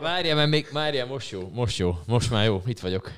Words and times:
Várjál, 0.00 0.36
mert 0.36 0.48
még, 0.48 0.68
várjál, 0.72 1.06
most 1.06 1.30
jó, 1.30 1.50
most 1.54 1.78
jó, 1.78 1.98
most 2.06 2.30
már 2.30 2.44
jó, 2.44 2.62
itt 2.66 2.80
vagyok. 2.80 3.10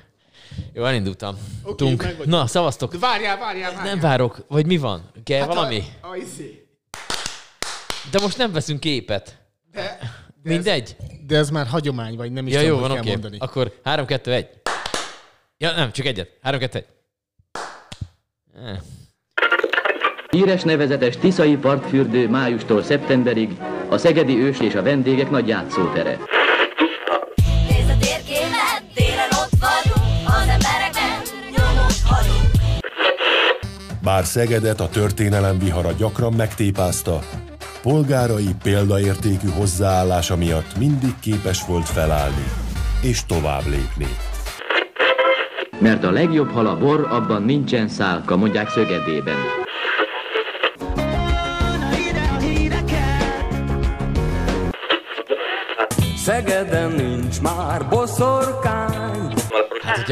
Jó, 0.73 0.85
elindultam. 0.85 1.37
Oké, 1.63 1.75
Tunk. 1.75 2.25
Na, 2.25 2.47
szavaztok. 2.47 2.91
De 2.91 2.97
várjál, 2.97 3.37
várjál, 3.37 3.71
várjál. 3.73 3.93
Nem 3.93 3.99
várok, 3.99 4.45
vagy 4.47 4.65
mi 4.65 4.77
van? 4.77 5.11
Kell 5.23 5.39
Hát 5.39 5.47
valami? 5.47 5.83
A, 6.01 6.07
a, 6.07 6.15
izé. 6.15 6.65
De 8.11 8.19
most 8.19 8.37
nem 8.37 8.51
veszünk 8.51 8.79
képet. 8.79 9.37
de, 9.71 9.97
de 10.43 10.49
Mindegy. 10.49 10.95
Ez, 10.99 11.05
de 11.27 11.37
ez 11.37 11.49
már 11.49 11.67
hagyomány, 11.67 12.15
vagy 12.15 12.31
nem 12.31 12.47
is 12.47 12.53
Ja, 12.53 12.59
tudom, 12.59 12.73
jó, 12.75 12.81
van, 12.81 12.89
kell 12.89 12.99
oké. 12.99 13.09
mondani. 13.09 13.37
Akkor 13.39 13.79
3, 13.83 14.05
2, 14.05 14.31
1. 14.33 14.49
Ja, 15.57 15.71
nem, 15.71 15.91
csak 15.91 16.05
egyet. 16.05 16.29
3, 16.41 16.59
2, 16.59 16.77
1. 16.77 16.85
Eh. 18.65 18.77
Híres 20.29 20.61
nevezetes 20.63 21.17
Tiszai 21.17 21.55
partfürdő 21.57 22.29
májustól 22.29 22.83
szeptemberig 22.83 23.61
a 23.89 23.97
Szegedi 23.97 24.37
Ős 24.37 24.59
és 24.59 24.75
a 24.75 24.81
vendégek 24.81 25.29
nagy 25.29 25.47
játszótere. 25.47 26.17
Bár 34.11 34.25
Szegedet 34.25 34.79
a 34.79 34.89
történelem 34.89 35.59
vihara 35.59 35.91
gyakran 35.91 36.33
megtépázta, 36.33 37.19
polgárai 37.81 38.55
példaértékű 38.63 39.47
hozzáállása 39.47 40.35
miatt 40.35 40.77
mindig 40.77 41.19
képes 41.19 41.65
volt 41.65 41.89
felállni 41.89 42.45
és 43.01 43.25
tovább 43.25 43.65
lépni. 43.65 44.07
Mert 45.79 46.03
a 46.03 46.11
legjobb 46.11 46.49
hal 46.49 46.67
a 46.67 46.77
bor, 46.77 47.07
abban 47.09 47.43
nincsen 47.43 47.87
szálka, 47.87 48.35
mondják 48.35 48.69
Szögedében. 48.69 49.35
Szegeden 56.15 56.91
nincs 56.91 57.41
már 57.41 57.81
hogyha 57.89 58.00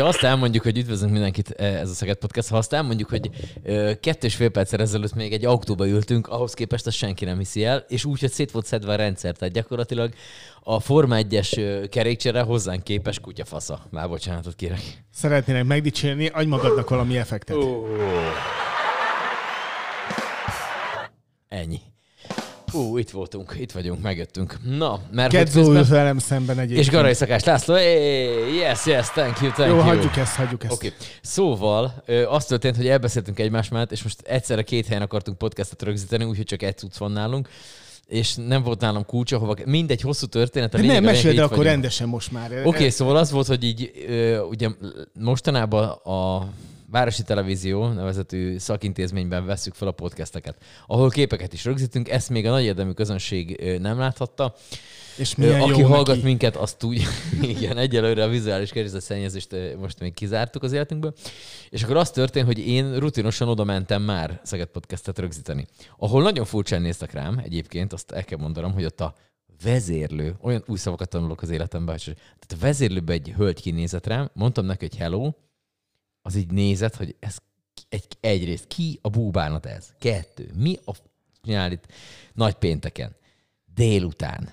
azt 0.09 0.23
elmondjuk, 0.23 0.63
hogy 0.63 0.77
üdvözlünk 0.77 1.11
mindenkit, 1.11 1.52
eh, 1.52 1.79
ez 1.79 1.89
a 1.89 1.93
Szeged 1.93 2.17
Podcast, 2.17 2.49
ha 2.49 2.57
azt 2.57 2.73
elmondjuk, 2.73 3.09
hogy 3.09 3.29
ö, 3.63 3.91
kettő 3.99 4.27
és 4.27 4.35
fél 4.35 4.49
perccel 4.49 4.81
ezelőtt 4.81 5.13
még 5.13 5.33
egy 5.33 5.45
autóba 5.45 5.88
ültünk, 5.88 6.27
ahhoz 6.27 6.53
képest 6.53 6.88
azt 6.88 6.95
senki 6.95 7.25
nem 7.25 7.38
hiszi 7.38 7.63
el, 7.63 7.85
és 7.88 8.05
úgy, 8.05 8.19
hogy 8.19 8.31
szét 8.31 8.52
volt 8.52 8.65
szedve 8.65 8.93
a 8.93 8.95
rendszer, 8.95 9.35
tehát 9.35 9.53
gyakorlatilag 9.53 10.13
a 10.63 10.80
Forma 10.80 11.15
1-es 11.19 11.87
kerékcsere 11.91 12.41
hozzánk 12.41 12.83
képes 12.83 13.19
kutyafasza. 13.19 13.85
Már 13.89 14.09
bocsánatot 14.09 14.55
kérek. 14.55 14.81
Szeretnének 15.13 15.65
megdicsérni, 15.65 16.27
adj 16.27 16.47
magadnak 16.47 16.89
valami 16.89 17.17
effektet. 17.17 17.55
Ennyi. 17.55 18.58
Ú, 22.80 22.97
itt 22.97 23.09
voltunk, 23.09 23.55
itt 23.59 23.72
vagyunk, 23.72 24.02
megjöttünk. 24.02 24.58
Na, 24.77 24.99
mert 25.11 25.31
Kedzó 25.31 25.72
ül 25.72 25.85
velem 25.85 26.17
szemben 26.17 26.59
egyébként. 26.59 26.86
És 26.86 26.91
Garai 26.91 27.13
Szakás 27.13 27.44
László, 27.44 27.73
hey, 27.73 28.55
yes, 28.55 28.86
yes, 28.86 29.09
thank 29.09 29.39
you, 29.41 29.52
thank 29.52 29.69
Jó, 29.69 29.75
you. 29.75 29.86
hagyjuk 29.86 30.17
ezt, 30.17 30.36
hagyjuk 30.36 30.63
ezt. 30.63 30.73
Oké, 30.73 30.88
okay. 30.88 30.99
szóval 31.21 32.03
az 32.30 32.45
történt, 32.45 32.75
hogy 32.75 32.88
elbeszéltünk 32.88 33.39
egymás 33.39 33.69
mellett, 33.69 33.91
és 33.91 34.03
most 34.03 34.21
egyszerre 34.21 34.61
két 34.61 34.88
helyen 34.88 35.02
akartunk 35.02 35.38
podcastot 35.38 35.81
rögzíteni, 35.81 36.23
úgyhogy 36.23 36.45
csak 36.45 36.61
egy 36.61 36.77
cucc 36.77 36.97
van 36.97 37.11
nálunk, 37.11 37.49
és 38.08 38.36
nem 38.47 38.63
volt 38.63 38.80
nálam 38.80 39.05
kulcs, 39.05 39.31
ahova... 39.31 39.55
Mindegy, 39.66 40.02
hosszú 40.02 40.25
történet. 40.25 40.73
A 40.73 40.77
De 40.77 40.81
lényeg, 40.83 41.02
nem, 41.02 41.11
meséld 41.11 41.38
el 41.38 41.43
akkor 41.43 41.58
vagyunk. 41.58 41.73
rendesen 41.73 42.08
most 42.08 42.31
már. 42.31 42.52
Oké, 42.52 42.67
okay, 42.67 42.89
szóval 42.89 43.16
az 43.16 43.31
volt, 43.31 43.47
hogy 43.47 43.64
így 43.64 43.91
ö, 44.08 44.39
ugye 44.39 44.69
mostanában 45.19 45.88
a 45.89 46.47
Városi 46.91 47.23
Televízió 47.23 47.87
nevezetű 47.87 48.57
szakintézményben 48.57 49.45
vesszük 49.45 49.73
fel 49.73 49.87
a 49.87 49.91
podcasteket, 49.91 50.57
ahol 50.87 51.09
képeket 51.09 51.53
is 51.53 51.65
rögzítünk, 51.65 52.09
ezt 52.09 52.29
még 52.29 52.45
a 52.45 52.49
nagy 52.49 52.63
érdemű 52.63 52.91
közönség 52.91 53.77
nem 53.81 53.97
láthatta. 53.97 54.55
És 55.17 55.35
milyen 55.35 55.61
Aki 55.61 55.79
jó 55.79 55.87
hallgat 55.87 56.15
neki. 56.15 56.25
minket, 56.25 56.55
azt 56.55 56.77
tudja, 56.77 57.07
igen, 57.57 57.77
egyelőre 57.77 58.23
a 58.23 58.27
vizuális 58.27 58.71
környezetszennyezést 58.71 59.53
ö, 59.53 59.77
most 59.77 59.99
még 59.99 60.13
kizártuk 60.13 60.63
az 60.63 60.71
életünkből. 60.71 61.13
És 61.69 61.83
akkor 61.83 61.97
az 61.97 62.11
történt, 62.11 62.45
hogy 62.45 62.67
én 62.67 62.99
rutinosan 62.99 63.47
oda 63.47 63.64
mentem 63.64 64.02
már 64.02 64.39
Szeged 64.43 64.67
Podcastet 64.67 65.19
rögzíteni. 65.19 65.67
Ahol 65.97 66.21
nagyon 66.21 66.45
furcsán 66.45 66.81
néztek 66.81 67.11
rám, 67.11 67.37
egyébként, 67.37 67.93
azt 67.93 68.11
el 68.11 68.23
kell 68.23 68.37
mondanom, 68.37 68.73
hogy 68.73 68.85
ott 68.85 69.02
a 69.02 69.15
vezérlő, 69.64 70.35
olyan 70.41 70.64
új 70.67 70.77
szavakat 70.77 71.09
tanulok 71.09 71.41
az 71.41 71.49
életemben, 71.49 71.95
hogy 72.05 72.14
tehát 72.14 72.64
a 72.64 72.65
vezérlőben 72.65 73.15
egy 73.15 73.33
hölgy 73.37 73.61
kinézett 73.61 74.08
rám, 74.08 74.30
mondtam 74.33 74.65
neki, 74.65 74.87
hogy 74.89 74.97
hello, 74.97 75.31
az 76.21 76.35
így 76.35 76.52
nézett, 76.52 76.95
hogy 76.95 77.15
ez 77.19 77.37
egy, 77.89 78.05
egyrészt 78.19 78.67
ki 78.67 78.99
a 79.02 79.09
búbánat 79.09 79.65
ez? 79.65 79.93
Kettő. 79.99 80.52
Mi 80.57 80.77
a 80.85 80.93
f- 80.93 81.09
csinál 81.43 81.71
itt 81.71 81.85
nagy 82.33 82.53
pénteken? 82.53 83.15
Délután. 83.73 84.49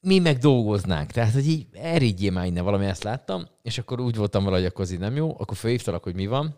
Mi 0.00 0.18
meg 0.18 0.38
dolgoznánk. 0.38 1.10
Tehát, 1.10 1.32
hogy 1.32 1.48
így 1.48 1.66
erigyél 1.72 2.30
már 2.30 2.46
innen 2.46 2.64
valami, 2.64 2.86
ezt 2.86 3.02
láttam, 3.02 3.48
és 3.62 3.78
akkor 3.78 4.00
úgy 4.00 4.16
voltam 4.16 4.44
vele, 4.44 4.56
hogy 4.56 4.66
akkor 4.66 4.84
ez 4.84 4.90
így 4.90 4.98
nem 4.98 5.16
jó, 5.16 5.36
akkor 5.38 5.56
felhívtalak, 5.56 6.02
hogy 6.02 6.14
mi 6.14 6.26
van. 6.26 6.56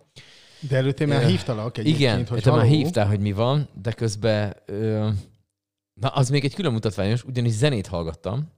De 0.61 0.77
előtte 0.77 1.07
már 1.07 1.27
hívtalak 1.27 1.79
egyébként, 1.79 2.01
Igen, 2.01 2.27
hogy 2.27 2.43
te 2.43 2.51
már 2.51 2.65
hívtál, 2.65 3.07
hogy 3.07 3.21
mi 3.21 3.33
van, 3.33 3.69
de 3.83 3.93
közben... 3.93 4.57
Ö, 4.67 5.09
na, 5.95 6.09
az 6.09 6.29
még 6.29 6.45
egy 6.45 6.55
külön 6.55 6.73
mutatványos, 6.73 7.25
ugyanis 7.25 7.53
zenét 7.53 7.87
hallgattam, 7.87 8.51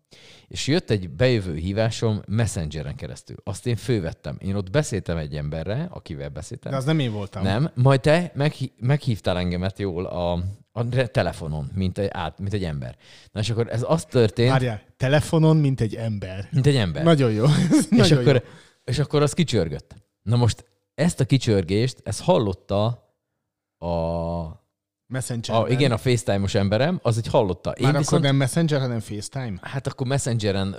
és 0.49 0.67
jött 0.67 0.91
egy 0.91 1.11
bejövő 1.11 1.55
hívásom 1.55 2.23
Messengeren 2.27 2.95
keresztül. 2.97 3.37
Azt 3.45 3.67
én 3.67 3.77
fővettem. 3.77 4.37
Én 4.41 4.55
ott 4.55 4.71
beszéltem 4.71 5.17
egy 5.17 5.37
emberre, 5.37 5.89
akivel 5.91 6.29
beszéltem. 6.29 6.71
De 6.71 6.79
az 6.79 6.85
nem 6.85 6.99
én 6.99 7.13
voltam. 7.13 7.43
Nem, 7.43 7.71
majd 7.75 8.01
te 8.01 8.33
meghí- 8.35 8.81
meghívtál 8.81 9.39
engemet 9.39 9.79
jól 9.79 10.05
a, 10.07 10.33
a 10.73 10.89
telefonon, 11.11 11.71
mint 11.75 11.99
egy, 11.99 12.09
át, 12.13 12.39
mint 12.39 12.53
egy 12.53 12.65
ember. 12.65 12.97
Na 13.33 13.41
és 13.41 13.51
akkor 13.51 13.69
ez 13.69 13.85
az 13.87 14.05
történt, 14.05 14.51
Várjál, 14.51 14.83
telefonon, 14.97 15.57
mint 15.57 15.81
egy 15.81 15.95
ember. 15.95 16.49
mint 16.51 16.67
egy 16.67 16.77
ember. 16.77 17.05
Nagyon 17.05 17.33
jó. 17.33 17.45
és, 17.81 17.89
Nagyon 17.91 18.19
akkor, 18.19 18.35
jó. 18.35 18.41
és 18.85 18.99
akkor 18.99 19.23
az 19.23 19.33
kicsörgött. 19.33 19.95
Na 20.23 20.37
most 20.37 20.65
ezt 20.95 21.21
a 21.21 21.25
kicsörgést, 21.25 22.01
ezt 22.05 22.21
hallotta 22.21 22.87
a, 23.79 23.87
Messenger. 25.07 25.57
a 25.57 25.69
igen, 25.69 25.93
a 25.93 25.97
FaceTime-os 25.97 26.55
emberem, 26.55 26.99
az 27.03 27.17
egy 27.17 27.27
hallotta. 27.27 27.71
Én 27.71 27.87
Már 27.87 27.97
viszont, 27.97 28.09
akkor 28.09 28.21
nem 28.21 28.37
Messenger, 28.37 28.81
hanem 28.81 29.01
FaceTime. 29.01 29.59
hát 29.61 29.87
akkor 29.87 30.07
Messengeren 30.07 30.77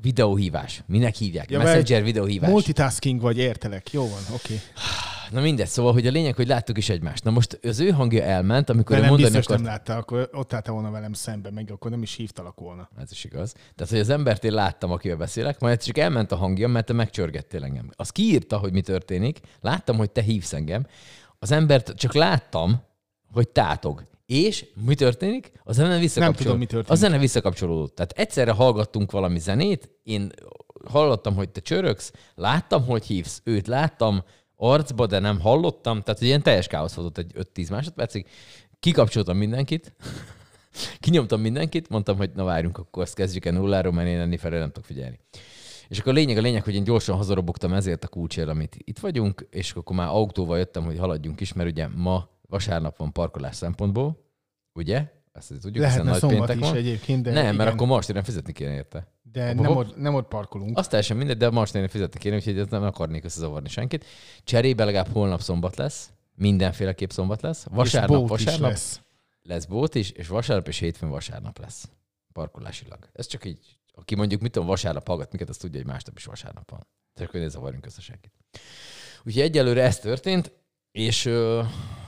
videóhívás. 0.00 0.82
Minek 0.86 1.14
hívják? 1.14 1.50
Ja, 1.50 1.58
Messenger 1.58 2.02
videóhívás. 2.02 2.50
Multitasking 2.50 3.20
vagy, 3.20 3.38
értelek. 3.38 3.92
Jó 3.92 4.08
van, 4.08 4.20
oké. 4.34 4.60
Na 5.30 5.40
mindegy, 5.40 5.66
szóval, 5.66 5.92
hogy 5.92 6.06
a 6.06 6.10
lényeg, 6.10 6.34
hogy 6.34 6.46
láttuk 6.46 6.78
is 6.78 6.88
egymást. 6.88 7.24
Na 7.24 7.30
most 7.30 7.58
az 7.62 7.80
ő 7.80 7.90
hangja 7.90 8.22
elment, 8.22 8.70
amikor 8.70 8.96
nem 8.96 9.08
mondani 9.08 9.22
biztos 9.22 9.44
akart, 9.44 9.60
nem 9.60 9.70
láttál, 9.70 9.98
akkor 9.98 10.28
ott 10.32 10.52
álltál 10.52 10.74
volna 10.74 10.90
velem 10.90 11.12
szembe, 11.12 11.50
meg 11.50 11.70
akkor 11.70 11.90
nem 11.90 12.02
is 12.02 12.14
hívtalak 12.14 12.60
volna. 12.60 12.88
Ez 12.98 13.10
is 13.10 13.24
igaz. 13.24 13.52
Tehát, 13.52 13.92
hogy 13.92 14.00
az 14.00 14.08
embert 14.08 14.44
én 14.44 14.52
láttam, 14.52 14.90
akivel 14.90 15.16
beszélek, 15.16 15.60
majd 15.60 15.82
csak 15.82 15.98
elment 15.98 16.32
a 16.32 16.36
hangja, 16.36 16.68
mert 16.68 16.86
te 16.86 16.92
megcsörgettél 16.92 17.64
engem. 17.64 17.90
Az 17.96 18.10
kiírta, 18.10 18.58
hogy 18.58 18.72
mi 18.72 18.80
történik, 18.80 19.40
láttam, 19.60 19.96
hogy 19.96 20.10
te 20.10 20.22
hívsz 20.22 20.52
engem, 20.52 20.86
az 21.38 21.50
embert 21.50 21.94
csak 21.94 22.14
láttam, 22.14 22.82
hogy 23.34 23.48
tátog. 23.48 24.06
És 24.26 24.66
mi 24.86 24.94
történik? 24.94 25.52
A 25.64 25.72
zene 25.72 25.98
visszakapcsolódott. 25.98 26.42
tudom, 26.42 26.58
mi 26.58 26.66
történik. 26.66 26.90
A 26.90 26.94
zene 26.94 27.18
visszakapcsolódott. 27.18 27.94
Tehát 27.94 28.12
egyszerre 28.12 28.50
hallgattunk 28.50 29.10
valami 29.10 29.38
zenét, 29.38 29.90
én 30.02 30.32
hallottam, 30.88 31.34
hogy 31.34 31.48
te 31.48 31.60
csörögsz, 31.60 32.12
láttam, 32.34 32.84
hogy 32.84 33.04
hívsz, 33.04 33.40
őt 33.44 33.66
láttam 33.66 34.24
arcba, 34.56 35.06
de 35.06 35.18
nem 35.18 35.40
hallottam, 35.40 36.00
tehát 36.00 36.20
egy 36.20 36.26
ilyen 36.26 36.42
teljes 36.42 36.66
káosz 36.66 36.94
volt 36.94 37.06
ott 37.08 37.18
egy 37.18 37.32
5-10 37.54 37.70
másodpercig. 37.70 38.26
Kikapcsoltam 38.80 39.36
mindenkit, 39.36 39.94
kinyomtam 41.00 41.40
mindenkit, 41.40 41.88
mondtam, 41.88 42.16
hogy 42.16 42.30
na 42.34 42.44
várjunk, 42.44 42.78
akkor 42.78 43.02
ezt 43.02 43.14
kezdjük 43.14 43.44
el 43.44 43.52
nulláról, 43.52 43.92
mert 43.92 44.08
én 44.08 44.18
enni 44.18 44.36
felé 44.36 44.58
nem 44.58 44.70
tudok 44.70 44.84
figyelni. 44.84 45.18
És 45.88 45.98
akkor 45.98 46.12
a 46.12 46.14
lényeg, 46.14 46.36
a 46.36 46.40
lényeg, 46.40 46.64
hogy 46.64 46.74
én 46.74 46.84
gyorsan 46.84 47.16
hazarobogtam 47.16 47.72
ezért 47.72 48.04
a 48.04 48.08
kulcsért, 48.08 48.48
amit 48.48 48.76
itt 48.78 48.98
vagyunk, 48.98 49.46
és 49.50 49.72
akkor 49.72 49.96
már 49.96 50.08
autóval 50.08 50.58
jöttem, 50.58 50.84
hogy 50.84 50.98
haladjunk 50.98 51.40
is, 51.40 51.52
mert 51.52 51.70
ugye 51.70 51.88
ma 51.94 52.28
vasárnap 52.54 52.96
van 52.96 53.12
parkolás 53.12 53.56
szempontból, 53.56 54.24
ugye? 54.72 55.12
Ezt 55.32 55.48
tudjuk, 55.48 55.84
hiszen 55.84 56.04
Lehetne 56.04 56.10
nagy 56.10 56.18
szombat 56.18 56.54
is 56.54 56.60
van. 56.60 56.76
egyébként, 56.76 57.22
de 57.22 57.30
nem, 57.30 57.42
igen, 57.42 57.54
mert 57.54 57.70
akkor 57.70 57.86
most 57.86 58.08
én 58.10 58.22
fizetni 58.22 58.52
kéne 58.52 58.74
érte. 58.74 59.12
de 59.22 59.48
Abba 59.50 59.62
nem 59.62 59.76
ott, 59.76 59.96
nem 59.96 60.14
ott 60.14 60.28
parkolunk. 60.28 60.78
Azt 60.78 60.90
teljesen 60.90 61.16
mindegy, 61.16 61.36
de 61.36 61.50
most 61.50 61.74
én 61.74 61.88
fizetni 61.88 62.18
kéne, 62.20 62.36
úgyhogy 62.36 62.58
ez 62.58 62.66
nem 62.68 62.82
akarnék 62.82 63.24
összezavarni 63.24 63.68
senkit. 63.68 64.04
Cserébe 64.44 64.84
legalább 64.84 65.12
holnap 65.12 65.40
szombat 65.40 65.76
lesz, 65.76 66.10
mindenféleképp 66.34 67.10
szombat 67.10 67.42
lesz. 67.42 67.64
és 67.64 67.70
Vasárnap, 67.70 68.22
is 68.22 68.28
vasárnap 68.28 68.70
lesz. 68.70 69.00
lesz 69.42 69.64
bót 69.64 69.94
is, 69.94 70.10
és 70.10 70.28
vasárnap 70.28 70.68
és 70.68 70.78
hétfőn 70.78 71.10
vasárnap 71.10 71.58
lesz. 71.58 71.88
Parkolásilag. 72.32 73.08
Ez 73.12 73.26
csak 73.26 73.44
így, 73.44 73.78
aki 73.94 74.14
mondjuk 74.14 74.40
mit 74.40 74.52
tudom, 74.52 74.68
vasárnap 74.68 75.06
hallgat 75.06 75.30
minket, 75.32 75.48
az 75.48 75.56
tudja, 75.56 75.78
hogy 75.78 75.90
másnap 75.90 76.16
is 76.16 76.24
vasárnap 76.24 76.70
van. 76.70 76.86
Tehát 77.14 77.28
akkor 77.28 77.40
ne 77.40 77.48
zavarjunk 77.48 77.86
össze 77.86 78.00
senkit. 78.00 78.32
Úgyhogy 79.24 79.42
egyelőre 79.42 79.82
ez 79.82 79.98
történt, 79.98 80.52
és 80.94 81.24
ö, 81.24 81.62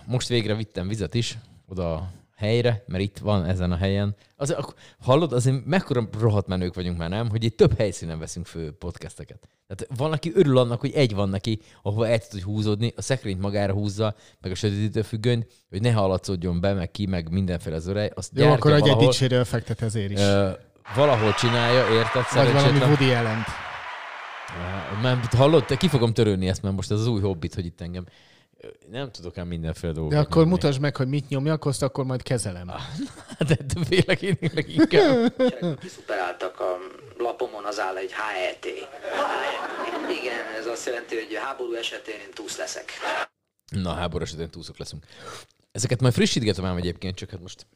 most 0.06 0.28
végre 0.28 0.54
vittem 0.54 0.88
vizet 0.88 1.14
is 1.14 1.38
oda 1.68 1.94
a 1.94 2.10
helyre, 2.36 2.84
mert 2.86 3.02
itt 3.02 3.18
van 3.18 3.44
ezen 3.44 3.72
a 3.72 3.76
helyen. 3.76 4.14
Az, 4.36 4.50
ak- 4.50 4.74
hallod, 5.00 5.32
azért 5.32 5.64
mekkora 5.64 6.08
rohadt 6.20 6.46
menők 6.46 6.74
vagyunk 6.74 6.98
már, 6.98 7.08
nem? 7.08 7.28
Hogy 7.28 7.44
itt 7.44 7.56
több 7.56 7.76
helyszínen 7.78 8.18
veszünk 8.18 8.46
fő 8.46 8.72
podcasteket. 8.72 9.48
Tehát 9.66 9.98
van, 9.98 10.12
aki 10.12 10.32
örül 10.34 10.58
annak, 10.58 10.80
hogy 10.80 10.92
egy 10.94 11.14
van 11.14 11.28
neki, 11.28 11.60
ahova 11.82 12.08
el 12.08 12.18
tud 12.18 12.40
húzódni, 12.42 12.92
a 12.96 13.02
szekrényt 13.02 13.40
magára 13.40 13.72
húzza, 13.72 14.14
meg 14.40 14.52
a 14.52 14.54
sötétítő 14.54 15.02
függönyt, 15.02 15.46
hogy 15.70 15.80
ne 15.80 15.92
hallatszódjon 15.92 16.60
be, 16.60 16.72
meg 16.72 16.90
ki, 16.90 17.06
meg 17.06 17.30
mindenféle 17.30 17.78
zörej. 17.78 18.10
Azt 18.14 18.30
Jó, 18.34 18.50
akkor 18.50 18.70
adj 18.70 18.80
egy 18.82 18.88
valahol. 18.88 19.06
dicsérő 19.06 19.38
effektet 19.38 19.82
ezért 19.82 20.10
is. 20.10 20.18
Ö, 20.18 20.50
valahol 20.94 21.34
csinálja, 21.34 21.94
érted? 21.94 22.24
Vagy 22.34 22.52
valami. 22.52 22.78
Woody 22.78 23.12
allen 23.12 23.44
Mert 25.02 25.34
hallod, 25.34 25.64
te 25.64 25.76
ki 25.76 25.88
fogom 25.88 26.12
törölni 26.12 26.48
ezt, 26.48 26.62
mert 26.62 26.74
most 26.74 26.90
ez 26.90 26.98
az 27.00 27.06
új 27.06 27.20
hobbit, 27.20 27.54
hogy 27.54 27.64
itt 27.64 27.80
engem 27.80 28.04
nem 28.90 29.10
tudok 29.10 29.38
ám 29.38 29.46
mindenféle 29.46 29.92
dolgot. 29.92 30.12
De 30.12 30.18
akkor 30.18 30.36
nyomni. 30.36 30.50
mutasd 30.50 30.80
meg, 30.80 30.96
hogy 30.96 31.08
mit 31.08 31.28
nyomjak, 31.28 31.64
azt 31.64 31.82
akkor 31.82 32.04
majd 32.04 32.22
kezelem. 32.22 32.70
De, 33.38 33.56
de 33.74 33.80
véleményileg 33.88 34.68
inkább. 34.68 35.34
Kiszuperáltak 35.80 36.60
a 36.60 36.76
lapomon, 37.18 37.64
az 37.64 37.80
áll 37.80 37.96
egy 37.96 38.12
HET. 38.12 38.66
Igen, 40.20 40.46
ez 40.58 40.66
azt 40.66 40.86
jelenti, 40.86 41.14
hogy 41.14 41.34
háború 41.34 41.72
esetén 41.74 42.14
én 42.14 42.30
túsz 42.34 42.56
leszek. 42.56 42.84
Na, 43.70 43.92
háború 43.92 44.24
esetén 44.24 44.50
túlszok 44.50 44.78
leszünk. 44.78 45.06
Ezeket 45.72 46.00
majd 46.00 46.14
frissítgetem 46.14 46.64
ám 46.64 46.76
egyébként, 46.76 47.16
csak 47.16 47.30
hát 47.30 47.40
most 47.40 47.66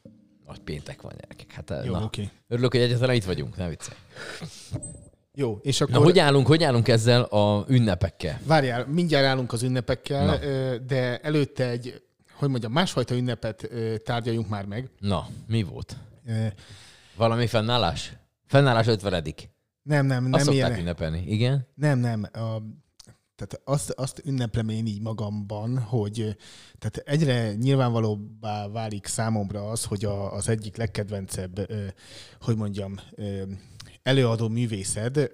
nagy 0.47 0.59
péntek 0.61 1.03
van, 1.03 1.13
gyerekek. 1.21 1.53
Hát, 1.53 1.85
Jó, 1.85 1.93
na. 1.93 2.05
oké. 2.05 2.29
Örülök, 2.49 2.73
hogy 2.73 2.81
egyáltalán 2.81 3.15
itt 3.15 3.25
vagyunk, 3.25 3.57
ne 3.57 3.69
viccelj. 3.69 3.99
Jó, 5.41 5.59
és 5.63 5.81
akkor... 5.81 5.95
Na, 5.95 6.01
hogy 6.03 6.19
állunk, 6.19 6.47
hogy 6.47 6.63
állunk 6.63 6.89
ezzel 6.89 7.23
a 7.23 7.65
ünnepekkel? 7.69 8.41
Várjál, 8.47 8.87
mindjárt 8.87 9.27
állunk 9.27 9.53
az 9.53 9.63
ünnepekkel, 9.63 10.25
Na. 10.25 10.37
de 10.79 11.19
előtte 11.19 11.69
egy, 11.69 12.03
hogy 12.33 12.49
mondjam, 12.49 12.73
másfajta 12.73 13.15
ünnepet 13.15 13.71
tárgyaljunk 14.05 14.49
már 14.49 14.65
meg. 14.67 14.91
Na, 14.99 15.27
mi 15.47 15.63
volt? 15.63 15.97
Ö, 16.27 16.47
Valami 17.17 17.47
fennállás? 17.47 18.13
Fennállás 18.47 18.87
ötvenedik. 18.87 19.51
Nem, 19.83 20.07
nem, 20.07 20.29
Azt 20.33 20.45
nem 20.45 20.55
ilyen. 20.55 20.79
ünnepelni, 20.79 21.25
igen? 21.27 21.67
Nem, 21.75 21.99
nem. 21.99 22.23
A, 22.33 22.63
tehát 23.37 23.61
azt, 23.65 23.91
azt 23.91 24.23
ünneplem 24.25 24.69
én 24.69 24.87
így 24.87 25.01
magamban, 25.01 25.79
hogy 25.79 26.37
tehát 26.79 26.97
egyre 26.97 27.55
nyilvánvalóbbá 27.55 28.69
válik 28.69 29.07
számomra 29.07 29.71
az, 29.71 29.85
hogy 29.85 30.05
a, 30.05 30.33
az 30.35 30.49
egyik 30.49 30.77
legkedvencebb, 30.77 31.73
hogy 32.41 32.57
mondjam, 32.57 32.95
előadó 34.11 34.49
művészed, 34.49 35.31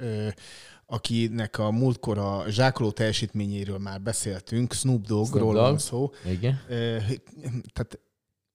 akinek 0.86 1.58
a 1.58 1.70
múltkor 1.70 2.18
a 2.18 2.44
zsákoló 2.48 2.90
teljesítményéről 2.90 3.78
már 3.78 4.00
beszéltünk, 4.00 4.72
Snoop 4.72 5.06
Doggról 5.06 5.54
van 5.54 5.78
szó. 5.78 6.12
Igen. 6.24 6.60
Tehát, 7.72 7.98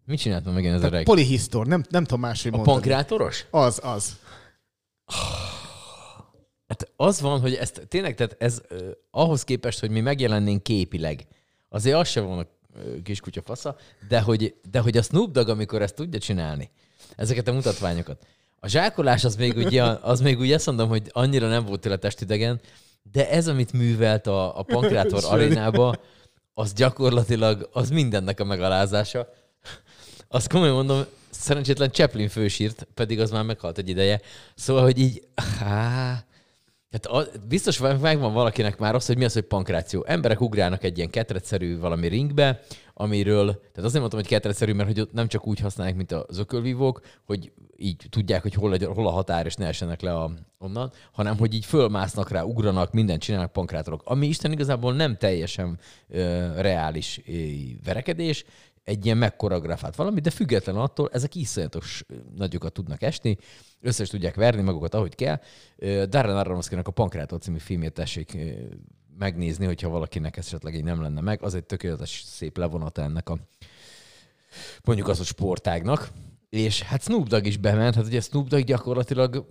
Mit 0.06 0.20
csináltam 0.20 0.54
meg 0.54 0.64
én 0.64 0.74
ez 0.74 0.84
a 0.84 0.90
reg? 0.90 1.04
polihisztor, 1.04 1.68
nem, 1.68 1.84
nem 1.90 2.04
tudom 2.04 2.20
máshogy 2.20 2.54
A 2.54 2.56
mondani. 2.56 2.78
pankrátoros? 2.80 3.46
Az, 3.52 3.80
az. 3.84 4.18
Hát 6.68 6.92
az 6.96 7.22
van, 7.22 7.40
hogy 7.40 7.54
ezt 7.54 7.86
tényleg, 7.88 8.16
tehát 8.16 8.36
ez 8.40 8.62
eh, 8.70 8.78
ahhoz 9.12 9.44
képest, 9.44 9.80
hogy 9.80 9.90
mi 9.90 10.00
megjelennénk 10.00 10.64
képileg, 10.64 11.28
azért 11.70 11.96
az 11.98 12.08
se 12.08 12.22
van 12.22 12.40
a 12.40 12.46
ö, 12.76 13.02
kiskutya 13.02 13.42
fasza, 13.42 13.76
de 14.08 14.22
hogy, 14.22 14.56
de 14.72 14.80
hogy 14.80 14.98
a 14.98 15.02
Snoop 15.02 15.32
Dogg, 15.32 15.48
amikor 15.50 15.82
ezt 15.82 15.96
tudja 15.96 16.20
csinálni, 16.20 16.70
ezeket 17.16 17.48
a 17.48 17.54
mutatványokat. 17.54 18.26
A 18.64 18.68
zsákolás 18.68 19.24
az 19.24 19.36
még 19.36 19.58
ugye, 19.58 19.84
az 19.84 20.22
még 20.22 20.40
ugye 20.40 20.56
azt 20.56 20.66
mondom, 20.66 20.90
hogy 20.90 21.10
annyira 21.12 21.48
nem 21.48 21.66
volt 21.66 21.80
tőle 21.80 21.98
testidegen, 21.98 22.62
de 23.12 23.30
ez, 23.30 23.48
amit 23.48 23.74
művelt 23.74 24.28
a, 24.28 24.60
a 24.60 24.64
Pankrátor 24.64 25.24
arénába, 25.26 25.96
az 26.54 26.74
gyakorlatilag, 26.74 27.70
az 27.72 27.90
mindennek 27.90 28.40
a 28.40 28.44
megalázása. 28.44 29.28
Azt 30.28 30.50
komolyan 30.50 30.74
mondom, 30.76 31.04
szerencsétlen 31.30 31.92
Chaplin 31.92 32.30
fősírt, 32.30 32.88
pedig 32.94 33.20
az 33.20 33.32
már 33.32 33.44
meghalt 33.44 33.78
egy 33.78 33.90
ideje. 33.90 34.22
Szóval, 34.56 34.84
hogy 34.84 35.00
így, 35.00 35.28
há, 35.60 36.26
Hát 36.92 37.06
a, 37.06 37.26
biztos 37.48 37.80
megvan 37.80 38.34
valakinek 38.34 38.78
már 38.78 38.96
az, 38.96 39.06
hogy 39.06 39.18
mi 39.18 39.24
az, 39.24 39.34
hogy 39.34 39.44
pankráció. 39.44 40.04
Emberek 40.08 40.42
ugrálnak 40.42 40.84
egy 40.84 40.98
ilyen 40.98 41.10
ketrecszerű 41.10 41.80
valami 41.80 42.08
ringbe, 42.08 42.62
amiről, 43.02 43.52
tehát 43.54 43.78
azért 43.78 44.00
mondtam, 44.00 44.20
hogy 44.20 44.30
ketrecszerű, 44.30 44.74
mert 44.74 44.88
hogy 44.88 45.00
ott 45.00 45.14
nem 45.14 45.28
csak 45.28 45.48
úgy 45.48 45.60
használják, 45.60 45.96
mint 45.96 46.12
az 46.12 46.38
ökölvívók, 46.38 47.02
hogy 47.26 47.52
így 47.78 48.06
tudják, 48.10 48.42
hogy 48.42 48.54
hol, 48.54 48.78
hol 48.94 49.08
a 49.08 49.12
határ, 49.12 49.46
és 49.46 49.56
ne 49.56 49.68
essenek 49.68 50.02
le 50.02 50.14
a, 50.14 50.32
onnan, 50.58 50.92
hanem 51.12 51.38
hogy 51.38 51.54
így 51.54 51.66
fölmásznak 51.66 52.30
rá, 52.30 52.44
ugranak, 52.44 52.94
mindent 52.94 53.22
csinálnak 53.22 53.52
pankrátorok. 53.52 54.02
Ami 54.06 54.28
Isten 54.28 54.52
igazából 54.52 54.94
nem 54.94 55.18
teljesen 55.18 55.80
ö, 56.08 56.48
reális 56.62 57.22
ö, 57.28 57.32
verekedés, 57.84 58.46
egy 58.84 59.06
ilyen 59.06 59.18
megkoreografált 59.18 59.96
valami, 59.96 60.20
de 60.20 60.30
független 60.30 60.76
attól 60.76 61.10
ezek 61.14 61.36
iszonyatos 61.36 62.04
nagyokat 62.36 62.74
tudnak 62.74 63.02
esni, 63.02 63.38
össze 63.82 64.06
tudják 64.06 64.36
verni 64.36 64.62
magukat, 64.62 64.94
ahogy 64.94 65.16
kell. 65.16 65.40
Darren 66.06 66.38
Aronofskynak 66.38 66.88
a 66.88 66.92
Pankrátor 66.92 67.40
című 67.40 67.58
filmét 67.58 67.94
tessék 67.94 68.38
megnézni, 69.18 69.66
hogyha 69.66 69.90
valakinek 69.90 70.38
esetleg 70.38 70.76
így 70.76 70.84
nem 70.84 71.02
lenne 71.02 71.22
meg. 71.22 71.44
Az 71.44 71.56
egy 71.56 71.64
tökéletes, 71.64 72.24
szép 72.26 72.58
levonata 72.58 73.02
ennek 73.02 73.30
a 73.30 73.38
mondjuk 74.84 75.08
az, 75.08 75.18
hogy 75.18 75.26
sportágnak. 75.26 76.10
És 76.50 76.82
hát 76.82 77.04
Snoop 77.04 77.28
Dogg 77.28 77.46
is 77.46 77.58
bement, 77.58 77.96
hát 77.96 78.06
ugye 78.06 78.22
Snoop 78.22 78.48
Dogg 78.48 78.64
gyakorlatilag 78.64 79.48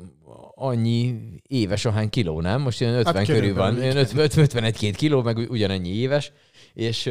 annyi 0.55 1.21
éves, 1.47 1.85
ahány 1.85 2.09
kiló, 2.11 2.41
nem? 2.41 2.61
Most 2.61 2.81
ilyen 2.81 2.95
50 2.95 3.15
hát 3.15 3.27
körül 3.27 3.55
van, 3.55 3.75
körülbelül, 3.75 4.07
ilyen 4.15 4.23
50 4.47 4.73
51-2 4.73 4.95
kiló, 4.97 5.23
meg 5.23 5.37
ugyanennyi 5.37 5.89
éves, 5.89 6.33
és 6.75 7.11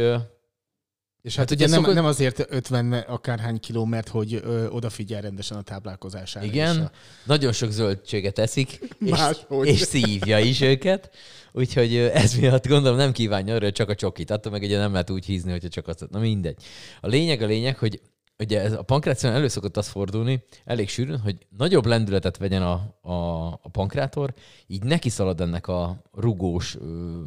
És 1.22 1.36
Hát 1.36 1.50
hát, 1.50 1.52
ugye 1.56 1.66
ugye 1.66 1.74
nem, 1.74 1.80
szokott- 1.84 1.96
nem 1.96 2.06
azért 2.06 2.46
50 2.50 2.94
akárhány 2.94 3.60
kiló, 3.60 3.86
mert 3.86 4.08
hogy 4.08 4.34
ö, 4.34 4.68
odafigyel 4.68 5.22
rendesen 5.22 5.58
a 5.58 5.62
táplálkozására. 5.62 6.46
Igen, 6.46 6.78
a- 6.82 6.92
nagyon 7.26 7.52
sok 7.52 7.72
zöldséget 7.72 8.40
eszik, 8.40 8.80
és, 9.00 9.20
és 9.64 9.80
szívja 9.80 10.40
is 10.40 10.62
őket, 10.62 11.10
úgyhogy 11.52 11.96
ez 11.96 12.34
miatt 12.34 12.68
gondolom 12.68 12.98
nem 12.98 13.12
kívánja 13.12 13.54
arra, 13.56 13.64
hogy 13.64 13.74
csak 13.74 13.90
a 13.90 13.96
csokit. 13.96 14.32
Attól 14.32 14.52
meg 14.52 14.62
ugye 14.62 14.78
nem 14.78 14.92
lehet 14.92 15.10
úgy 15.10 15.26
hízni, 15.26 15.52
hogyha 15.52 15.68
csak 15.68 15.88
azt. 15.88 16.10
Na 16.10 16.20
mindegy. 16.20 16.64
A 17.02 17.08
lényeg 17.08 17.42
a 17.42 17.46
lényeg, 17.46 17.78
hogy 17.78 18.02
ugye 18.38 18.62
ez 18.62 18.72
a 18.72 18.82
pankráción 18.82 19.34
elő 19.34 19.48
szokott 19.48 19.78
az 19.78 19.88
fordulni, 19.88 20.44
elég 20.66 20.90
sűrűn, 20.90 21.20
hogy 21.20 21.36
nagyobb 21.58 21.86
lendületet 21.86 22.38
vegyen 22.38 22.62
a, 22.62 22.96
a, 23.02 23.48
a 23.62 23.70
pankrátor, 23.72 24.34
így 24.68 24.84
neki 24.84 25.10
szalad 25.10 25.42
ennek 25.42 25.68
a 25.68 26.02
rugós 26.14 26.76
ö, 26.76 27.20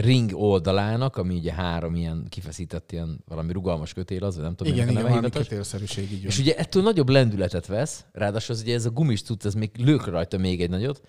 ring 0.00 0.32
oldalának, 0.34 1.16
ami 1.16 1.34
ugye 1.34 1.52
három 1.52 1.94
ilyen 1.94 2.26
kifeszített 2.28 2.92
ilyen 2.92 3.22
valami 3.28 3.52
rugalmas 3.52 3.92
kötél 3.92 4.24
az, 4.24 4.34
vagy 4.34 4.44
nem 4.44 4.54
tudom, 4.54 4.72
Igen, 4.72 4.88
a 4.88 4.90
igen, 4.90 5.02
valami 5.02 5.20
hivatalos. 5.20 5.48
kötélszerűség 5.48 6.12
így. 6.12 6.24
És 6.24 6.38
ugye 6.38 6.56
ettől 6.56 6.82
nagyobb 6.82 7.08
lendületet 7.08 7.66
vesz, 7.66 8.04
ráadásul 8.12 8.54
az 8.54 8.60
ugye 8.60 8.74
ez 8.74 8.84
a 8.84 8.90
gumis 8.90 9.22
tud, 9.22 9.40
ez 9.44 9.54
még 9.54 9.70
lők 9.76 10.06
rajta 10.06 10.38
még 10.38 10.62
egy 10.62 10.70
nagyot, 10.70 11.00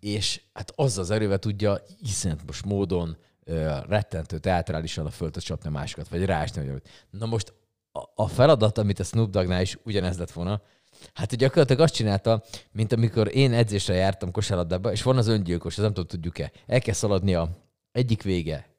és 0.00 0.40
hát 0.52 0.72
az 0.76 0.98
az 0.98 1.10
erővel 1.10 1.38
tudja 1.38 1.80
iszonyatos 2.00 2.62
módon 2.62 3.16
ö, 3.44 3.76
rettentő 3.88 4.38
teátrálisan 4.38 5.06
a 5.06 5.10
földhöz 5.10 5.42
csapni 5.42 5.68
a 5.68 5.72
másikat, 5.72 6.08
vagy 6.08 6.24
ráesni. 6.24 6.60
Valamit. 6.60 6.88
Na 7.10 7.26
most 7.26 7.52
a, 7.92 8.22
a 8.22 8.28
feladat, 8.28 8.78
amit 8.78 8.98
a 8.98 9.04
Snoop 9.04 9.30
Doggnál 9.30 9.62
is 9.62 9.78
ugyanez 9.84 10.18
lett 10.18 10.30
volna, 10.30 10.62
hát 11.14 11.36
gyakorlatilag 11.36 11.82
azt 11.82 11.94
csinálta, 11.94 12.42
mint 12.72 12.92
amikor 12.92 13.36
én 13.36 13.52
edzésre 13.52 13.94
jártam 13.94 14.30
kosárlabdába, 14.30 14.92
és 14.92 15.02
van 15.02 15.16
az 15.16 15.26
öngyilkos, 15.26 15.72
ez 15.76 15.82
nem 15.82 15.92
tudom, 15.92 16.06
tudjuk-e. 16.08 16.52
El 16.66 16.80
kell 16.80 16.94
szaladni 16.94 17.34
a 17.34 17.50
egyik 17.92 18.22
vége, 18.22 18.70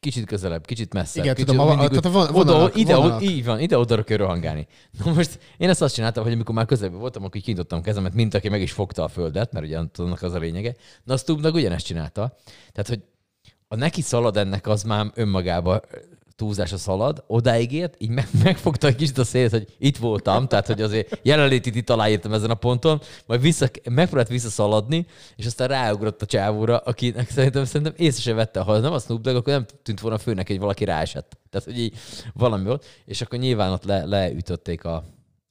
kicsit 0.00 0.26
közelebb, 0.26 0.66
kicsit 0.66 0.92
messzebb. 0.92 1.22
Igen, 1.24 1.34
kicsit, 1.34 1.50
tudom, 1.50 1.66
a- 1.66 1.68
mindig 1.74 1.88
tehát 1.88 2.04
a 2.04 2.08
úgy- 2.08 2.14
von- 2.14 2.28
oda, 2.40 2.52
vonalak- 2.52 2.76
ide, 2.76 2.96
vonalak. 2.96 3.22
így 3.22 3.44
van, 3.44 3.60
ide-oda 3.60 4.02
kell 4.02 4.16
rohangálni. 4.16 4.66
Na 5.04 5.12
most 5.12 5.38
én 5.56 5.68
ezt 5.68 5.82
azt 5.82 5.94
csináltam, 5.94 6.22
hogy 6.24 6.32
amikor 6.32 6.54
már 6.54 6.66
közelben 6.66 6.98
voltam, 7.00 7.24
akkor 7.24 7.40
kinyitottam 7.40 7.82
kezemet, 7.82 8.14
mint 8.14 8.34
aki 8.34 8.48
meg 8.48 8.60
is 8.62 8.72
fogta 8.72 9.04
a 9.04 9.08
földet, 9.08 9.52
mert 9.52 9.66
ugye 9.66 9.78
annak 9.96 10.22
az 10.22 10.32
a 10.32 10.38
lényege. 10.38 10.74
Na 11.04 11.14
a 11.14 11.16
Stubbnak 11.16 11.54
ugyanezt 11.54 11.86
csinálta. 11.86 12.36
Tehát, 12.72 12.88
hogy 12.88 13.02
a 13.68 13.76
neki 13.76 14.00
szalad 14.00 14.36
ennek 14.36 14.66
az 14.66 14.82
már 14.82 15.10
önmagába 15.14 15.80
túlzása 16.36 16.76
szalad, 16.76 17.24
odáig 17.26 17.72
ért, 17.72 17.94
így 17.98 18.08
meg, 18.08 18.28
megfogta 18.44 18.86
egy 18.86 18.94
kicsit 18.94 19.18
a 19.18 19.24
szélet, 19.24 19.50
hogy 19.50 19.74
itt 19.78 19.96
voltam, 19.96 20.48
tehát 20.48 20.66
hogy 20.66 20.82
azért 20.82 21.20
jelenlétit 21.22 21.74
itt 21.74 21.90
aláírtam 21.90 22.32
ezen 22.32 22.50
a 22.50 22.54
ponton, 22.54 23.00
majd 23.26 23.40
vissza, 23.40 23.68
megpróbált 23.90 24.28
visszaszaladni, 24.28 25.06
és 25.36 25.46
aztán 25.46 25.68
ráugrott 25.68 26.22
a 26.22 26.26
csávóra, 26.26 26.78
akinek 26.78 27.30
szerintem, 27.30 27.64
szerintem 27.64 27.94
észre 27.96 28.22
se 28.22 28.34
vette, 28.34 28.60
ha 28.60 28.78
nem 28.78 28.92
a 28.92 28.98
Snoop 28.98 29.20
Dogg, 29.20 29.36
akkor 29.36 29.52
nem 29.52 29.66
tűnt 29.82 30.00
volna 30.00 30.18
főnek, 30.18 30.46
hogy 30.46 30.58
valaki 30.58 30.84
ráesett. 30.84 31.38
Tehát, 31.50 31.66
hogy 31.66 31.78
így 31.78 31.96
valami 32.32 32.64
volt, 32.64 32.84
és 33.04 33.20
akkor 33.20 33.38
nyilván 33.38 33.72
ott 33.72 33.84
le, 33.84 34.04
leütötték 34.04 34.84
a 34.84 35.04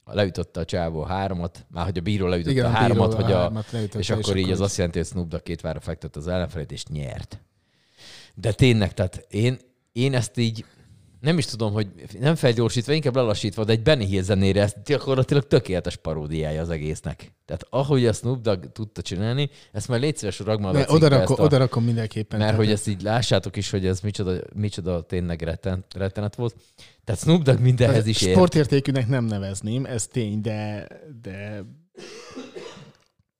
leütötte 0.05 0.59
a 0.59 0.65
csávó 0.65 1.01
a 1.01 1.05
háromat, 1.05 1.65
már 1.69 1.85
hogy 1.85 1.97
a 1.97 2.01
bíró 2.01 2.27
leütötte 2.27 2.51
Igen, 2.51 2.65
a 2.65 2.67
a 2.67 2.71
háromat, 2.71 3.13
a 3.13 3.15
hogy 3.15 3.31
a, 3.31 3.37
hármat 3.37 3.71
leütötte, 3.71 3.99
és 3.99 4.09
és 4.09 4.15
akkor 4.15 4.37
így 4.37 4.51
az 4.51 4.61
azt 4.61 4.77
jelenti, 4.77 4.97
hogy 4.97 5.07
Snoop 5.07 5.27
Dogg 5.27 5.41
két 5.41 5.61
vára 5.61 5.79
fektett 5.79 6.15
az 6.15 6.27
ellenfelét, 6.27 6.71
és 6.71 6.85
nyert. 6.85 7.39
De 8.35 8.51
tényleg, 8.51 8.93
tehát 8.93 9.25
én, 9.29 9.57
én 9.93 10.13
ezt 10.13 10.37
így 10.37 10.65
nem 11.19 11.37
is 11.37 11.45
tudom, 11.45 11.73
hogy 11.73 11.87
nem 12.19 12.35
felgyorsítva, 12.35 12.93
inkább 12.93 13.15
lelassítva, 13.15 13.63
de 13.63 13.71
egy 13.71 13.81
Benny 13.83 14.03
Hill 14.05 14.21
zenére 14.21 14.61
ez 14.61 14.73
gyakorlatilag 14.85 15.47
tökéletes 15.47 15.95
paródiája 15.95 16.61
az 16.61 16.69
egésznek. 16.69 17.31
Tehát 17.45 17.65
ahogy 17.69 18.05
a 18.05 18.13
Snoop 18.13 18.41
Dogg 18.41 18.65
tudta 18.65 19.01
csinálni, 19.01 19.49
ezt 19.71 19.87
már 19.87 19.99
légy 19.99 20.17
szíves, 20.17 20.39
ragd 20.39 20.61
már 20.61 20.85
oda, 20.89 21.07
rakom, 21.07 21.35
a- 21.39 21.43
oda 21.43 21.57
rakom 21.57 21.83
mindenképpen. 21.83 22.39
mert 22.39 22.55
hogy 22.55 22.71
ezt 22.71 22.87
így 22.87 23.01
lássátok 23.01 23.55
is, 23.55 23.69
hogy 23.69 23.85
ez 23.85 23.99
micsoda, 23.99 24.35
micsoda 24.55 25.01
tényleg 25.01 25.41
retten, 25.41 25.85
rettenet 25.95 26.35
volt. 26.35 26.55
Tehát 27.03 27.21
Snoop 27.21 27.41
Dogg 27.41 27.59
mindenhez 27.59 28.05
is 28.07 28.21
ért. 28.21 28.31
Sportértékűnek 28.31 29.07
nem 29.07 29.25
nevezném, 29.25 29.85
ez 29.85 30.07
tény, 30.07 30.41
de, 30.41 30.87
de 31.21 31.63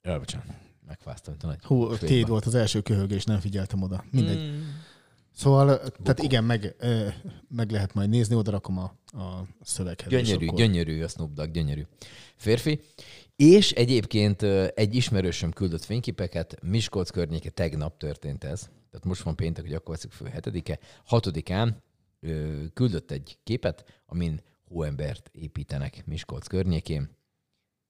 Ja, 0.02 0.20
bocsánat, 0.20 0.48
megfáztam, 0.88 1.36
hú, 1.62 1.96
téd 1.96 2.28
volt 2.28 2.46
az 2.46 2.56
első 2.56 2.82
köhögés, 2.82 3.24
nem 3.24 3.40
figyeltem 3.40 3.82
oda. 3.82 4.04
Mindegy. 4.12 4.38
Mm. 4.40 4.62
Szóval, 5.36 5.78
tehát 5.78 6.20
igen, 6.20 6.44
meg, 6.44 6.76
meg 7.48 7.72
lehet 7.72 7.94
majd 7.94 8.10
nézni, 8.10 8.36
oda 8.36 8.52
rakom 8.52 8.78
a, 8.78 8.96
a 9.18 9.48
szöveghez. 9.62 10.10
Gyönyörű, 10.10 10.48
akkor- 10.48 10.60
gyönyörű 10.60 11.04
a 11.04 11.08
Snoop 11.08 11.34
Dogg, 11.34 11.52
gyönyörű. 11.52 11.82
Férfi. 12.36 12.80
És 13.36 13.72
egyébként 13.72 14.42
egy 14.76 14.96
ismerősöm 14.96 15.52
küldött 15.52 15.84
fényképeket, 15.84 16.62
Miskolc 16.62 17.10
környéke 17.10 17.50
tegnap 17.50 17.98
történt 17.98 18.44
ez. 18.44 18.60
Tehát 18.62 19.06
most 19.06 19.22
van 19.22 19.36
péntek, 19.36 19.64
hogy 19.64 19.74
akkor 19.74 19.96
veszük. 19.96 20.14
Hatodikán 21.06 21.84
ö, 22.20 22.64
küldött 22.74 23.12
egy 23.12 23.38
képet, 23.44 24.02
amin 24.06 24.42
hóembert 24.68 25.30
építenek 25.32 26.06
Miskolc 26.06 26.48
környékén. 26.48 27.10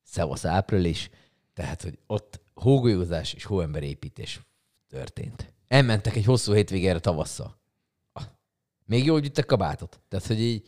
Szevasz 0.04 0.46
április, 0.46 1.10
tehát, 1.54 1.82
hogy 1.82 2.00
ott 2.08 2.42
hógolyózás 2.54 3.34
és 3.34 3.44
hóember 3.44 3.84
építés 3.84 4.42
történt. 4.88 5.54
Elmentek 5.74 6.16
egy 6.16 6.26
hosszú 6.26 6.54
hétvégére 6.54 7.00
tavasszal. 7.00 7.62
Még 8.86 9.06
jól 9.06 9.20
gyűjtek 9.20 9.46
kabátot. 9.46 10.02
Tehát, 10.08 10.26
hogy 10.26 10.40
így 10.40 10.68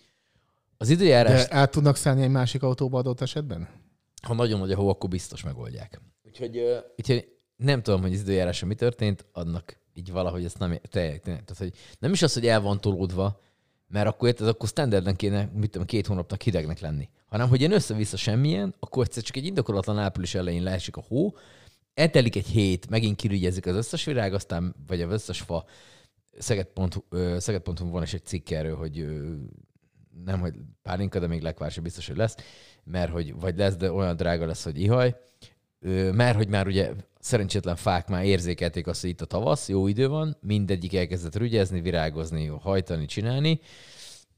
az 0.77 0.89
időjárás, 0.89 1.47
De 1.47 1.55
át 1.55 1.71
tudnak 1.71 1.95
szállni 1.95 2.21
egy 2.21 2.29
másik 2.29 2.63
autóba 2.63 2.97
adott 2.97 3.21
esetben? 3.21 3.83
ha 4.25 4.33
nagyon 4.33 4.59
nagy 4.59 4.71
a 4.71 4.75
hó, 4.75 4.89
akkor 4.89 5.09
biztos 5.09 5.43
megoldják. 5.43 6.01
Úgyhogy, 6.23 6.57
ö, 6.57 6.77
úgyhogy 6.97 7.27
nem 7.55 7.81
tudom, 7.81 8.01
hogy 8.01 8.13
az 8.13 8.19
időjárása 8.19 8.65
mi 8.65 8.75
történt, 8.75 9.25
annak 9.31 9.79
így 9.93 10.11
valahogy 10.11 10.45
ezt 10.45 10.57
nem, 10.57 10.71
te, 10.71 11.17
tehát, 11.17 11.57
hogy 11.57 11.73
nem 11.99 12.11
is 12.11 12.21
az, 12.21 12.33
hogy 12.33 12.47
el 12.47 12.61
van 12.61 12.81
tolódva, 12.81 13.41
mert 13.87 14.07
akkor 14.07 14.27
érted, 14.27 14.47
akkor 14.47 14.69
standarden 14.69 15.15
kéne, 15.15 15.49
mit 15.53 15.71
tudom, 15.71 15.87
két 15.87 16.07
hónapnak 16.07 16.41
hidegnek 16.41 16.79
lenni. 16.79 17.09
Hanem, 17.25 17.49
hogy 17.49 17.59
ilyen 17.59 17.71
össze-vissza 17.71 18.17
semmilyen, 18.17 18.75
akkor 18.79 19.03
egyszer 19.03 19.23
csak 19.23 19.35
egy 19.35 19.45
indokolatlan 19.45 19.99
április 19.99 20.35
elején 20.35 20.63
leesik 20.63 20.97
a 20.97 21.03
hó, 21.07 21.35
eltelik 21.95 22.35
egy 22.35 22.47
hét, 22.47 22.89
megint 22.89 23.15
kirügyezik 23.15 23.65
az 23.65 23.75
összes 23.75 24.05
virág, 24.05 24.33
aztán, 24.33 24.75
vagy 24.87 25.01
az 25.01 25.11
összes 25.11 25.41
fa. 25.41 25.65
Szeged.hu 26.37 27.01
Szeged.hu 27.37 27.89
van 27.89 28.03
is 28.03 28.13
egy 28.13 28.25
cikk 28.25 28.49
erről, 28.49 28.75
hogy 28.75 29.07
nem, 30.25 30.39
hogy 30.39 30.53
pálinka, 30.81 31.19
de 31.19 31.27
még 31.27 31.41
lekvár 31.41 31.71
sem 31.71 31.83
biztos, 31.83 32.07
hogy 32.07 32.17
lesz, 32.17 32.35
mert 32.83 33.11
hogy 33.11 33.33
vagy 33.39 33.57
lesz, 33.57 33.75
de 33.75 33.91
olyan 33.91 34.15
drága 34.15 34.45
lesz, 34.45 34.63
hogy 34.63 34.81
ihaj. 34.81 35.15
Mert 36.11 36.35
hogy 36.35 36.47
már 36.47 36.67
ugye 36.67 36.91
szerencsétlen 37.19 37.75
fák 37.75 38.07
már 38.07 38.25
érzékelték 38.25 38.87
azt, 38.87 39.01
hogy 39.01 39.09
itt 39.09 39.21
a 39.21 39.25
tavasz, 39.25 39.69
jó 39.69 39.87
idő 39.87 40.07
van, 40.07 40.37
mindegyik 40.41 40.95
elkezdett 40.95 41.35
rügyezni, 41.35 41.81
virágozni, 41.81 42.45
hajtani, 42.45 43.05
csinálni. 43.05 43.59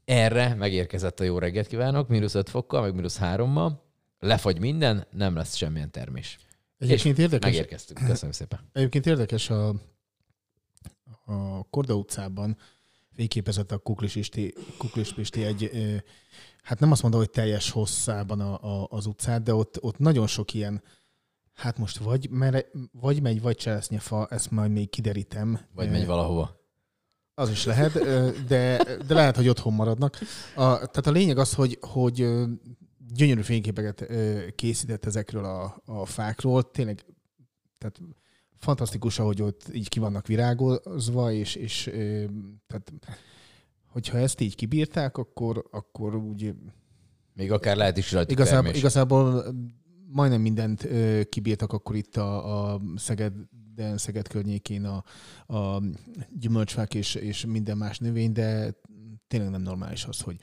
Erre 0.04 0.54
megérkezett 0.54 1.20
a 1.20 1.24
jó 1.24 1.38
reggelt 1.38 1.66
kívánok, 1.66 2.08
mínusz 2.08 2.34
5 2.34 2.48
fokkal, 2.48 2.80
meg 2.80 2.94
mínusz 2.94 3.18
3-mal, 3.22 3.72
lefagy 4.18 4.60
minden, 4.60 5.06
nem 5.10 5.34
lesz 5.34 5.54
semmilyen 5.54 5.90
termés. 5.90 6.38
Egyébként 6.78 7.18
És 7.18 7.22
érdekes, 7.22 7.50
Megérkeztünk. 7.50 8.06
Köszönöm 8.06 8.32
szépen. 8.32 8.60
egyébként 8.72 9.06
érdekes 9.06 9.50
a, 9.50 9.68
a 11.24 11.62
Korda 11.70 11.94
utcában 11.94 12.56
fényképezett 13.14 13.72
a 13.72 13.78
Kuklis 13.78 14.12
Pisti, 14.12 14.54
Kuklis 14.76 15.12
Pisti 15.12 15.44
egy, 15.44 15.70
hát 16.62 16.80
nem 16.80 16.90
azt 16.90 17.02
mondom, 17.02 17.20
hogy 17.20 17.30
teljes 17.30 17.70
hosszában 17.70 18.40
a, 18.40 18.82
a, 18.82 18.86
az 18.90 19.06
utcát, 19.06 19.42
de 19.42 19.54
ott, 19.54 19.82
ott 19.82 19.98
nagyon 19.98 20.26
sok 20.26 20.54
ilyen, 20.54 20.82
hát 21.54 21.78
most 21.78 21.98
vagy, 21.98 22.30
mere, 22.30 22.64
vagy 22.92 23.22
megy, 23.22 23.40
vagy 23.40 23.56
cseresznyefa, 23.56 24.26
ezt 24.30 24.50
majd 24.50 24.70
még 24.70 24.90
kiderítem. 24.90 25.60
Vagy 25.74 25.90
megy 25.90 26.06
valahova. 26.06 26.56
Az 27.34 27.50
is 27.50 27.64
lehet, 27.64 27.92
de, 28.46 28.84
de 29.06 29.14
lehet, 29.14 29.36
hogy 29.36 29.48
otthon 29.48 29.72
maradnak. 29.72 30.18
A, 30.54 30.64
tehát 30.64 31.06
a 31.06 31.10
lényeg 31.10 31.38
az, 31.38 31.54
hogy, 31.54 31.78
hogy 31.80 32.28
gyönyörű 33.14 33.40
fényképeket 33.40 34.00
ö, 34.00 34.46
készített 34.54 35.04
ezekről 35.04 35.44
a, 35.44 35.82
a 35.84 36.04
fákról. 36.04 36.70
Tényleg, 36.70 37.04
tehát 37.78 38.00
fantasztikus, 38.56 39.18
ahogy 39.18 39.42
ott 39.42 39.68
így 39.72 39.88
ki 39.88 39.98
vannak 39.98 40.26
virágozva, 40.26 41.32
és, 41.32 41.54
és 41.54 41.86
ö, 41.86 42.24
tehát, 42.66 42.92
hogyha 43.86 44.18
ezt 44.18 44.40
így 44.40 44.54
kibírták, 44.54 45.16
akkor, 45.16 45.64
akkor 45.70 46.14
úgy 46.14 46.54
Még 47.34 47.52
akár 47.52 47.76
lehet 47.76 47.96
is 47.96 48.12
rajta 48.12 48.32
igazából, 48.32 48.62
termés. 48.62 48.78
igazából 48.78 49.44
majdnem 50.06 50.40
mindent 50.40 50.84
ö, 50.84 51.20
kibírtak 51.28 51.72
akkor 51.72 51.96
itt 51.96 52.16
a, 52.16 52.72
a 52.72 52.80
Szegeden, 52.96 53.96
Szeged 53.96 54.28
környékén 54.28 54.84
a, 54.84 55.04
a 55.54 55.82
gyümölcsfák 56.38 56.94
és, 56.94 57.14
és 57.14 57.46
minden 57.46 57.76
más 57.76 57.98
növény, 57.98 58.32
de 58.32 58.74
tényleg 59.26 59.50
nem 59.50 59.62
normális 59.62 60.04
az, 60.04 60.20
hogy, 60.20 60.36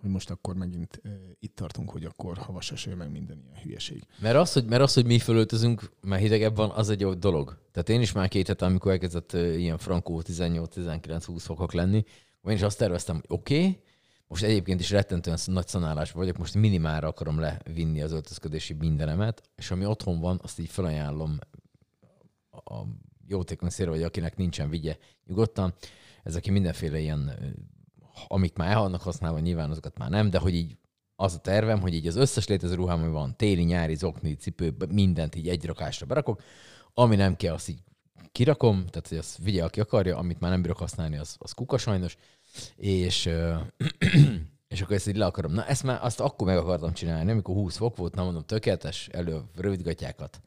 hogy 0.00 0.10
most 0.10 0.30
akkor 0.30 0.54
megint 0.54 1.02
itt 1.38 1.54
tartunk, 1.54 1.90
hogy 1.90 2.04
akkor 2.04 2.38
havas 2.38 2.72
eső, 2.72 2.94
meg 2.94 3.10
minden 3.10 3.42
ilyen 3.44 3.62
hülyeség. 3.62 4.02
Mert 4.18 4.36
az, 4.36 4.52
hogy, 4.52 4.64
mert 4.64 4.82
az, 4.82 4.94
hogy 4.94 5.06
mi 5.06 5.18
fölöltözünk, 5.18 5.90
mert 6.00 6.22
hidegebb 6.22 6.56
van, 6.56 6.70
az 6.70 6.90
egy 6.90 7.00
jó 7.00 7.14
dolog. 7.14 7.58
Tehát 7.72 7.88
én 7.88 8.00
is 8.00 8.12
már 8.12 8.28
két 8.28 8.46
hete, 8.46 8.64
amikor 8.64 8.92
elkezdett 8.92 9.32
ö, 9.32 9.52
ilyen 9.52 9.78
frankó 9.78 10.22
18-19-20 10.26 11.36
fokok 11.36 11.72
lenni, 11.72 12.04
én 12.48 12.54
is 12.54 12.62
azt 12.62 12.78
terveztem, 12.78 13.14
hogy 13.14 13.24
oké, 13.28 13.58
okay, 13.58 13.80
most 14.26 14.42
egyébként 14.42 14.80
is 14.80 14.90
rettentően 14.90 15.38
nagy 15.44 15.66
szanálás 15.66 16.12
vagyok, 16.12 16.36
most 16.36 16.54
minimálra 16.54 17.08
akarom 17.08 17.40
levinni 17.40 18.02
az 18.02 18.12
öltözködési 18.12 18.72
mindenemet, 18.72 19.42
és 19.56 19.70
ami 19.70 19.84
otthon 19.84 20.20
van, 20.20 20.40
azt 20.42 20.58
így 20.58 20.68
felajánlom 20.68 21.38
a 22.50 22.82
jótékony 23.26 23.68
szélre, 23.68 23.90
vagy 23.90 24.02
akinek 24.02 24.36
nincsen 24.36 24.68
vigye 24.70 24.96
nyugodtan. 25.26 25.74
Ez 26.22 26.36
aki 26.36 26.50
mindenféle 26.50 26.98
ilyen, 26.98 27.38
amik 28.26 28.56
már 28.56 28.70
el 28.70 28.80
vannak 28.80 29.02
használva, 29.02 29.38
nyilván 29.38 29.70
azokat 29.70 29.98
már 29.98 30.10
nem, 30.10 30.30
de 30.30 30.38
hogy 30.38 30.54
így 30.54 30.76
az 31.16 31.34
a 31.34 31.38
tervem, 31.38 31.80
hogy 31.80 31.94
így 31.94 32.06
az 32.06 32.16
összes 32.16 32.46
létező 32.46 32.74
ruhám, 32.74 33.02
ami 33.02 33.10
van, 33.10 33.36
téli, 33.36 33.62
nyári, 33.62 33.94
zokni, 33.94 34.34
cipő, 34.34 34.74
mindent 34.88 35.34
így 35.34 35.48
egy 35.48 35.64
rakásra 35.64 36.06
berakok, 36.06 36.42
ami 36.94 37.16
nem 37.16 37.36
kell, 37.36 37.54
azt 37.54 37.68
így 37.68 37.82
kirakom, 38.32 38.86
tehát 38.86 39.08
hogy 39.08 39.18
azt 39.18 39.38
vigye, 39.38 39.64
aki 39.64 39.80
akarja, 39.80 40.16
amit 40.16 40.40
már 40.40 40.50
nem 40.50 40.62
bírok 40.62 40.78
használni, 40.78 41.16
az, 41.16 41.36
az 41.38 41.52
kuka 41.52 41.78
sajnos, 41.78 42.16
és, 42.76 43.30
és 44.68 44.80
akkor 44.80 44.96
ezt 44.96 45.08
így 45.08 45.16
le 45.16 45.24
akarom. 45.26 45.52
Na, 45.52 45.66
ezt 45.66 45.82
már 45.82 46.04
azt 46.04 46.20
akkor 46.20 46.46
meg 46.46 46.56
akartam 46.56 46.92
csinálni, 46.92 47.30
amikor 47.30 47.54
20 47.54 47.76
fok 47.76 47.96
volt, 47.96 48.14
na 48.14 48.24
mondom, 48.24 48.42
tökéletes, 48.42 49.08
elő 49.08 49.42
rövidgatjákat. 49.54 50.40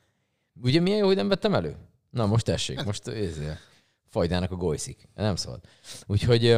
Ugye 0.62 0.80
milyen 0.80 0.98
jó, 0.98 1.06
hogy 1.06 1.15
nem 1.15 1.27
vettem 1.27 1.53
elő? 1.53 1.75
Na, 2.10 2.25
most 2.25 2.46
tessék, 2.46 2.84
most 2.84 3.08
ezért, 3.08 3.60
fajdának 4.10 4.51
a 4.51 4.56
golyszik. 4.56 5.10
Nem 5.15 5.36
szabad. 5.36 5.60
Úgyhogy, 6.06 6.58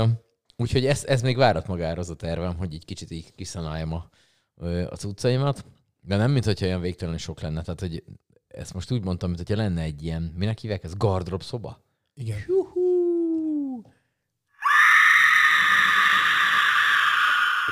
úgyhogy 0.58 0.86
ez, 0.86 1.04
ez 1.06 1.22
még 1.22 1.38
várat 1.38 1.68
magára 1.68 2.00
az 2.00 2.10
a 2.10 2.16
tervem, 2.16 2.58
hogy 2.58 2.74
így 2.74 2.86
kicsit 2.86 3.12
így 3.12 3.34
kiszanáljam 3.36 3.94
a, 3.94 4.10
ö, 4.56 4.88
a 4.90 4.96
cuccaimat. 4.96 5.66
De 6.02 6.16
nem, 6.16 6.32
mint 6.32 6.46
hogyha 6.46 6.66
olyan 6.66 6.82
végtelenül 6.82 7.20
sok 7.20 7.42
lenne. 7.42 7.62
Tehát, 7.62 7.80
hogy 7.80 8.04
ezt 8.48 8.74
most 8.74 8.92
úgy 8.92 9.04
mondtam, 9.04 9.30
mint 9.30 9.48
hogyha 9.48 9.64
lenne 9.64 9.82
egy 9.82 10.04
ilyen, 10.04 10.34
minek 10.36 10.58
hívják 10.58 10.84
ez, 10.84 10.94
gardrop 10.94 11.44
szoba? 11.44 11.84
Igen. 12.14 12.38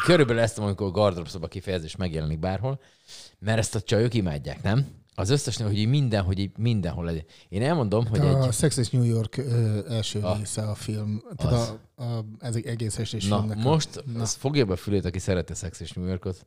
Körülbelül 0.03 0.41
ezt 0.41 0.59
amikor 0.59 0.87
a 0.87 0.91
gardrop 0.91 1.27
szoba 1.27 1.47
kifejezés 1.47 1.95
megjelenik 1.95 2.39
bárhol, 2.39 2.81
mert 3.39 3.57
ezt 3.57 3.75
a 3.75 3.81
csajok 3.81 4.13
imádják, 4.13 4.61
nem? 4.61 5.02
Az 5.15 5.29
összes, 5.29 5.57
hogy 5.57 5.77
így 5.77 5.87
minden, 5.87 6.23
hogy 6.23 6.39
így 6.39 6.51
mindenhol 6.57 7.05
legyen. 7.05 7.25
Én 7.49 7.61
elmondom, 7.61 8.05
hogy 8.07 8.19
A 8.19 8.43
egy... 8.45 8.53
Sex 8.53 8.77
és 8.77 8.89
New 8.89 9.03
York 9.03 9.37
ö, 9.37 9.79
első 9.89 10.19
Ah. 10.21 10.37
része 10.37 10.61
a 10.69 10.75
film. 10.75 11.23
Tehát 11.35 11.53
Az. 11.53 11.73
a, 11.95 12.03
a, 12.03 12.25
ez 12.39 12.55
egy 12.55 12.65
egész 12.65 12.97
estés 12.97 13.27
Na, 13.27 13.37
filmnek. 13.37 13.57
a- 13.57 13.69
most 13.69 14.03
Na. 14.13 14.21
az 14.21 14.33
fogja 14.33 14.65
be 14.65 14.73
a 14.73 14.75
fülét, 14.75 15.05
aki 15.05 15.19
szereti 15.19 15.53
Sex 15.53 15.79
és 15.79 15.91
New 15.91 16.05
Yorkot, 16.05 16.45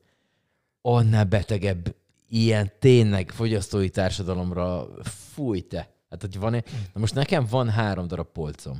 annál 0.80 1.24
betegebb 1.24 1.94
ilyen 2.28 2.72
tényleg 2.78 3.30
fogyasztói 3.30 3.88
társadalomra 3.90 4.86
fúj 5.02 5.60
te. 5.60 5.90
Hát, 6.10 6.20
hogy 6.20 6.38
van 6.38 6.52
Na 6.94 7.00
most 7.00 7.14
nekem 7.14 7.46
van 7.50 7.68
három 7.70 8.06
darab 8.06 8.26
polcom. 8.32 8.78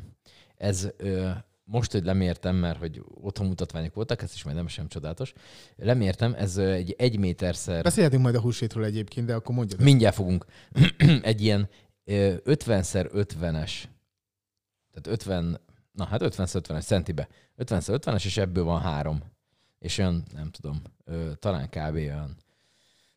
Ez 0.56 0.88
ö, 0.96 1.30
most, 1.68 1.92
hogy 1.92 2.04
lemértem, 2.04 2.56
mert 2.56 2.78
hogy 2.78 3.02
otthon 3.14 3.46
mutatványok 3.46 3.94
voltak, 3.94 4.22
ez 4.22 4.32
is 4.34 4.44
majd 4.44 4.56
nem 4.56 4.68
sem 4.68 4.88
csodálatos. 4.88 5.32
Lemértem, 5.76 6.34
ez 6.34 6.56
egy 6.56 6.94
egy 6.98 7.18
méterszer... 7.18 7.82
Beszélhetünk 7.82 8.22
majd 8.22 8.34
a 8.34 8.40
húsvétről 8.40 8.84
egyébként, 8.84 9.26
de 9.26 9.34
akkor 9.34 9.54
mondjad. 9.54 9.80
Mindjárt 9.80 10.14
fogunk. 10.14 10.44
egy 11.22 11.42
ilyen 11.42 11.68
ö, 12.04 12.34
50x50-es, 12.44 13.72
tehát 14.90 15.06
50, 15.06 15.60
na 15.92 16.04
hát 16.04 16.20
50x50-es 16.24 16.84
centibe. 16.84 17.28
50x50-es, 17.58 18.24
és 18.24 18.36
ebből 18.36 18.64
van 18.64 18.80
három. 18.80 19.22
És 19.78 19.98
olyan, 19.98 20.22
nem 20.34 20.50
tudom, 20.50 20.82
talán 21.38 21.68
kb. 21.68 21.94
olyan 21.94 22.36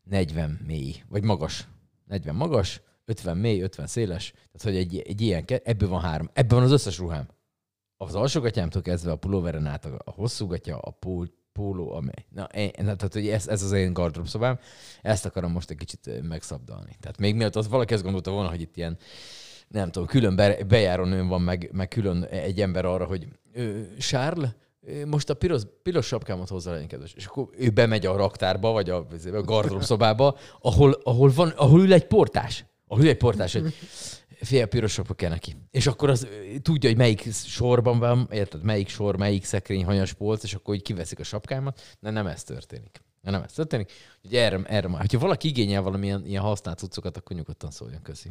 40 0.04 0.60
mély, 0.66 0.96
vagy 1.08 1.24
magas. 1.24 1.68
40 2.06 2.36
magas, 2.36 2.82
50 3.06 3.38
mély, 3.38 3.62
50 3.62 3.88
széles. 3.88 4.32
Tehát, 4.32 4.62
hogy 4.62 4.76
egy, 4.76 5.00
egy 5.08 5.22
ilyen, 5.22 5.46
ebből 5.64 5.90
van 5.90 6.02
három. 6.02 6.30
Ebből 6.34 6.58
van 6.58 6.68
az 6.68 6.74
összes 6.74 6.98
ruhám. 6.98 7.28
Az 8.02 8.16
alsógatyámtól 8.16 8.82
kezdve 8.82 9.12
a 9.12 9.16
pulóveren 9.16 9.66
át 9.66 9.86
a, 9.86 10.00
a 10.04 10.12
hosszú 10.12 10.48
gatya, 10.48 10.78
a 10.78 10.92
pól, 10.92 11.28
póló, 11.54 11.94
amely. 11.94 12.26
Na, 12.30 12.44
én, 12.44 12.72
tehát, 12.72 13.14
hogy 13.14 13.28
ez, 13.28 13.48
ez 13.48 13.64
az 13.64 13.72
én 13.72 13.94
gardrób 13.94 14.28
szobám. 14.28 14.60
Ezt 15.02 15.26
akarom 15.26 15.52
most 15.52 15.70
egy 15.70 15.78
kicsit 15.78 16.22
megszabdalni. 16.22 16.98
Tehát 17.00 17.18
még 17.18 17.36
mielőtt 17.36 17.56
az 17.56 17.68
valaki 17.68 17.94
azt 17.94 18.04
gondolta 18.04 18.32
volna, 18.32 18.50
hogy 18.50 18.62
itt 18.62 18.78
ilyen 18.78 18.98
nem 19.68 19.92
tudom, 19.92 20.08
külön 20.08 20.36
be, 20.36 20.64
bejáró 20.64 21.04
nőm 21.04 21.28
van, 21.28 21.42
meg, 21.42 21.70
meg 21.74 21.88
külön 21.88 22.24
egy 22.24 22.62
ember 22.62 22.86
arra, 22.86 23.06
hogy 23.06 23.28
ö, 23.54 23.82
most 25.06 25.30
a 25.30 25.34
piros, 25.34 25.62
piros 25.84 26.06
sapkámat 26.06 26.50
hozzá 26.50 26.72
legyen 26.72 26.88
kedves. 26.88 27.14
És 27.14 27.26
akkor 27.26 27.50
ő 27.58 27.70
bemegy 27.70 28.06
a 28.06 28.16
raktárba, 28.16 28.72
vagy 28.72 28.90
a, 28.90 29.08
a 29.34 29.42
gardrób 29.42 29.84
szobába, 29.84 30.38
ahol, 30.62 30.92
ahol, 31.04 31.32
van, 31.36 31.50
ahol 31.50 31.82
ül 31.82 31.94
egy 31.94 32.06
portás. 32.06 32.66
Ahol 32.88 33.04
ül 33.04 33.10
egy 33.10 33.18
portás, 33.18 33.54
hogy 33.54 33.74
fél 34.42 34.66
pirosokba 34.66 35.14
kell 35.14 35.30
neki. 35.30 35.56
És 35.72 35.88
akkor 35.88 36.10
az 36.10 36.28
tudja, 36.62 36.90
hogy 36.90 36.98
melyik 36.98 37.34
sorban 37.34 38.00
van, 38.00 38.28
érted, 38.32 38.64
melyik 38.64 38.88
sor, 38.88 39.18
melyik 39.18 39.44
szekrény, 39.44 39.86
hanyas 39.86 40.14
polc, 40.14 40.44
és 40.44 40.54
akkor 40.54 40.76
így 40.76 40.82
kiveszik 40.82 41.20
a 41.20 41.24
sapkámat. 41.24 41.98
De 42.00 42.10
nem 42.10 42.28
ez 42.28 42.44
történik. 42.44 43.02
De 43.22 43.32
nem 43.32 43.42
ez 43.42 43.54
történik. 43.54 43.92
Hogy 44.22 44.36
erre, 44.36 44.62
erre 44.66 44.88
már. 44.88 45.06
Ha 45.12 45.20
valaki 45.20 45.48
igényel 45.48 45.82
valamilyen 45.82 46.26
ilyen 46.26 46.42
használt 46.42 46.78
cuccokat, 46.78 47.18
akkor 47.18 47.36
nyugodtan 47.36 47.72
szóljon, 47.72 48.02
köszi. 48.02 48.30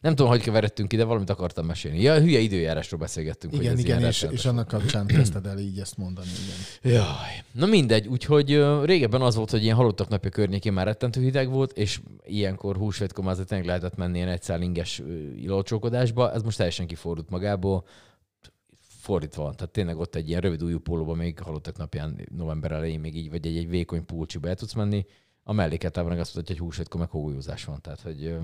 Nem 0.00 0.14
tudom, 0.14 0.30
hogy 0.30 0.40
keveredtünk 0.40 0.92
ide, 0.92 1.04
valamit 1.04 1.30
akartam 1.30 1.66
mesélni. 1.66 2.00
Ja, 2.00 2.20
hülye 2.20 2.38
időjárásról 2.38 3.00
beszélgettünk. 3.00 3.52
hogy 3.52 3.62
Igen, 3.62 3.74
ez 3.74 3.78
igen, 3.78 4.02
és, 4.02 4.26
és 4.30 4.44
annak 4.44 4.68
kapcsán 4.68 5.06
kezdted 5.16 5.46
el 5.46 5.58
így 5.58 5.78
ezt 5.78 5.96
mondani, 5.96 6.28
igen. 6.44 6.94
Jaj. 6.94 7.44
Na 7.52 7.66
mindegy, 7.66 8.06
úgyhogy 8.06 8.64
régebben 8.82 9.20
az 9.20 9.34
volt, 9.34 9.50
hogy 9.50 9.62
ilyen 9.62 9.76
halottak 9.76 10.08
napja 10.08 10.30
környékén 10.30 10.72
már 10.72 10.86
rettentő 10.86 11.20
hideg 11.20 11.50
volt, 11.50 11.72
és 11.72 12.00
ilyenkor 12.24 12.76
húsvétkor 12.76 13.24
már 13.24 13.32
azért 13.32 13.48
tényleg 13.48 13.66
lehetett 13.66 13.96
menni 13.96 14.16
ilyen 14.16 14.28
egyszál 14.28 14.62
inges 14.62 15.02
ilócsókodásba, 15.36 16.32
ez 16.32 16.42
most 16.42 16.56
teljesen 16.56 16.86
kifordult 16.86 17.30
magából, 17.30 17.84
fordítva 19.06 19.42
van. 19.42 19.56
Tehát 19.56 19.72
tényleg 19.72 19.98
ott 19.98 20.14
egy 20.14 20.28
ilyen 20.28 20.40
rövid 20.40 20.64
újú 20.64 20.78
pólóban 20.78 21.16
még 21.16 21.38
halottak 21.38 21.76
napján 21.76 22.28
november 22.36 22.72
elején 22.72 23.00
még 23.00 23.16
így, 23.16 23.30
vagy 23.30 23.46
egy, 23.46 23.56
egy 23.56 23.68
vékony 23.68 24.04
pulcsiba 24.04 24.48
el 24.48 24.54
tudsz 24.54 24.72
menni. 24.72 25.06
A 25.42 25.52
melléketában 25.52 26.10
meg 26.10 26.20
azt 26.20 26.34
mondta, 26.34 26.52
hogy 26.52 26.62
húsvétkor 26.62 27.00
meg 27.00 27.10
hógolyózás 27.10 27.64
van. 27.64 27.80
Tehát, 27.80 28.00
hogy 28.00 28.36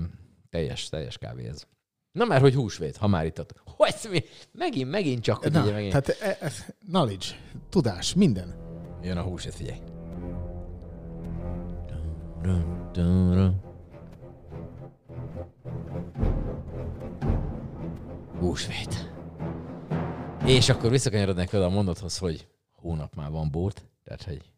teljes, 0.53 0.89
teljes 0.89 1.17
kávé 1.17 1.47
ez. 1.47 1.63
Na 2.11 2.25
már, 2.25 2.41
hogy 2.41 2.53
húsvét, 2.53 2.97
ha 2.97 3.07
már 3.07 3.25
itt. 3.25 3.45
Hogy 3.65 3.95
mi? 4.09 4.23
Megint, 4.51 4.89
megint 4.89 5.23
csak, 5.23 5.49
Na, 5.49 5.61
ugye, 5.61 5.71
megint. 5.71 5.91
tehát 5.91 6.39
e, 6.39 6.45
e, 6.45 6.51
knowledge, 6.87 7.25
tudás, 7.69 8.13
minden. 8.13 8.55
Jön 9.01 9.17
a 9.17 9.21
húsvét, 9.21 9.53
figyelj. 9.53 9.79
Húsvét. 18.39 19.11
És 20.45 20.69
akkor 20.69 20.89
visszakanyarodnék 20.89 21.53
oda 21.53 21.65
a 21.65 21.69
mondathoz, 21.69 22.17
hogy 22.17 22.47
hónap 22.71 23.15
már 23.15 23.31
van 23.31 23.51
bót, 23.51 23.85
tehát 24.03 24.23
hogy 24.23 24.51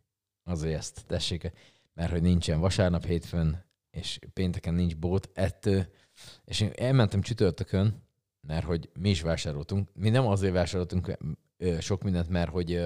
azért 0.44 0.78
ezt 0.78 1.04
tessék, 1.08 1.52
mert 1.94 2.12
hogy 2.12 2.22
nincsen 2.22 2.60
vasárnap, 2.60 3.06
hétfőn, 3.06 3.66
és 3.96 4.20
pénteken 4.34 4.74
nincs 4.74 4.96
bót, 4.96 5.30
ettől, 5.34 5.86
és 6.46 6.60
én 6.62 6.72
elmentem 6.75 7.22
csütörtökön, 7.22 8.04
mert 8.48 8.66
hogy 8.66 8.90
mi 9.00 9.10
is 9.10 9.22
vásároltunk. 9.22 9.90
Mi 9.94 10.10
nem 10.10 10.28
azért 10.28 10.54
vásároltunk 10.54 11.18
sok 11.80 12.04
mindent, 12.04 12.30
mert 12.30 12.50
hogy 12.50 12.86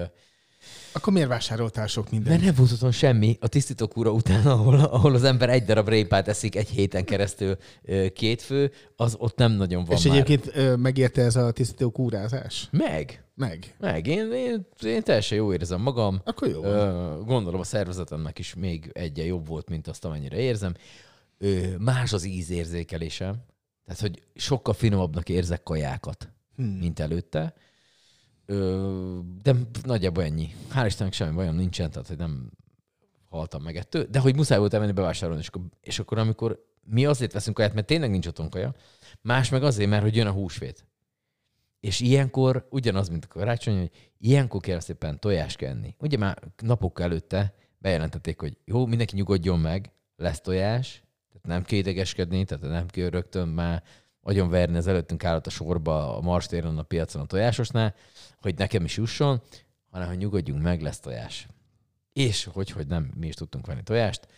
Akkor 0.92 1.12
miért 1.12 1.28
vásároltál 1.28 1.86
sok 1.86 2.10
mindent? 2.10 2.30
mert 2.30 2.42
nem 2.44 2.54
volt 2.54 2.72
otthon 2.72 2.92
semmi. 2.92 3.36
A 3.40 3.48
tisztítókúra 3.48 4.10
után, 4.10 4.46
ahol, 4.46 4.80
ahol 4.80 5.14
az 5.14 5.24
ember 5.24 5.48
egy 5.50 5.64
darab 5.64 5.88
répát 5.88 6.28
eszik 6.28 6.56
egy 6.56 6.68
héten 6.68 7.04
keresztül 7.04 7.56
két 8.12 8.42
fő, 8.42 8.72
az 8.96 9.14
ott 9.18 9.36
nem 9.36 9.52
nagyon 9.52 9.84
van 9.84 9.96
és 9.96 10.04
már. 10.04 10.16
egyébként 10.16 10.76
megérte 10.76 11.22
ez 11.22 11.36
a 11.36 11.50
tisztító 11.50 11.90
kúrázás? 11.90 12.68
Meg. 12.70 13.24
Meg. 13.34 13.74
Meg. 13.78 14.06
Én, 14.06 14.32
én, 14.32 14.66
én 14.84 15.02
teljesen 15.02 15.38
jó 15.38 15.52
érzem 15.52 15.80
magam. 15.80 16.20
Akkor 16.24 16.48
jó 16.48 16.60
gondolom 17.24 17.60
a 17.60 17.64
szervezetemnek 17.64 18.38
is 18.38 18.54
még 18.54 18.90
egyen 18.92 19.26
jobb 19.26 19.46
volt, 19.46 19.68
mint 19.68 19.88
azt, 19.88 20.04
amennyire 20.04 20.36
érzem. 20.36 20.74
Más 21.78 22.12
az 22.12 22.24
ízérzékelésem. 22.24 23.34
Tehát, 23.84 24.00
hogy 24.00 24.22
sokkal 24.34 24.74
finomabbnak 24.74 25.28
érzek 25.28 25.62
kajákat, 25.62 26.28
Hmm. 26.56 26.66
mint 26.66 27.00
előtte. 27.00 27.54
Ö, 28.50 29.18
de 29.42 29.54
nagyjából 29.82 30.22
ennyi. 30.22 30.54
Hál' 30.74 30.86
Istennek 30.86 31.12
semmi 31.12 31.34
bajom 31.34 31.54
nincsen, 31.54 31.90
tehát 31.90 32.08
hogy 32.08 32.16
nem 32.16 32.50
haltam 33.28 33.62
meg 33.62 33.76
ettől. 33.76 34.04
De 34.04 34.18
hogy 34.18 34.36
muszáj 34.36 34.58
volt 34.58 34.74
elmenni 34.74 34.92
bevásárolni, 34.92 35.40
és 35.40 35.48
akkor, 35.48 35.62
és 35.80 35.98
akkor 35.98 36.18
amikor 36.18 36.64
mi 36.84 37.06
azért 37.06 37.32
veszünk 37.32 37.56
kaját, 37.56 37.74
mert 37.74 37.86
tényleg 37.86 38.10
nincs 38.10 38.26
otthon 38.26 38.50
kaja, 38.50 38.74
más 39.20 39.48
meg 39.48 39.62
azért, 39.62 39.90
mert 39.90 40.02
hogy 40.02 40.16
jön 40.16 40.26
a 40.26 40.32
húsvét. 40.32 40.86
És 41.80 42.00
ilyenkor 42.00 42.66
ugyanaz, 42.70 43.08
mint 43.08 43.24
a 43.24 43.28
karácsony, 43.28 43.78
hogy 43.78 43.90
ilyenkor 44.18 44.60
kell 44.60 44.80
szépen 44.80 45.20
tojást 45.20 45.56
kell. 45.56 45.76
Ugye 45.98 46.16
már 46.16 46.42
napokkal 46.62 47.04
előtte 47.04 47.54
bejelentették, 47.78 48.40
hogy 48.40 48.56
jó, 48.64 48.86
mindenki 48.86 49.16
nyugodjon 49.16 49.60
meg, 49.60 49.92
lesz 50.16 50.40
tojás, 50.40 51.02
tehát 51.28 51.46
nem 51.46 51.62
kell 51.62 51.78
idegeskedni, 51.78 52.44
tehát 52.44 52.64
nem 52.64 52.86
kell 52.86 53.08
rögtön 53.08 53.48
már 53.48 53.82
agyon 54.22 54.48
verni 54.48 54.76
az 54.76 54.86
előttünk 54.86 55.24
állat 55.24 55.46
a 55.46 55.50
sorba 55.50 56.16
a 56.16 56.20
marstéren 56.20 56.78
a 56.78 56.82
piacon 56.82 57.22
a 57.22 57.26
tojásosnál, 57.26 57.94
hogy 58.40 58.54
nekem 58.54 58.84
is 58.84 58.96
jusson, 58.96 59.42
hanem 59.90 60.08
hogy 60.08 60.18
nyugodjunk 60.18 60.62
meg, 60.62 60.82
lesz 60.82 61.00
tojás. 61.00 61.48
És 62.12 62.44
hogy, 62.44 62.70
hogy 62.70 62.86
nem, 62.86 63.10
mi 63.16 63.26
is 63.26 63.34
tudtunk 63.34 63.66
venni 63.66 63.82
tojást. 63.82 64.28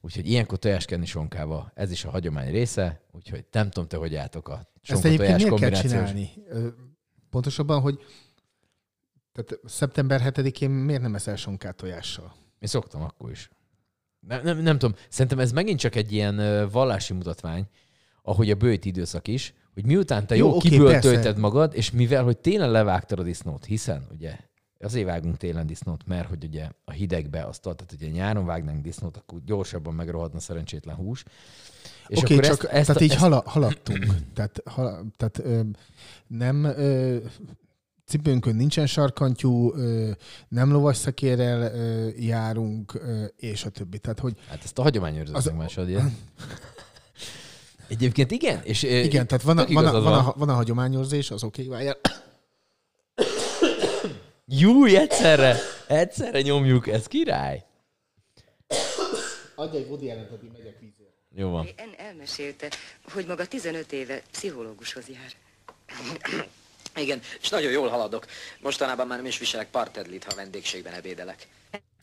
Úgyhogy 0.00 0.28
ilyenkor 0.28 0.58
tojást 0.58 0.86
kenni 0.86 1.06
sonkával. 1.06 1.72
Ez 1.74 1.90
is 1.90 2.04
a 2.04 2.10
hagyomány 2.10 2.50
része, 2.50 3.00
úgyhogy 3.12 3.44
nem 3.50 3.70
tudom 3.70 3.88
te, 3.88 3.96
hogy 3.96 4.14
álltok 4.14 4.48
a 4.48 4.54
Ezt 4.54 4.68
sonka 4.82 5.06
egyébként 5.06 5.36
tojás 5.36 5.48
kombinációs. 5.48 5.92
csinálni? 5.92 6.32
Pontosabban, 7.30 7.80
hogy 7.80 7.98
tehát 9.32 9.60
szeptember 9.64 10.20
7-én 10.24 10.70
miért 10.70 11.02
nem 11.02 11.14
eszel 11.14 11.36
sonkát 11.36 11.76
tojással? 11.76 12.34
Én 12.58 12.68
szoktam 12.68 13.02
akkor 13.02 13.30
is. 13.30 13.50
Nem, 14.20 14.42
nem, 14.42 14.58
nem 14.58 14.78
tudom, 14.78 14.96
szerintem 15.08 15.38
ez 15.38 15.52
megint 15.52 15.78
csak 15.78 15.94
egy 15.94 16.12
ilyen 16.12 16.68
vallási 16.68 17.12
mutatvány, 17.12 17.68
ahogy 18.26 18.50
a 18.50 18.54
bőjt 18.54 18.84
időszak 18.84 19.28
is, 19.28 19.54
hogy 19.74 19.84
miután 19.84 20.26
te 20.26 20.36
Jó, 20.36 20.58
jó, 20.64 20.84
persze. 20.86 21.34
magad, 21.36 21.74
és 21.74 21.90
mivel, 21.90 22.24
hogy 22.24 22.38
télen 22.38 22.70
levágtad 22.70 23.18
a 23.18 23.22
disznót, 23.22 23.64
hiszen 23.64 24.06
ugye 24.14 24.36
azért 24.80 25.06
vágunk 25.06 25.36
télen 25.36 25.66
disznót, 25.66 26.06
mert 26.06 26.28
hogy 26.28 26.44
ugye 26.44 26.68
a 26.84 26.90
hidegbe 26.90 27.44
azt 27.44 27.62
tehát 27.62 27.92
ugye 27.92 28.08
nyáron 28.08 28.46
vágnánk 28.46 28.82
disznót, 28.82 29.16
akkor 29.16 29.38
gyorsabban 29.44 29.94
megrohadna 29.94 30.40
szerencsétlen 30.40 30.96
hús. 30.96 31.24
És 32.06 32.18
Oké, 32.18 32.34
akkor 32.34 32.46
csak 32.46 32.64
ezt, 32.64 32.72
ezt, 32.72 32.86
tehát 32.86 33.02
így 33.02 33.10
ezt, 33.10 33.18
hala, 33.20 33.42
haladtunk. 33.46 34.06
tehát 34.34 34.62
hala, 34.64 35.02
tehát 35.16 35.38
ö, 35.38 35.60
nem 36.26 36.64
ö, 36.64 37.16
cipőnkön 38.06 38.56
nincsen 38.56 38.86
sarkantyú, 38.86 39.74
ö, 39.74 40.10
nem 40.48 40.72
lovasszakérrel 40.72 41.74
ö, 41.74 42.08
járunk, 42.18 42.94
ö, 42.94 43.24
és 43.36 43.64
a 43.64 43.70
többi. 43.70 43.98
Tehát, 43.98 44.18
hogy 44.20 44.36
Hát 44.48 44.64
ezt 44.64 44.78
a 44.78 44.82
az... 45.32 45.52
másod. 45.56 45.88
Egyébként 47.88 48.30
igen, 48.30 48.62
és 48.62 48.82
igen, 48.82 49.26
tehát 49.26 49.42
van 49.42 49.58
a, 49.58 49.66
van, 49.66 49.86
a, 49.86 50.00
van, 50.00 50.12
a, 50.12 50.34
van 50.36 50.48
a 50.48 50.54
hagyományőrzés, 50.54 51.30
az 51.30 51.44
oké, 51.44 51.66
okay, 51.66 51.76
várjál. 51.76 52.00
Júj, 54.46 54.96
egyszerre, 54.96 55.56
egyszerre 55.86 56.40
nyomjuk, 56.40 56.88
ez 56.88 57.06
király. 57.06 57.64
Adj 59.54 59.76
egy 59.76 59.86
Woody 59.88 60.10
Allen-t, 60.10 60.30
addig 60.30 60.50
megyek 60.52 60.78
vízért. 60.80 61.10
Jó 61.34 61.50
van. 61.50 61.68
En 61.76 61.94
elmesélte, 61.96 62.70
hogy 63.12 63.26
maga 63.26 63.46
15 63.46 63.92
éve 63.92 64.22
pszichológushoz 64.32 65.04
jár. 65.08 65.32
Igen, 66.96 67.20
és 67.40 67.48
nagyon 67.48 67.70
jól 67.70 67.88
haladok. 67.88 68.26
Mostanában 68.60 69.06
már 69.06 69.16
nem 69.16 69.26
is 69.26 69.38
viselek 69.38 69.70
partedlit, 69.70 70.24
ha 70.24 70.34
vendégségben 70.34 70.92
ebédelek. 70.92 71.48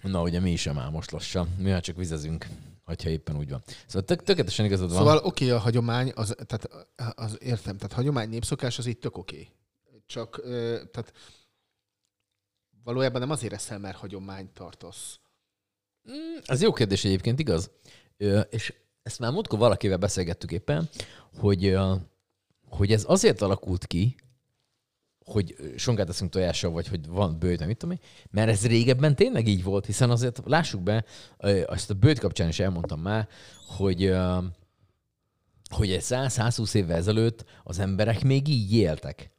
Na, 0.03 0.21
ugye 0.21 0.39
mi 0.39 0.51
is 0.51 0.63
már 0.63 0.89
most 0.89 1.11
lassan. 1.11 1.55
Mi 1.57 1.69
már 1.69 1.81
csak 1.81 1.95
vizezünk, 1.95 2.47
hogyha 2.83 3.09
éppen 3.09 3.37
úgy 3.37 3.49
van. 3.49 3.63
Szóval 3.87 4.03
tök, 4.03 4.23
tökéletesen 4.23 4.65
igazad 4.65 4.89
van. 4.89 4.97
Szóval 4.97 5.17
oké, 5.17 5.45
okay, 5.45 5.49
a 5.57 5.59
hagyomány, 5.59 6.11
az, 6.15 6.35
tehát, 6.45 6.69
az 7.15 7.37
értem, 7.41 7.77
tehát 7.77 7.93
hagyomány, 7.93 8.29
népszokás 8.29 8.77
az 8.77 8.85
itt 8.85 9.01
tök 9.01 9.17
oké. 9.17 9.35
Okay. 9.35 9.51
Csak, 10.05 10.41
tehát 10.91 11.13
valójában 12.83 13.21
nem 13.21 13.31
azért 13.31 13.53
eszel, 13.53 13.79
mert 13.79 13.97
hagyományt 13.97 14.53
tartasz. 14.53 15.19
Ez 16.43 16.61
jó 16.61 16.73
kérdés 16.73 17.05
egyébként, 17.05 17.39
igaz? 17.39 17.71
Ö, 18.17 18.39
és 18.39 18.73
ezt 19.03 19.19
már 19.19 19.31
múltkor 19.31 19.59
valakivel 19.59 19.97
beszélgettük 19.97 20.51
éppen, 20.51 20.89
hogy, 21.39 21.77
hogy 22.65 22.91
ez 22.91 23.03
azért 23.07 23.41
alakult 23.41 23.85
ki, 23.85 24.15
hogy 25.25 25.55
sonkát 25.75 26.09
eszünk 26.09 26.31
tojással, 26.31 26.71
vagy 26.71 26.87
hogy 26.87 27.07
van 27.07 27.39
bőt, 27.39 27.59
nem 27.59 27.67
mit 27.67 27.77
tudom 27.77 27.95
én, 27.95 28.09
mert 28.31 28.49
ez 28.49 28.67
régebben 28.67 29.15
tényleg 29.15 29.47
így 29.47 29.63
volt, 29.63 29.85
hiszen 29.85 30.09
azért 30.09 30.41
lássuk 30.45 30.81
be, 30.81 31.05
azt 31.65 31.89
a 31.89 31.93
bőt 31.93 32.19
kapcsán 32.19 32.47
is 32.47 32.59
elmondtam 32.59 32.99
már, 32.99 33.27
hogy 33.67 34.13
hogy 35.73 35.91
egy 35.91 36.03
100-120 36.03 36.73
évvel 36.73 36.97
ezelőtt 36.97 37.45
az 37.63 37.79
emberek 37.79 38.23
még 38.23 38.47
így 38.47 38.73
éltek. 38.73 39.31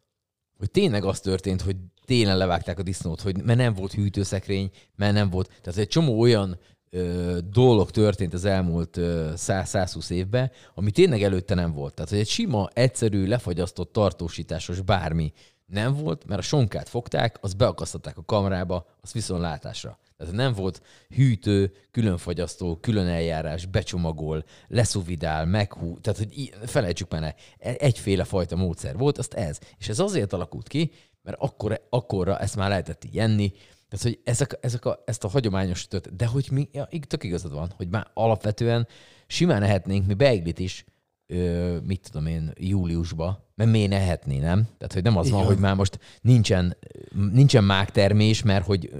Hogy 0.58 0.70
tényleg 0.70 1.04
az 1.04 1.20
történt, 1.20 1.60
hogy 1.60 1.76
télen 2.04 2.36
levágták 2.36 2.78
a 2.78 2.82
disznót, 2.82 3.20
hogy 3.20 3.42
mert 3.42 3.58
nem 3.58 3.74
volt 3.74 3.92
hűtőszekrény, 3.92 4.70
mert 4.96 5.12
nem 5.12 5.30
volt. 5.30 5.50
Tehát 5.62 5.80
egy 5.80 5.88
csomó 5.88 6.20
olyan 6.20 6.58
ö, 6.90 7.38
dolog 7.50 7.90
történt 7.90 8.34
az 8.34 8.44
elmúlt 8.44 8.96
ö, 8.96 9.30
100-120 9.36 10.10
évben, 10.10 10.50
ami 10.74 10.90
tényleg 10.90 11.22
előtte 11.22 11.54
nem 11.54 11.72
volt. 11.72 11.94
Tehát, 11.94 12.10
hogy 12.10 12.18
egy 12.18 12.28
sima, 12.28 12.68
egyszerű, 12.72 13.26
lefagyasztott, 13.26 13.92
tartósításos 13.92 14.80
bármi 14.80 15.32
nem 15.74 15.94
volt, 15.94 16.26
mert 16.26 16.40
a 16.40 16.44
sonkát 16.44 16.88
fogták, 16.88 17.38
azt 17.40 17.56
beakasztották 17.56 18.18
a 18.18 18.24
kamrába, 18.24 18.86
az 19.00 19.12
viszont 19.12 19.40
látásra. 19.40 19.98
Tehát 20.16 20.34
nem 20.34 20.52
volt 20.52 20.82
hűtő, 21.14 21.72
különfagyasztó, 21.90 22.76
külön 22.76 23.06
eljárás, 23.06 23.66
becsomagol, 23.66 24.44
leszuvidál, 24.68 25.46
meghú, 25.46 26.00
tehát 26.00 26.18
hogy 26.18 26.54
felejtsük 26.66 27.10
már, 27.10 27.20
ne. 27.20 27.34
E- 27.58 27.76
egyféle 27.78 28.24
fajta 28.24 28.56
módszer 28.56 28.96
volt, 28.96 29.18
azt 29.18 29.34
ez. 29.34 29.58
És 29.78 29.88
ez 29.88 29.98
azért 29.98 30.32
alakult 30.32 30.68
ki, 30.68 30.90
mert 31.22 31.36
akkor, 31.40 31.86
akkorra 31.90 32.38
ezt 32.38 32.56
már 32.56 32.68
lehetett 32.68 33.04
így 33.04 33.18
enni, 33.18 33.52
tehát, 33.88 34.04
hogy 34.04 34.20
ezek, 34.24 34.58
ezek 34.60 34.84
a, 34.84 35.02
ezt 35.06 35.24
a 35.24 35.28
hagyományos 35.28 35.88
tört, 35.88 36.16
de 36.16 36.26
hogy 36.26 36.48
mi, 36.50 36.68
ja, 36.72 36.88
tök 37.06 37.24
igazad 37.24 37.52
van, 37.52 37.72
hogy 37.76 37.88
már 37.88 38.10
alapvetően 38.14 38.88
simán 39.26 39.62
ehetnénk 39.62 40.06
mi 40.06 40.14
beiglit 40.14 40.58
is, 40.58 40.84
ö, 41.34 41.78
mit 41.86 42.10
tudom 42.10 42.26
én, 42.26 42.52
júliusba, 42.58 43.48
mert 43.54 43.70
miért 43.70 43.90
ne 43.90 43.96
ehetné, 43.96 44.38
nem? 44.38 44.62
Tehát, 44.78 44.92
hogy 44.92 45.02
nem 45.02 45.16
az 45.16 45.30
van, 45.30 45.38
Igen. 45.38 45.52
hogy 45.52 45.60
már 45.62 45.74
most 45.74 45.98
nincsen, 46.20 46.76
nincsen 47.32 47.64
mágtermés, 47.64 48.42
mert 48.42 48.64
hogy 48.66 48.90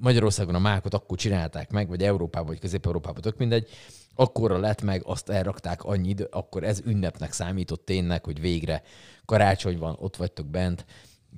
Magyarországon 0.00 0.54
a 0.54 0.58
mákot 0.58 0.94
akkor 0.94 1.18
csinálták 1.18 1.70
meg, 1.70 1.88
vagy 1.88 2.02
Európában, 2.02 2.48
vagy 2.48 2.58
Közép-Európában, 2.58 3.22
tök 3.22 3.36
mindegy, 3.36 3.68
akkorra 4.14 4.58
lett 4.58 4.82
meg, 4.82 5.02
azt 5.04 5.28
elrakták 5.28 5.84
annyi 5.84 6.08
idő, 6.08 6.28
akkor 6.30 6.64
ez 6.64 6.82
ünnepnek 6.84 7.32
számított 7.32 7.84
tényleg, 7.84 8.24
hogy 8.24 8.40
végre 8.40 8.82
karácsony 9.24 9.78
van, 9.78 9.96
ott 9.98 10.16
vagytok 10.16 10.46
bent, 10.46 10.84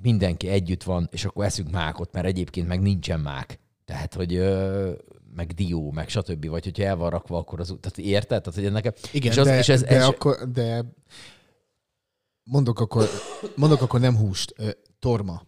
mindenki 0.01 0.47
együtt 0.47 0.83
van, 0.83 1.07
és 1.11 1.25
akkor 1.25 1.45
eszünk 1.45 1.71
mákot, 1.71 2.11
mert 2.11 2.25
egyébként 2.25 2.67
meg 2.67 2.81
nincsen 2.81 3.19
mák. 3.19 3.59
Tehát, 3.85 4.13
hogy 4.13 4.35
ö, 4.35 4.91
meg 5.37 5.51
dió, 5.53 5.91
meg 5.91 6.09
stb. 6.09 6.47
Vagy 6.47 6.63
hogyha 6.63 6.83
el 6.83 6.95
van 6.95 7.09
rakva, 7.09 7.37
akkor 7.37 7.59
az... 7.59 7.75
Tehát 7.79 7.97
érted? 7.97 8.41
Tehát, 8.41 8.59
hogy 8.59 8.65
ennek... 8.65 8.99
Igen, 9.11 9.31
és 9.31 9.37
az, 9.37 9.45
de, 9.45 9.57
és 9.57 9.69
ez, 9.69 9.81
de, 9.81 9.87
ez, 9.87 10.05
akkor, 10.05 10.51
de 10.51 10.85
mondok 12.43 12.79
akkor, 12.79 13.09
mondok 13.55 13.81
akkor 13.81 13.99
nem 13.99 14.15
húst, 14.15 14.55
torma, 14.99 15.43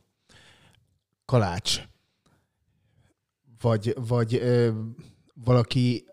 kalács, 1.26 1.82
vagy, 3.62 3.96
vagy 4.08 4.36
ö, 4.36 4.72
valaki 5.34 6.06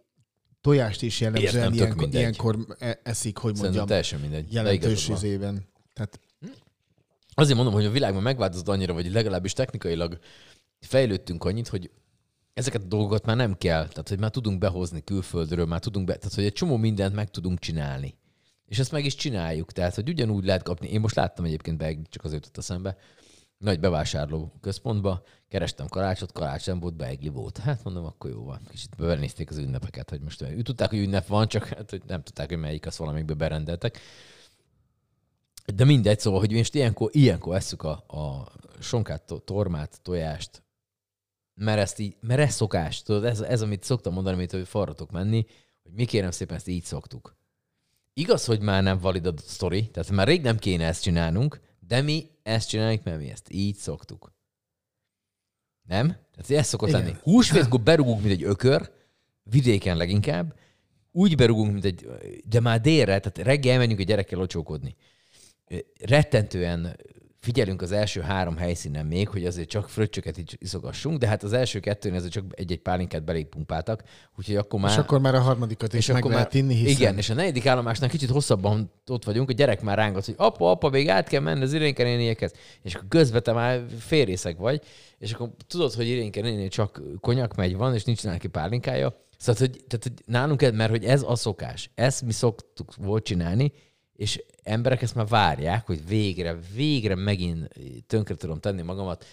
tojást 0.60 1.02
is 1.02 1.20
jellemzően 1.20 1.54
Értem, 1.54 1.72
ilyenkor, 1.72 1.96
mindegy. 1.96 2.20
ilyenkor 2.20 2.76
e- 2.78 3.00
eszik, 3.02 3.36
hogy 3.38 3.56
mondjam, 3.58 3.86
teljesen 3.86 4.20
mindegy. 4.20 4.48
De 4.48 4.62
jelentős 4.62 5.08
izében. 5.08 5.68
Tehát 5.92 6.20
Azért 7.34 7.56
mondom, 7.56 7.74
hogy 7.74 7.84
a 7.84 7.90
világban 7.90 8.22
megváltozott 8.22 8.68
annyira, 8.68 8.92
vagy 8.92 9.12
legalábbis 9.12 9.52
technikailag 9.52 10.18
fejlődtünk 10.80 11.44
annyit, 11.44 11.68
hogy 11.68 11.90
ezeket 12.56 12.82
a 12.82 12.86
dolgokat 12.86 13.24
már 13.24 13.36
nem 13.36 13.58
kell. 13.58 13.88
Tehát, 13.88 14.08
hogy 14.08 14.18
már 14.18 14.30
tudunk 14.30 14.58
behozni 14.58 15.04
külföldről, 15.04 15.66
már 15.66 15.80
tudunk 15.80 16.06
be, 16.06 16.16
tehát, 16.16 16.34
hogy 16.34 16.44
egy 16.44 16.52
csomó 16.52 16.76
mindent 16.76 17.14
meg 17.14 17.30
tudunk 17.30 17.58
csinálni. 17.58 18.18
És 18.66 18.78
ezt 18.78 18.92
meg 18.92 19.04
is 19.04 19.14
csináljuk. 19.14 19.72
Tehát, 19.72 19.94
hogy 19.94 20.08
ugyanúgy 20.08 20.44
lehet 20.44 20.62
kapni. 20.62 20.88
Én 20.88 21.00
most 21.00 21.14
láttam 21.14 21.44
egyébként 21.44 21.78
be, 21.78 21.96
csak 22.08 22.24
azért 22.24 22.44
jutott 22.44 22.62
eszembe, 22.62 22.96
nagy 23.58 23.80
bevásárló 23.80 24.52
központba, 24.60 25.22
kerestem 25.48 25.86
karácsot, 25.86 26.32
karács 26.32 26.66
nem 26.66 26.80
volt, 26.80 26.96
beigli 26.96 27.28
volt. 27.28 27.58
Hát 27.58 27.84
mondom, 27.84 28.04
akkor 28.04 28.30
jó 28.30 28.44
van. 28.44 28.60
Kicsit 28.70 28.96
benézték 28.96 29.50
az 29.50 29.58
ünnepeket, 29.58 30.10
hogy 30.10 30.20
most 30.20 30.42
ők 30.42 30.62
tudták, 30.62 30.90
hogy 30.90 30.98
ünnep 30.98 31.26
van, 31.26 31.48
csak 31.48 31.64
hát, 31.64 31.90
hogy 31.90 32.02
nem 32.06 32.22
tudták, 32.22 32.48
hogy 32.48 32.58
melyik, 32.58 32.86
azt 32.86 32.96
valamikbe 32.96 33.34
berendeltek. 33.34 33.98
De 35.74 35.84
mindegy, 35.84 36.20
szóval, 36.20 36.40
hogy 36.40 36.52
most 36.52 36.74
ilyenkor, 36.74 37.10
ilyenkor 37.12 37.56
esszük 37.56 37.82
a, 37.82 38.04
a 38.06 38.52
sonkát, 38.80 39.22
to- 39.22 39.44
tormát, 39.44 40.00
tojást, 40.02 40.62
mert, 41.56 41.80
ezt 41.80 41.98
így, 41.98 42.16
mert 42.20 42.40
ez 42.40 42.54
szokás, 42.54 43.02
tudod, 43.02 43.24
ez, 43.24 43.40
ez, 43.40 43.62
amit 43.62 43.82
szoktam 43.82 44.12
mondani, 44.12 44.36
amit 44.36 44.50
hogy 44.50 44.68
falratok 44.68 45.10
menni, 45.10 45.46
hogy 45.82 45.92
mi 45.92 46.04
kérem 46.04 46.30
szépen 46.30 46.56
ezt 46.56 46.68
így 46.68 46.84
szoktuk. 46.84 47.36
Igaz, 48.12 48.44
hogy 48.44 48.60
már 48.60 48.82
nem 48.82 48.98
valid 48.98 49.26
a 49.26 49.32
sztori, 49.36 49.90
tehát 49.90 50.10
már 50.10 50.26
rég 50.26 50.42
nem 50.42 50.58
kéne 50.58 50.86
ezt 50.86 51.02
csinálnunk, 51.02 51.60
de 51.80 52.00
mi 52.00 52.30
ezt 52.42 52.68
csináljuk, 52.68 53.04
mert 53.04 53.18
mi 53.18 53.30
ezt 53.30 53.52
így 53.52 53.76
szoktuk. 53.76 54.34
Nem? 55.82 56.06
Tehát 56.06 56.50
ez 56.50 56.66
szokott 56.66 56.88
Igen. 56.88 57.00
lenni. 57.00 57.16
Húsvétkor 57.22 57.80
berugunk, 57.80 58.20
mint 58.20 58.32
egy 58.32 58.44
ökör, 58.44 58.92
vidéken 59.42 59.96
leginkább, 59.96 60.58
úgy 61.12 61.34
berugunk, 61.34 61.72
mint 61.72 61.84
egy, 61.84 62.06
de 62.44 62.60
már 62.60 62.80
délre, 62.80 63.18
tehát 63.18 63.38
reggel 63.38 63.72
elmenjünk 63.72 64.00
a 64.00 64.04
gyerekkel 64.04 64.38
locsókodni. 64.38 64.96
Rettentően 66.00 66.96
figyelünk 67.46 67.82
az 67.82 67.92
első 67.92 68.20
három 68.20 68.56
helyszínen 68.56 69.06
még, 69.06 69.28
hogy 69.28 69.46
azért 69.46 69.68
csak 69.68 69.88
fröccsöket 69.88 70.38
is 70.38 70.44
iszogassunk, 70.58 71.18
de 71.18 71.26
hát 71.26 71.42
az 71.42 71.52
első 71.52 71.80
kettőn 71.80 72.14
azért 72.14 72.32
csak 72.32 72.44
egy-egy 72.50 72.78
pálinkát 72.78 73.24
belég 73.24 73.46
pumpáltak, 73.46 74.02
úgyhogy 74.36 74.56
akkor 74.56 74.80
már... 74.80 74.90
és 74.90 74.96
akkor 74.96 75.20
már 75.20 75.34
a 75.34 75.40
harmadikat 75.40 75.94
is 75.94 76.06
meg 76.06 76.24
lehet 76.24 76.54
inni, 76.54 76.74
hiszen 76.74 76.90
Igen, 76.90 77.16
és 77.16 77.30
a 77.30 77.34
negyedik 77.34 77.66
állomásnál 77.66 78.08
kicsit 78.08 78.30
hosszabban 78.30 78.92
ott 79.06 79.24
vagyunk, 79.24 79.50
a 79.50 79.52
gyerek 79.52 79.82
már 79.82 79.96
rángat, 79.96 80.24
hogy 80.24 80.34
apa, 80.36 80.70
apa, 80.70 80.88
még 80.88 81.08
át 81.08 81.28
kell 81.28 81.40
menni 81.40 81.62
az 81.62 81.72
Irénke 81.72 82.02
néniekhez. 82.02 82.52
És 82.82 82.94
akkor 82.94 83.08
közben 83.08 83.42
te 83.42 83.52
már 83.52 83.84
félrészek 83.98 84.56
vagy, 84.56 84.82
és 85.18 85.32
akkor 85.32 85.50
tudod, 85.66 85.92
hogy 85.92 86.08
Irénke 86.08 86.40
néni 86.40 86.68
csak 86.68 87.02
konyak 87.20 87.54
megy 87.54 87.76
van, 87.76 87.94
és 87.94 88.04
nincs 88.04 88.24
neki 88.24 88.48
pálinkája. 88.48 89.24
Szóval, 89.38 89.66
hogy, 89.66 89.84
tehát, 89.88 90.02
hogy 90.02 90.12
nálunk, 90.24 90.72
mert 90.72 90.90
hogy 90.90 91.04
ez 91.04 91.22
a 91.26 91.36
szokás. 91.36 91.90
Ezt 91.94 92.22
mi 92.22 92.32
szoktuk 92.32 92.94
volt 92.96 93.24
csinálni, 93.24 93.72
és 94.16 94.44
emberek 94.62 95.02
ezt 95.02 95.14
már 95.14 95.26
várják, 95.26 95.86
hogy 95.86 96.06
végre, 96.06 96.58
végre 96.74 97.14
megint 97.14 97.68
tönkre 98.06 98.34
tudom 98.34 98.60
tenni 98.60 98.82
magamat. 98.82 99.24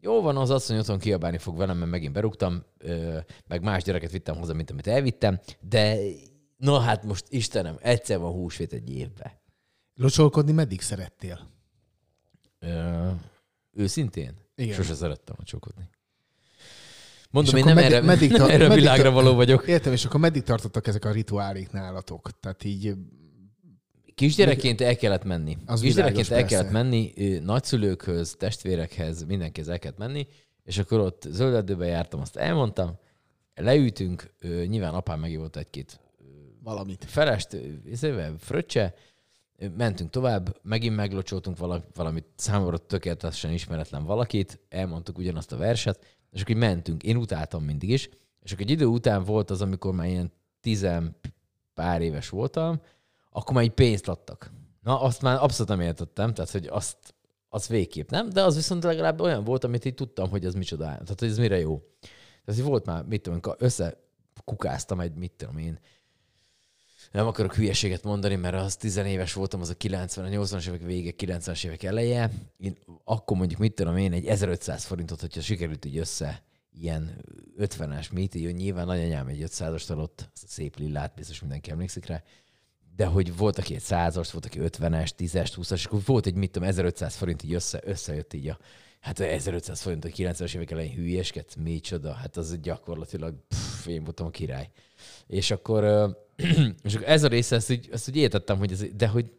Jó 0.00 0.20
van, 0.22 0.36
az 0.36 0.50
asszony 0.50 0.78
otthon 0.78 0.98
kiabálni 0.98 1.38
fog 1.38 1.56
velem, 1.56 1.76
mert 1.78 1.90
megint 1.90 2.12
berúgtam, 2.12 2.62
meg 3.46 3.62
más 3.62 3.82
gyereket 3.82 4.10
vittem 4.10 4.36
hozzá, 4.36 4.52
mint 4.52 4.70
amit 4.70 4.86
elvittem, 4.86 5.40
de 5.60 5.96
na 6.56 6.78
hát 6.78 7.04
most 7.04 7.24
Istenem, 7.28 7.76
egyszer 7.80 8.18
van 8.18 8.32
húsvét 8.32 8.72
egy 8.72 8.90
évben. 8.90 9.32
locsolkodni 9.94 10.52
meddig 10.52 10.80
szerettél? 10.80 11.48
Ö, 12.58 13.08
őszintén? 13.72 14.34
Igen. 14.54 14.74
Sose 14.74 14.94
szerettem 14.94 15.36
a 15.38 15.44
csokodni. 15.44 15.88
Mondom, 17.30 17.54
És 17.54 17.60
én 17.60 17.66
nem, 17.66 17.74
meddig- 17.74 17.92
erre, 17.92 18.06
meddig 18.06 18.30
nem 18.30 18.38
tar- 18.38 18.50
erre 18.50 18.64
a 18.64 18.68
meddig 18.68 18.82
világra 18.82 19.10
való 19.10 19.34
vagyok. 19.34 19.66
Értem, 19.66 19.92
és 19.92 20.04
akkor 20.04 20.20
meddig 20.20 20.42
tartottak 20.42 20.86
ezek 20.86 21.04
a 21.04 21.10
rituálék 21.10 21.70
nálatok? 21.70 22.40
Tehát 22.40 22.64
így 22.64 22.94
Kisgyerekként 24.18 24.80
el 24.80 24.96
kellett 24.96 25.24
menni. 25.24 25.56
Az 25.66 25.80
Kisgyerekként 25.80 26.30
el 26.30 26.44
kellett 26.44 26.70
menni, 26.70 27.12
nagyszülőkhöz, 27.42 28.34
testvérekhez, 28.38 29.24
mindenkihez 29.24 29.68
el 29.68 29.78
kellett 29.78 29.98
menni, 29.98 30.26
és 30.64 30.78
akkor 30.78 31.00
ott 31.00 31.26
zölderdőbe 31.30 31.86
jártam, 31.86 32.20
azt 32.20 32.36
elmondtam, 32.36 32.98
leütünk, 33.54 34.34
ö, 34.38 34.64
nyilván 34.64 34.94
apám 34.94 35.20
megívott 35.20 35.56
egy-két 35.56 36.00
valamit. 36.62 37.04
felest, 37.04 37.56
fröccse, 38.38 38.94
mentünk 39.76 40.10
tovább, 40.10 40.58
megint 40.62 40.96
meglocsoltunk 40.96 41.58
vala- 41.58 41.86
valamit 41.94 42.26
számomra 42.36 42.78
tökéletesen 42.78 43.52
ismeretlen 43.52 44.04
valakit, 44.04 44.60
elmondtuk 44.68 45.18
ugyanazt 45.18 45.52
a 45.52 45.56
verset, 45.56 46.06
és 46.30 46.42
akkor 46.42 46.54
mentünk. 46.54 47.02
Én 47.02 47.16
utáltam 47.16 47.64
mindig 47.64 47.90
is, 47.90 48.08
és 48.42 48.52
akkor 48.52 48.64
egy 48.64 48.70
idő 48.70 48.84
után 48.84 49.24
volt 49.24 49.50
az, 49.50 49.62
amikor 49.62 49.94
már 49.94 50.08
ilyen 50.08 50.32
tizen 50.60 51.16
pár 51.74 52.02
éves 52.02 52.28
voltam, 52.28 52.80
akkor 53.38 53.54
már 53.54 53.64
így 53.64 53.70
pénzt 53.70 54.08
adtak. 54.08 54.52
Na, 54.82 55.00
azt 55.00 55.22
már 55.22 55.42
abszolút 55.42 55.68
nem 55.68 55.80
értettem, 55.80 56.34
tehát, 56.34 56.50
hogy 56.50 56.66
azt, 56.66 56.96
az 57.48 57.66
végképp 57.66 58.10
nem, 58.10 58.28
de 58.28 58.42
az 58.42 58.54
viszont 58.54 58.84
legalább 58.84 59.20
olyan 59.20 59.44
volt, 59.44 59.64
amit 59.64 59.84
így 59.84 59.94
tudtam, 59.94 60.30
hogy 60.30 60.44
az 60.44 60.54
micsoda, 60.54 60.84
tehát, 60.84 61.18
hogy 61.18 61.28
ez 61.28 61.38
mire 61.38 61.58
jó. 61.58 61.82
Tehát, 62.44 62.60
volt 62.60 62.86
már, 62.86 63.04
mit 63.04 63.22
tudom, 63.22 63.40
összekukáztam 63.58 65.00
egy, 65.00 65.14
mit 65.14 65.32
tudom 65.32 65.58
én, 65.58 65.78
nem 67.12 67.26
akarok 67.26 67.54
hülyeséget 67.54 68.02
mondani, 68.02 68.36
mert 68.36 68.54
az 68.54 68.76
10 68.76 68.96
éves 68.96 69.32
voltam, 69.32 69.60
az 69.60 69.68
a 69.68 69.74
90 69.74 70.30
80-as 70.32 70.66
évek 70.66 70.82
vége, 70.82 71.12
90-es 71.16 71.64
évek 71.64 71.82
eleje. 71.82 72.30
Én 72.56 72.78
akkor 73.04 73.36
mondjuk, 73.36 73.60
mit 73.60 73.74
tudom 73.74 73.96
én, 73.96 74.12
egy 74.12 74.26
1500 74.26 74.84
forintot, 74.84 75.20
hogyha 75.20 75.40
sikerült 75.40 75.84
így 75.84 75.98
össze 75.98 76.42
ilyen 76.72 77.24
50-es 77.58 78.12
mit, 78.12 78.34
így 78.34 78.54
nyilván 78.54 78.86
nagyanyám 78.86 79.26
egy 79.26 79.42
500-ast 79.46 79.90
adott, 79.90 80.28
a 80.34 80.46
szép 80.46 80.76
lillát, 80.76 81.14
biztos 81.14 81.40
mindenki 81.40 81.70
emlékszik 81.70 82.06
rá, 82.06 82.22
de 82.98 83.06
hogy 83.06 83.36
volt, 83.36 83.58
aki 83.58 83.74
egy 83.74 83.82
100-ast, 83.84 84.28
volt, 84.32 84.44
aki 84.44 84.58
50-es, 84.62 85.10
10-es, 85.18 85.52
20-as, 85.56 85.72
és 85.72 85.84
akkor 85.84 86.00
volt 86.04 86.26
egy, 86.26 86.34
mit 86.34 86.50
tudom, 86.50 86.68
1500 86.68 87.16
forint 87.16 87.42
így 87.42 87.52
össze, 87.52 87.80
összejött 87.84 88.32
így 88.32 88.48
a, 88.48 88.58
hát 89.00 89.20
1500 89.20 89.80
forint 89.80 90.04
a 90.04 90.08
90-es 90.08 90.54
évek 90.54 90.70
elején 90.70 90.94
hülyeskedsz, 90.94 91.54
micsoda, 91.54 92.12
hát 92.12 92.36
az 92.36 92.58
gyakorlatilag, 92.60 93.34
pff, 93.48 93.86
én 93.86 94.04
voltam 94.04 94.26
a 94.26 94.30
király. 94.30 94.70
És 95.26 95.50
akkor, 95.50 95.84
és 96.86 96.94
akkor 96.94 97.08
ez 97.08 97.22
a 97.22 97.28
része, 97.28 97.56
ezt 97.56 97.70
úgy, 97.70 97.88
ezt 97.92 98.08
úgy 98.08 98.16
értettem, 98.16 98.58
hogy 98.58 98.72
ez, 98.72 98.84
de 98.94 99.08
hogy 99.08 99.32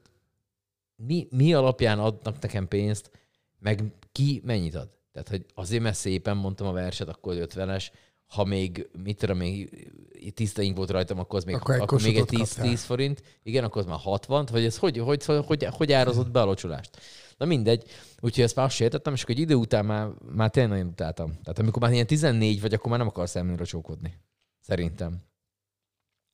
mi, 0.96 1.28
mi 1.32 1.54
alapján 1.54 2.00
adnak 2.00 2.40
nekem 2.40 2.68
pénzt, 2.68 3.12
meg 3.60 3.84
ki 4.12 4.42
mennyit 4.46 4.76
ad? 4.76 4.90
Tehát, 5.12 5.30
hogy 5.30 5.46
azért, 5.54 5.84
mert 5.84 5.96
szépen 5.96 6.38
mondtam 6.38 6.68
a 6.68 6.72
verset, 6.72 7.08
akkor 7.08 7.36
50-es, 7.38 7.88
ha 8.26 8.44
még, 8.44 8.90
mit 9.04 9.18
tudom, 9.18 9.38
még 9.38 9.88
tiszteink 10.34 10.78
volt 10.78 10.90
rajtam, 10.90 11.20
akkor 11.20 11.40
az 11.40 11.46
még, 11.46 11.56
Akkor 11.56 11.76
akkor, 11.80 12.02
még 12.02 12.16
egy 12.16 12.22
kosotot 12.22 12.40
10, 12.40 12.54
kaptál. 12.54 12.70
10 12.70 12.84
forint, 12.84 13.22
igen, 13.44 13.64
akkor 13.64 13.82
az 13.82 13.88
már 13.88 14.00
60, 14.00 14.48
vagy 14.52 14.66
ez 14.66 14.78
hogy, 14.78 14.98
hogy, 14.98 15.26
hogy, 15.26 15.46
hogy, 15.46 15.66
hogy 15.66 15.92
árazott 15.92 16.32
be 16.32 16.42
a 16.42 16.46
locsolást? 16.46 16.98
Na 17.38 17.46
mindegy, 17.46 17.84
úgyhogy 18.20 18.44
ezt 18.44 18.56
már 18.56 18.66
azt 18.66 18.82
értettem, 18.82 19.14
és 19.14 19.24
akkor 19.24 19.36
egy 19.36 19.42
idő 19.42 19.56
után 19.56 19.86
már, 19.86 20.10
már 20.32 20.50
tényleg 20.50 20.72
nagyon 20.72 20.88
utáltam. 20.88 21.28
Tehát 21.44 21.60
amikor 21.60 21.82
már 21.82 21.92
ilyen 21.92 22.08
14 22.08 22.62
vagy, 22.62 22.74
akkor 22.74 22.90
már 22.90 23.00
nem 23.00 23.08
akarsz 23.08 23.36
elmenni 23.36 23.58
rocsókodni. 23.58 24.20
Szerintem. 24.60 25.24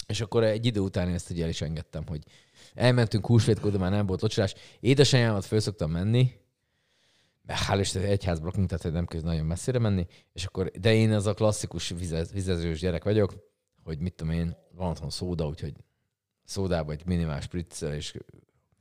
És 0.08 0.22
akkor 0.22 0.44
egy 0.44 0.66
idő 0.66 0.80
után 0.80 1.08
én 1.08 1.14
ezt 1.14 1.30
ugye 1.30 1.44
el 1.44 1.50
is 1.50 1.62
engedtem, 1.62 2.04
hogy 2.08 2.24
elmentünk 2.74 3.26
húsvétkor, 3.26 3.72
de 3.72 3.78
már 3.78 3.92
nem 3.92 4.06
volt 4.06 4.22
locsolás. 4.22 4.54
Édesanyámat 4.80 5.46
föl 5.46 5.60
szoktam 5.60 5.92
menni, 5.92 6.32
hál' 7.48 7.78
Isten 7.80 8.04
egyházba 8.04 8.46
lakunk, 8.46 8.70
tehát 8.70 8.94
nem 8.94 9.06
kell 9.06 9.22
nagyon 9.22 9.46
messzire 9.46 9.80
menni, 9.80 10.06
és 10.34 10.46
akkor, 10.46 10.72
de 10.72 10.94
én 10.94 11.12
az 11.12 11.26
a 11.26 11.34
klasszikus 11.34 11.90
vizez, 11.90 12.32
vizezős 12.32 12.80
gyerek 12.80 13.04
vagyok, 13.04 13.34
hogy 13.86 14.00
mit 14.00 14.14
tudom 14.14 14.34
én, 14.34 14.56
van 14.72 14.90
otthon 14.90 15.10
szóda, 15.10 15.48
úgyhogy 15.48 15.74
szódába 16.44 16.92
egy 16.92 17.06
minimál 17.06 17.42
spritzel, 17.42 17.94
és 17.94 18.18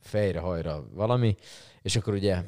fejre, 0.00 0.38
hajra 0.38 0.88
valami, 0.92 1.36
és 1.82 1.96
akkor 1.96 2.14
ugye 2.14 2.42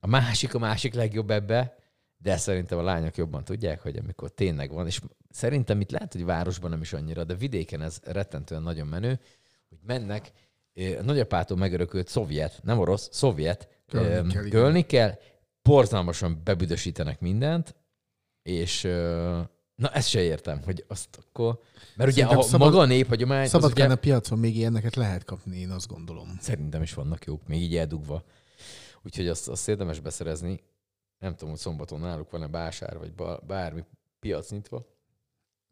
a 0.00 0.06
másik, 0.06 0.54
a 0.54 0.58
másik 0.58 0.94
legjobb 0.94 1.30
ebbe, 1.30 1.76
de 2.18 2.36
szerintem 2.36 2.78
a 2.78 2.82
lányok 2.82 3.16
jobban 3.16 3.44
tudják, 3.44 3.80
hogy 3.80 3.96
amikor 3.96 4.30
tényleg 4.30 4.70
van, 4.70 4.86
és 4.86 5.00
szerintem 5.28 5.80
itt 5.80 5.90
lehet, 5.90 6.12
hogy 6.12 6.24
városban 6.24 6.70
nem 6.70 6.80
is 6.80 6.92
annyira, 6.92 7.24
de 7.24 7.34
vidéken 7.34 7.82
ez 7.82 8.00
rettentően 8.04 8.62
nagyon 8.62 8.86
menő, 8.86 9.20
hogy 9.68 9.78
mennek, 9.86 10.32
a 10.74 11.02
nagyapától 11.02 11.56
megörökölt 11.56 12.08
szovjet, 12.08 12.60
nem 12.62 12.78
orosz, 12.78 13.08
szovjet 13.12 13.68
Kölni 13.86 14.08
ö, 14.08 14.32
kell, 14.32 14.46
igen. 14.46 14.60
kölni 14.60 14.82
kell, 14.82 15.18
borzalmasan 15.62 16.40
bebüdösítenek 16.44 17.20
mindent, 17.20 17.74
és 18.42 18.88
na 19.80 19.88
ezt 19.90 20.08
se 20.08 20.20
értem, 20.20 20.62
hogy 20.62 20.84
azt 20.88 21.08
akkor, 21.18 21.60
mert 21.96 22.10
ugye 22.10 22.20
Szerintem 22.20 22.38
a, 22.38 22.42
szabad- 22.42 22.70
maga 22.72 22.82
a 22.82 22.86
néphagyomány, 22.86 23.42
az 23.44 23.48
Szabadkán 23.50 23.86
ugye, 23.86 23.94
a 23.94 23.98
piacon 23.98 24.38
még 24.38 24.56
ilyeneket 24.56 24.96
lehet 24.96 25.24
kapni, 25.24 25.58
én 25.58 25.70
azt 25.70 25.88
gondolom. 25.88 26.38
szerintem 26.40 26.82
is 26.82 26.94
vannak 26.94 27.24
jók, 27.24 27.46
még 27.46 27.62
így 27.62 27.76
eldugva. 27.76 28.24
Úgyhogy 29.02 29.28
azt, 29.28 29.48
azt 29.48 29.68
érdemes 29.68 30.00
beszerezni. 30.00 30.60
Nem 31.18 31.32
tudom, 31.32 31.48
hogy 31.50 31.58
szombaton 31.58 32.00
náluk 32.00 32.30
van-e 32.30 32.46
básár, 32.46 32.98
vagy 32.98 33.12
bármi 33.46 33.84
piac 34.20 34.50
nyitva. 34.50 34.86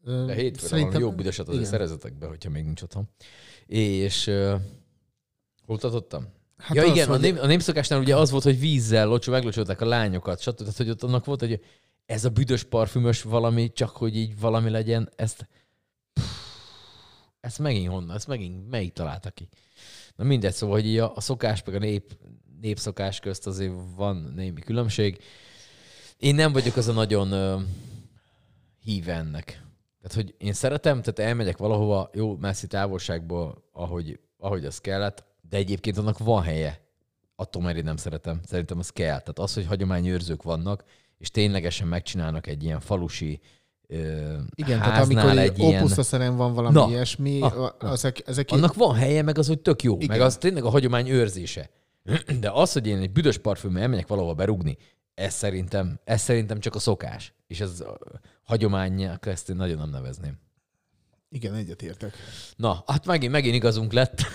De 0.03 0.33
hétfőre 0.33 0.81
valami 0.81 0.99
jó 0.99 1.11
büdöset 1.11 1.47
azért 1.47 1.59
igen. 1.59 1.71
szerezetek 1.71 2.13
be, 2.13 2.27
hogyha 2.27 2.49
még 2.49 2.63
nincs 2.63 2.81
otthon. 2.81 3.09
És 3.65 4.27
uh, 4.27 4.53
hol 5.65 5.77
tartottam? 5.77 6.21
Hát 6.57 6.67
Hát 6.67 6.75
ja 6.77 6.83
az, 6.83 6.89
igen, 6.89 7.07
a, 7.07 7.11
hogy- 7.11 7.21
nép, 7.21 7.37
a 7.37 7.45
népszokásnál 7.45 7.99
ugye 7.99 8.15
az 8.15 8.29
volt, 8.31 8.43
hogy 8.43 8.59
vízzel 8.59 9.07
locsó, 9.07 9.31
meglocsolták 9.31 9.81
a 9.81 9.85
lányokat, 9.85 10.39
stb. 10.41 10.57
Tehát, 10.57 10.77
hogy 10.77 10.89
ott 10.89 11.03
annak 11.03 11.25
volt, 11.25 11.39
hogy 11.39 11.63
ez 12.09 12.25
a 12.25 12.29
büdös 12.29 12.63
parfümös 12.63 13.21
valami, 13.21 13.71
csak 13.71 13.89
hogy 13.89 14.15
így 14.15 14.39
valami 14.39 14.69
legyen, 14.69 15.09
ezt 15.15 15.47
ezt 17.39 17.59
megint 17.59 17.89
honnan, 17.89 18.15
ezt 18.15 18.27
megint 18.27 18.69
melyik 18.69 18.93
találta 18.93 19.29
ki? 19.29 19.49
Na 20.15 20.23
mindegy, 20.23 20.53
szóval, 20.53 20.81
hogy 20.81 20.97
a, 20.97 21.15
a 21.15 21.21
szokás 21.21 21.63
meg 21.63 21.75
a 21.75 21.79
nép, 21.79 22.17
népszokás 22.61 23.19
közt 23.19 23.47
azért 23.47 23.73
van 23.95 24.33
némi 24.35 24.61
különbség. 24.61 25.23
Én 26.17 26.35
nem 26.35 26.51
vagyok 26.51 26.75
az 26.75 26.87
a 26.87 26.91
nagyon 26.91 27.31
ö, 27.31 27.59
híve 28.79 29.13
ennek. 29.13 29.45
Tehát, 30.01 30.15
hogy 30.15 30.35
én 30.37 30.53
szeretem, 30.53 31.01
tehát 31.01 31.31
elmegyek 31.31 31.57
valahova, 31.57 32.09
jó, 32.13 32.35
messzi 32.35 32.67
távolságból, 32.67 33.69
ahogy, 33.71 34.19
ahogy 34.37 34.65
az 34.65 34.79
kellett, 34.79 35.23
de 35.49 35.57
egyébként 35.57 35.97
annak 35.97 36.17
van 36.17 36.43
helye. 36.43 36.81
Attól, 37.35 37.61
mert 37.61 37.77
én 37.77 37.83
nem 37.83 37.97
szeretem. 37.97 38.41
Szerintem 38.45 38.79
az 38.79 38.89
kell. 38.89 39.19
Tehát 39.19 39.39
az, 39.39 39.53
hogy 39.53 39.65
hagyományőrzők 39.65 40.43
vannak, 40.43 40.83
és 41.19 41.29
ténylegesen 41.31 41.87
megcsinálnak 41.87 42.47
egy 42.47 42.63
ilyen 42.63 42.79
falusi 42.79 43.39
ö, 43.87 44.37
Igen, 44.53 44.79
tehát 44.79 45.03
amikor 45.03 45.37
egy 45.37 45.59
ilyen... 45.59 45.81
ópusztaszeren 45.81 46.35
van 46.35 46.53
valami 46.53 46.75
Na, 46.75 46.87
ilyesmi, 46.89 47.41
ah, 47.41 47.63
a- 47.63 47.75
na. 47.79 47.91
ezek, 47.91 48.27
ezek 48.27 48.51
Annak 48.51 48.73
van 48.73 48.95
helye, 48.95 49.21
meg 49.21 49.37
az, 49.37 49.47
hogy 49.47 49.59
tök 49.59 49.83
jó. 49.83 49.95
Igen. 49.95 50.07
Meg 50.07 50.21
az 50.21 50.37
tényleg 50.37 50.63
a 50.63 50.69
hagyomány 50.69 51.07
őrzése. 51.09 51.69
De 52.39 52.51
az, 52.51 52.71
hogy 52.73 52.87
én 52.87 52.97
egy 52.97 53.11
büdös 53.11 53.37
parfümmel 53.37 53.81
elmegyek 53.81 54.07
valahova 54.07 54.33
berugni, 54.33 54.77
ez 55.13 55.33
szerintem, 55.33 55.99
ez 56.03 56.21
szerintem 56.21 56.59
csak 56.59 56.75
a 56.75 56.79
szokás. 56.79 57.33
És 57.47 57.59
ez 57.59 57.79
a 57.79 57.97
hagyománynak 58.43 59.25
ezt 59.25 59.49
én 59.49 59.55
nagyon 59.55 59.77
nem 59.77 59.89
nevezném. 59.89 60.39
Igen, 61.29 61.53
egyetértek. 61.53 62.13
Na, 62.55 62.83
hát 62.87 63.05
megint, 63.05 63.31
megint 63.31 63.55
igazunk 63.55 63.91
lett. 63.93 64.21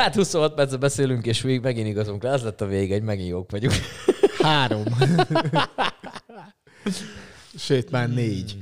Hát 0.00 0.14
26 0.14 0.54
percet 0.54 0.80
beszélünk, 0.80 1.26
és 1.26 1.42
még 1.42 1.60
megint 1.60 1.86
igazunk. 1.86 2.24
Ez 2.24 2.42
lett 2.42 2.60
a 2.60 2.66
vége, 2.66 2.94
hogy 2.94 3.02
megint 3.02 3.28
jók 3.28 3.50
vagyunk. 3.50 3.74
Három. 4.38 4.84
Sőt, 7.56 7.90
már 7.90 8.08
négy. 8.08 8.58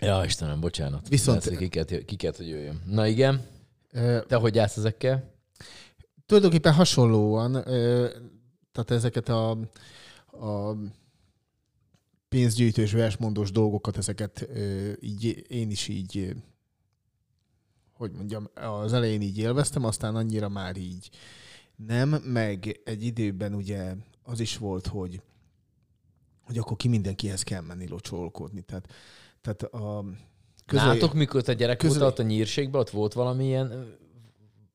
Ja, 0.00 0.22
Istenem, 0.24 0.60
bocsánat. 0.60 1.08
Viszont- 1.08 1.44
Lesz, 1.44 1.56
kiket, 1.58 2.04
kiket, 2.04 2.36
hogy 2.36 2.48
jöjjön. 2.48 2.82
Na 2.86 3.06
igen, 3.06 3.46
te 4.26 4.36
hogy 4.36 4.58
állsz 4.58 4.76
ezekkel? 4.76 5.32
Tulajdonképpen 6.26 6.72
hasonlóan, 6.72 7.52
tehát 8.72 8.90
ezeket 8.90 9.28
a, 9.28 9.50
a 10.30 10.76
pénzgyűjtős, 12.28 12.92
versmondós 12.92 13.50
dolgokat, 13.50 13.96
ezeket 13.96 14.48
így 15.00 15.44
én 15.48 15.70
is 15.70 15.88
így, 15.88 16.34
hogy 17.98 18.12
mondjam, 18.12 18.48
az 18.54 18.92
elején 18.92 19.20
így 19.20 19.38
élveztem, 19.38 19.84
aztán 19.84 20.16
annyira 20.16 20.48
már 20.48 20.76
így 20.76 21.10
nem, 21.76 22.08
meg 22.08 22.80
egy 22.84 23.02
időben 23.02 23.54
ugye 23.54 23.94
az 24.22 24.40
is 24.40 24.56
volt, 24.56 24.86
hogy 24.86 25.22
hogy 26.48 26.58
akkor 26.58 26.76
ki 26.76 26.88
mindenkihez 26.88 27.42
kell 27.42 27.60
menni 27.60 27.88
locsolkodni. 27.88 28.62
Tehát, 28.62 28.92
tehát 29.40 29.62
a 29.62 30.04
Közöl... 30.66 30.86
Nátok, 30.86 31.14
mikor 31.14 31.42
te 31.42 31.54
gyerek 31.54 31.82
ott 31.82 32.18
a 32.18 32.22
nyírségben, 32.22 32.80
ott 32.80 32.90
volt 32.90 33.12
valami 33.12 33.44
ilyen, 33.44 33.96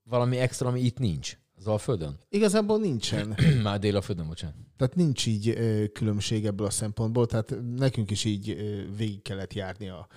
valami 0.03 0.37
extra, 0.37 0.67
ami 0.67 0.79
itt 0.79 0.97
nincs? 0.97 1.37
Az 1.57 1.67
Alföldön? 1.67 2.19
Igazából 2.29 2.79
nincsen. 2.79 3.37
Már 3.63 3.79
Délaföldön, 3.79 4.27
bocsánat. 4.27 4.55
Tehát 4.77 4.95
nincs 4.95 5.25
így 5.25 5.49
ö, 5.49 5.87
különbség 5.87 6.45
ebből 6.45 6.67
a 6.67 6.69
szempontból, 6.69 7.25
tehát 7.25 7.55
nekünk 7.75 8.11
is 8.11 8.25
így 8.25 8.49
ö, 8.49 8.95
végig 8.95 9.21
kellett 9.21 9.53
járni 9.53 9.89
a, 9.89 10.07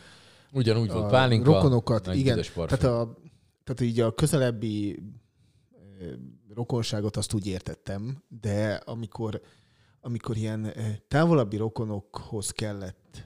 Ugyanúgy 0.57 0.91
volt 0.91 1.11
pálinka, 1.11 1.53
rokonokat. 1.53 2.15
Igen, 2.15 2.43
tehát, 2.55 2.85
a, 2.85 3.19
tehát 3.65 3.81
így 3.81 4.01
a 4.01 4.15
közelebbi 4.15 5.03
rokonságot 6.55 7.17
azt 7.17 7.33
úgy 7.33 7.47
értettem, 7.47 8.23
de 8.41 8.75
amikor, 8.75 9.41
amikor 10.01 10.37
ilyen 10.37 10.73
távolabbi 11.09 11.57
rokonokhoz 11.57 12.51
kellett 12.51 13.25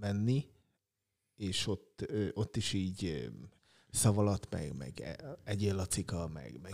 menni, 0.00 0.46
és 1.36 1.66
ott, 1.66 2.06
ott 2.34 2.56
is 2.56 2.72
így 2.72 3.30
szavalat, 3.90 4.46
meg, 4.50 4.72
meg 4.78 5.18
egyél 5.44 5.74
lacika, 5.74 6.30
meg, 6.32 6.58
meg 6.62 6.72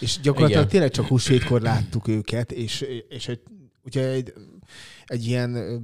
és 0.00 0.20
gyakorlatilag 0.20 0.60
Igen. 0.60 0.72
tényleg 0.72 0.90
csak 0.90 1.06
húsvétkor 1.06 1.60
láttuk 1.60 2.08
őket, 2.08 2.52
és, 2.52 2.80
és 3.08 3.28
egy, 3.28 3.40
ugye 3.82 4.08
egy, 4.08 4.32
egy 5.04 5.26
ilyen 5.26 5.82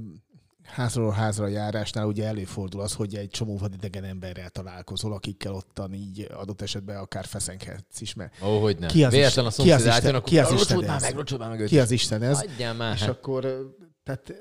házról 0.63 1.11
házra 1.11 1.47
járásnál 1.47 2.05
ugye 2.05 2.25
előfordul 2.27 2.81
az, 2.81 2.93
hogy 2.93 3.15
egy 3.15 3.29
csomó 3.29 3.57
vadidegen 3.57 4.03
emberrel 4.03 4.49
találkozol, 4.49 5.13
akikkel 5.13 5.53
ottan 5.53 5.93
így 5.93 6.27
adott 6.33 6.61
esetben 6.61 6.97
akár 6.97 7.25
feszenghetsz 7.25 8.01
is, 8.01 8.13
mert 8.13 8.41
Ó, 8.43 8.61
hogy 8.61 8.79
nem. 8.79 8.89
Ki 8.89 9.03
az 9.03 9.11
Véletlen 9.13 9.45
a 9.45 9.47
Isten- 9.47 9.65
ki 9.65 9.71
az 9.71 9.85
Isten- 9.85 10.05
álljon, 10.05 10.23
ki 10.23 10.39
az 10.39 10.45
akkor 10.47 10.59
Isten 10.59 10.83
ez? 10.83 11.01
meg, 11.01 11.49
meg 11.49 11.59
őt. 11.59 11.67
ki 11.67 11.79
az 11.79 11.91
Isten 11.91 12.21
ez? 12.23 12.39
Adjál 12.41 12.73
már. 12.73 12.95
És 12.95 13.01
akkor, 13.01 13.71
tehát 14.03 14.33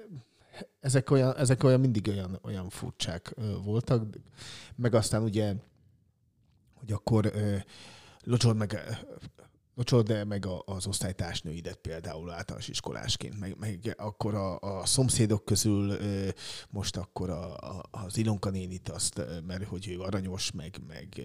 ezek 0.81 1.11
olyan, 1.11 1.37
ezek 1.37 1.65
olyan 1.65 1.81
mindig 1.81 2.09
olyan, 2.09 2.39
olyan 2.43 2.69
furcsák 2.69 3.35
voltak, 3.65 4.05
meg 4.77 4.95
aztán 4.95 5.23
ugye, 5.23 5.55
hogy 6.75 6.93
akkor 6.93 7.31
ö, 7.35 7.57
locsold 8.25 8.57
meg, 8.57 8.99
ö, 9.81 9.97
locsold 9.97 10.27
meg 10.27 10.47
a- 10.47 10.63
az 10.67 10.87
osztálytársnőidet 10.87 11.77
például 11.77 12.31
általános 12.31 12.69
iskolásként, 12.69 13.41
meg, 13.41 13.57
meg 13.59 13.95
akkor 13.99 14.35
a, 14.35 14.59
a 14.59 14.87
szomszédok 14.87 15.45
közül 15.45 15.97
most 16.71 16.97
akkor 16.97 17.31
a, 17.31 17.57
a, 17.57 17.83
az 17.91 18.17
Ilonka 18.17 18.51
nénit 18.51 18.89
azt, 18.89 19.21
mert 19.47 19.65
hogy 19.65 19.89
ő 19.89 19.99
aranyos, 20.01 20.51
meg, 20.53 20.77
meg 20.89 21.21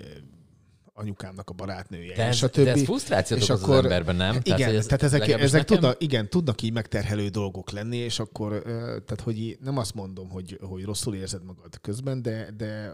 anyukámnak 0.97 1.49
a 1.49 1.53
barátnője, 1.53 2.15
De 2.15 2.23
ez, 2.25 2.35
és 2.35 2.43
a 2.43 2.45
de 2.45 2.51
többi. 2.51 2.69
ez 2.69 2.83
frusztrációt 2.83 3.39
és 3.39 3.49
okoz 3.49 3.61
az 3.63 3.69
akkor- 3.69 3.83
emberben, 3.83 4.15
nem? 4.15 4.35
Igen, 4.43 4.57
tehát, 4.57 4.73
ez 4.75 4.85
tehát 4.85 5.03
ezek, 5.03 5.21
ezek 5.27 5.51
nekem- 5.51 5.65
tudnak, 5.65 6.03
igen, 6.03 6.29
tudnak 6.29 6.61
így 6.61 6.73
megterhelő 6.73 7.27
dolgok 7.27 7.71
lenni, 7.71 7.97
és 7.97 8.19
akkor, 8.19 8.61
tehát 9.05 9.21
hogy 9.23 9.57
nem 9.61 9.77
azt 9.77 9.93
mondom, 9.93 10.29
hogy, 10.29 10.59
hogy 10.61 10.83
rosszul 10.83 11.15
érzed 11.15 11.43
magad 11.43 11.79
közben, 11.81 12.21
de, 12.21 12.51
de, 12.57 12.93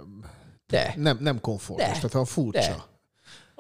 De. 0.68 0.94
nem, 0.98 1.18
nem 1.20 1.40
komfortos, 1.40 1.86
De. 1.88 1.94
tehát 1.94 2.16
a 2.16 2.26
furcsa. 2.26 2.60
De. 2.76 2.90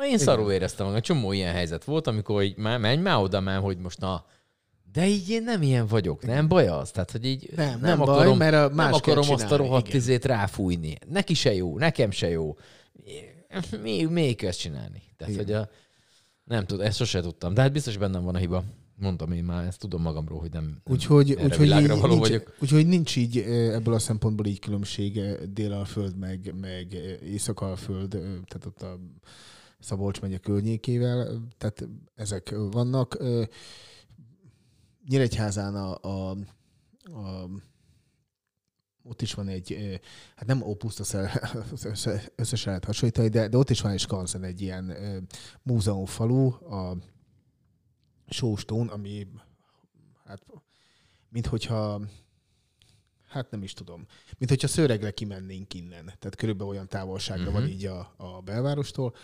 Én 0.09 0.17
szarul 0.17 0.51
éreztem 0.51 0.85
magam. 0.85 1.01
Csomó 1.01 1.31
ilyen 1.31 1.53
helyzet 1.53 1.83
volt, 1.83 2.07
amikor 2.07 2.43
így 2.43 2.57
már 2.57 2.79
menj 2.79 3.01
már 3.01 3.17
oda 3.17 3.39
már, 3.39 3.59
hogy 3.59 3.77
most 3.77 3.99
na, 3.99 4.25
de 4.91 5.07
így 5.07 5.29
én 5.29 5.43
nem 5.43 5.61
ilyen 5.61 5.87
vagyok, 5.87 6.25
nem 6.25 6.47
baj 6.47 6.67
az? 6.67 6.91
Tehát, 6.91 7.11
hogy 7.11 7.25
így 7.25 7.49
Nem, 7.55 7.79
nem 7.79 7.97
baj, 7.97 8.35
mert 8.35 8.53
a 8.53 8.75
más 8.75 8.91
nem 8.91 8.99
kell 9.01 9.13
akarom 9.15 9.35
azt 9.35 9.51
a 9.51 9.55
rohadt 9.55 9.87
igen. 9.87 9.99
izét 9.99 10.25
ráfújni. 10.25 10.97
Neki 11.09 11.33
se 11.33 11.53
jó, 11.53 11.77
nekem 11.77 12.11
se 12.11 12.29
jó. 12.29 12.55
Mi, 13.81 14.03
még 14.03 14.43
ezt 14.43 14.59
csinálni? 14.59 15.03
Tehát, 15.17 15.33
Igen. 15.33 15.45
hogy 15.45 15.53
a, 15.53 15.69
nem 16.43 16.65
tudom, 16.65 16.85
ezt 16.85 16.97
sose 16.97 17.21
tudtam. 17.21 17.53
De 17.53 17.61
hát 17.61 17.71
biztos 17.71 17.97
bennem 17.97 18.23
van 18.23 18.35
a 18.35 18.37
hiba. 18.37 18.63
Mondtam 18.95 19.31
én 19.31 19.43
már, 19.43 19.65
ezt 19.65 19.79
tudom 19.79 20.01
magamról, 20.01 20.39
hogy 20.39 20.51
nem, 20.51 20.63
nem 20.63 20.81
Úgyhogy, 20.83 21.31
erre 21.31 21.43
úgyhogy, 21.43 21.59
világra 21.59 21.97
való 21.97 22.13
nincs, 22.13 22.27
vagyok. 22.27 22.55
úgyhogy 22.59 22.87
nincs 22.87 23.15
így 23.15 23.37
ebből 23.73 23.93
a 23.93 23.99
szempontból 23.99 24.45
így 24.45 24.59
különbség 24.59 25.21
Délalföld, 25.53 26.17
meg, 26.17 26.53
meg 26.61 26.93
Északalföld, 27.23 28.09
tehát 28.47 28.65
ott 28.65 28.81
a 28.81 28.99
Szabolcs 29.82 30.22
megye 30.22 30.38
környékével, 30.38 31.41
tehát 31.58 31.88
ezek 32.15 32.56
vannak. 32.72 33.17
Nyíregyházán 35.08 35.76
a, 35.76 35.98
a, 36.02 36.38
a 37.04 37.50
ott 39.04 39.22
is 39.22 39.34
van 39.34 39.48
egy, 39.48 40.00
hát 40.36 40.48
nem 40.48 40.62
opuszta 40.62 41.04
össze, 41.72 42.24
össze 42.36 42.58
lehet 42.65 42.86
hasonlítani, 42.86 43.28
de, 43.28 43.48
de 43.48 43.58
ott 43.58 43.70
is 43.70 43.82
van 43.82 43.91
egy 43.91 44.00
skanzen, 44.00 44.44
egy 44.44 44.62
ilyen 44.62 44.98
múzeumfalu, 45.63 46.48
a 46.48 46.98
Sóstón, 48.28 48.88
ami 48.88 49.28
hát, 50.26 50.41
mint 51.30 51.48
hogyha 51.48 52.02
hát 53.28 53.52
nem 53.52 53.63
is 53.63 53.74
tudom, 53.74 54.06
mint 54.38 54.52
hogyha 54.52 54.67
szőregre 54.67 55.12
kimennénk 55.12 55.74
innen. 55.74 56.06
Tehát 56.06 56.36
körülbelül 56.36 56.74
olyan 56.74 56.88
távolságra 56.88 57.44
uh-huh. 57.44 57.60
van 57.60 57.63
Mhm. 57.63 57.72
így 57.72 57.86
a, 57.86 58.13
a 58.17 58.41
belvárostól. 58.41 59.15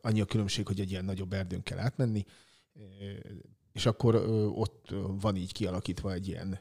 Annyi 0.00 0.20
a 0.20 0.24
különbség, 0.24 0.66
hogy 0.66 0.80
egy 0.80 0.90
ilyen 0.90 1.04
nagyobb 1.04 1.32
erdőn 1.32 1.62
kell 1.62 1.78
átmenni. 1.78 2.24
És 3.72 3.86
akkor 3.86 4.14
ott 4.54 4.94
van 5.20 5.36
így 5.36 5.52
kialakítva 5.52 6.12
egy 6.12 6.28
ilyen 6.28 6.58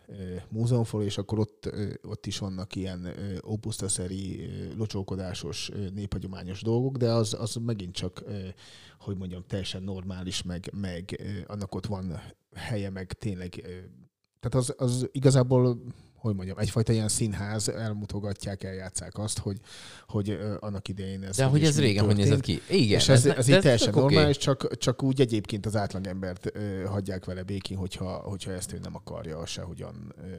múzeumfal, 0.50 1.04
és 1.04 1.18
akkor 1.18 1.40
ott, 1.40 1.70
ott 2.04 2.26
is 2.26 2.38
vannak 2.38 2.76
ilyen 2.76 3.08
opusztaszeri, 3.42 4.50
locsókodásos, 4.76 5.72
néphagyományos 5.94 6.62
dolgok, 6.62 6.98
de 6.98 7.12
az, 7.12 7.34
az 7.34 7.56
megint 7.56 7.96
csak, 7.96 8.24
hogy 9.00 9.18
mondjam, 9.18 9.44
teljesen 9.48 9.84
normális, 9.84 10.44
meg, 10.44 10.72
meg 10.74 11.22
annak 11.48 11.76
ott 11.76 11.86
van 11.86 12.22
helye, 12.56 12.90
meg 12.90 13.14
tényleg, 13.14 13.50
tehát 14.40 14.56
az, 14.56 14.74
az 14.78 15.10
igazából 15.12 15.82
hogy 16.18 16.36
mondjam, 16.36 16.58
egyfajta 16.58 16.92
ilyen 16.92 17.08
színház, 17.08 17.70
elmutogatják, 17.70 18.64
eljátszák 18.64 19.18
azt, 19.18 19.38
hogy, 19.40 19.58
hogy 20.08 20.40
annak 20.60 20.88
idején 20.88 21.24
ez 21.24 21.36
De 21.36 21.46
hogy 21.46 21.64
ez 21.64 21.80
régen 21.80 22.06
hogy 22.06 22.16
nézett 22.16 22.42
ki? 22.42 22.62
Igen. 22.70 23.00
és 23.00 23.10
ez, 23.10 23.26
ez, 23.26 23.46
de 23.46 23.56
így 23.56 23.62
teljesen 23.62 23.90
oké. 23.94 24.00
normális, 24.00 24.38
csak, 24.38 24.78
csak 24.78 25.04
úgy 25.04 25.22
egyébként 25.22 25.66
az 25.66 25.76
átlagembert 25.76 26.56
ö, 26.56 26.84
hagyják 26.86 27.26
vele 27.26 27.44
békén, 27.44 27.78
hogyha, 27.78 28.10
hogyha 28.10 28.52
ezt 28.52 28.74
ő 28.74 28.80
nem 28.84 28.96
akarja 28.96 29.46
sehogyan 29.46 30.14
ö, 30.18 30.36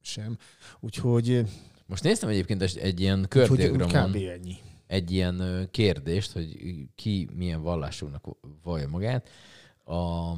sem. 0.00 0.36
Úgyhogy, 0.80 1.44
Most 1.86 2.02
néztem 2.02 2.28
egyébként 2.28 2.62
egy, 2.62 3.00
ilyen 3.00 3.26
kördiagramon 3.28 4.10
kb. 4.10 4.16
ennyi. 4.16 4.56
egy 4.86 5.10
ilyen 5.10 5.68
kérdést, 5.70 6.32
hogy 6.32 6.56
ki 6.94 7.28
milyen 7.34 7.62
vallásúnak 7.62 8.24
vallja 8.62 8.88
magát. 8.88 9.28
A, 9.84 10.32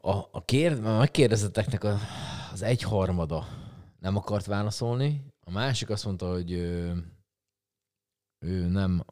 a, 0.00 0.28
a 0.30 0.44
kérd, 0.44 0.84
a 0.84 0.98
megkérdezetteknek 0.98 1.84
a, 1.84 1.98
az 2.52 2.62
egyharmada 2.62 3.46
nem 3.98 4.16
akart 4.16 4.46
válaszolni, 4.46 5.24
a 5.40 5.50
másik 5.50 5.90
azt 5.90 6.04
mondta, 6.04 6.32
hogy 6.32 6.50
ő, 6.52 6.94
ő 8.38 8.66
nem, 8.66 9.04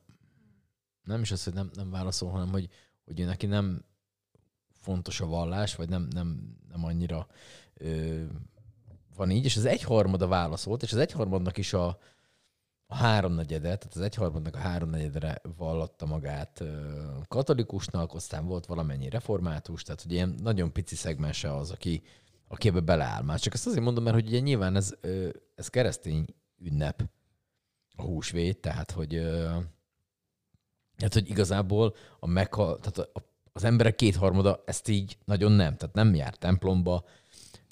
nem 1.03 1.20
is 1.20 1.31
az, 1.31 1.44
hogy 1.44 1.53
nem, 1.53 1.70
nem 1.74 1.90
válaszol, 1.90 2.31
hanem 2.31 2.48
hogy, 2.48 2.68
hogy 3.05 3.20
ő 3.20 3.24
neki 3.24 3.46
nem 3.46 3.85
fontos 4.70 5.20
a 5.20 5.27
vallás, 5.27 5.74
vagy 5.74 5.88
nem, 5.88 6.09
nem, 6.11 6.57
nem 6.68 6.85
annyira 6.85 7.27
ö, 7.74 8.24
van 9.16 9.31
így, 9.31 9.44
és 9.44 9.57
az 9.57 9.64
egyharmada 9.64 10.27
válaszolt, 10.27 10.83
és 10.83 10.92
az 10.92 10.98
egyharmadnak 10.98 11.57
is 11.57 11.72
a, 11.72 11.98
a 12.90 12.94
háromnegyede, 12.94 13.77
tehát 13.77 13.94
az 13.94 14.01
egyharmadnak 14.01 14.55
a 14.55 14.59
háromnegyedre 14.59 15.40
vallatta 15.57 16.07
magát 16.07 16.64
katolikusnak, 17.29 18.14
aztán 18.14 18.46
volt 18.46 18.66
valamennyi 18.66 19.09
református, 19.09 19.83
tehát 19.83 20.03
hogy 20.03 20.12
ilyen 20.12 20.35
nagyon 20.42 20.72
pici 20.72 20.94
szegmense 20.94 21.55
az, 21.55 21.70
aki, 21.70 22.03
aki 22.48 22.68
ebbe 22.68 22.81
beleáll 22.81 23.22
már. 23.22 23.40
Csak 23.40 23.55
ezt 23.55 23.66
azért 23.66 23.85
mondom, 23.85 24.05
mert 24.05 24.16
hogy 24.16 24.27
ugye 24.27 24.38
nyilván 24.38 24.77
ez, 24.77 24.94
ez 25.55 25.68
keresztény 25.68 26.27
ünnep, 26.59 27.03
a 27.96 28.03
húsvét, 28.03 28.61
tehát 28.61 28.90
hogy, 28.90 29.09
tehát, 30.96 31.12
hogy 31.12 31.29
igazából 31.29 31.94
a 32.20 32.27
meghal, 32.27 32.79
tehát 32.79 33.11
az 33.53 33.64
emberek 33.64 33.94
kétharmada 33.94 34.62
ezt 34.66 34.88
így 34.88 35.18
nagyon 35.24 35.53
nem, 35.53 35.77
tehát 35.77 35.94
nem 35.94 36.14
jár 36.14 36.35
templomba, 36.35 37.05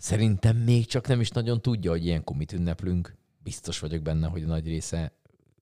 Szerintem 0.07 0.57
még 0.57 0.87
csak 0.87 1.07
nem 1.07 1.21
is 1.21 1.31
nagyon 1.31 1.63
tudja, 1.63 1.91
hogy 1.91 2.05
ilyenkor 2.05 2.37
mit 2.37 2.53
ünneplünk. 2.53 3.17
Biztos 3.47 3.79
vagyok 3.79 4.03
benne, 4.03 4.27
hogy 4.27 4.43
a 4.43 4.47
nagy 4.47 4.67
része 4.67 5.13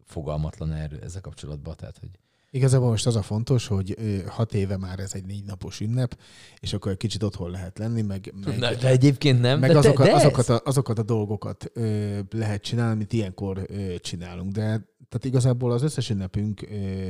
fogalmatlan 0.05 0.73
erről 0.73 1.01
ezzel 1.03 1.21
kapcsolatban. 1.21 1.77
Tehát, 1.77 1.99
hogy 1.99 2.09
Igazából 2.51 2.89
most 2.89 3.07
az 3.07 3.17
a 3.17 3.23
fontos, 3.23 3.67
hogy 3.67 3.97
hat 4.27 4.55
éve 4.55 4.77
már 4.77 4.99
ez 4.99 5.15
egy 5.15 5.25
négy 5.25 5.45
napos 5.45 5.81
ünnep, 5.81 6.19
és 6.61 6.73
akkor 6.73 6.93
egy 6.93 6.97
kicsit 6.97 7.23
otthon 7.23 7.51
lehet 7.51 7.79
lenni, 7.79 8.03
meg, 8.03 8.35
meg, 8.45 8.59
Na, 8.59 8.75
de 8.75 8.89
egyébként 8.89 9.41
nem. 9.41 9.59
meg 9.59 9.71
de, 9.71 9.79
azokat, 9.79 10.07
de, 10.07 10.13
de 10.13 10.17
azokat, 10.17 10.49
a, 10.49 10.61
azokat 10.65 10.99
a 10.99 11.03
dolgokat 11.03 11.71
ö, 11.73 12.19
lehet 12.31 12.63
csinálni, 12.63 12.93
amit 12.93 13.13
ilyenkor 13.13 13.65
ö, 13.67 13.95
csinálunk. 13.99 14.53
De 14.53 14.63
tehát 15.09 15.25
igazából 15.25 15.73
az 15.73 15.83
összes 15.83 16.11
ünnepünk 16.11 16.63
ö, 16.63 17.09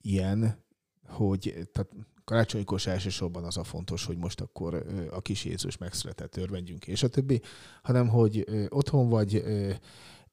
ilyen, 0.00 0.64
hogy 1.06 1.68
tehát 1.72 1.90
karácsonykor 2.28 2.80
se 2.80 2.90
elsősorban 2.90 3.44
az 3.44 3.56
a 3.56 3.64
fontos, 3.64 4.04
hogy 4.04 4.16
most 4.16 4.40
akkor 4.40 4.86
a 5.10 5.20
kis 5.20 5.44
Jézus 5.44 5.76
megszületett, 5.76 6.36
örvendjünk, 6.36 6.86
és 6.86 7.02
a 7.02 7.08
többi, 7.08 7.40
hanem 7.82 8.08
hogy 8.08 8.44
otthon 8.68 9.08
vagy, 9.08 9.44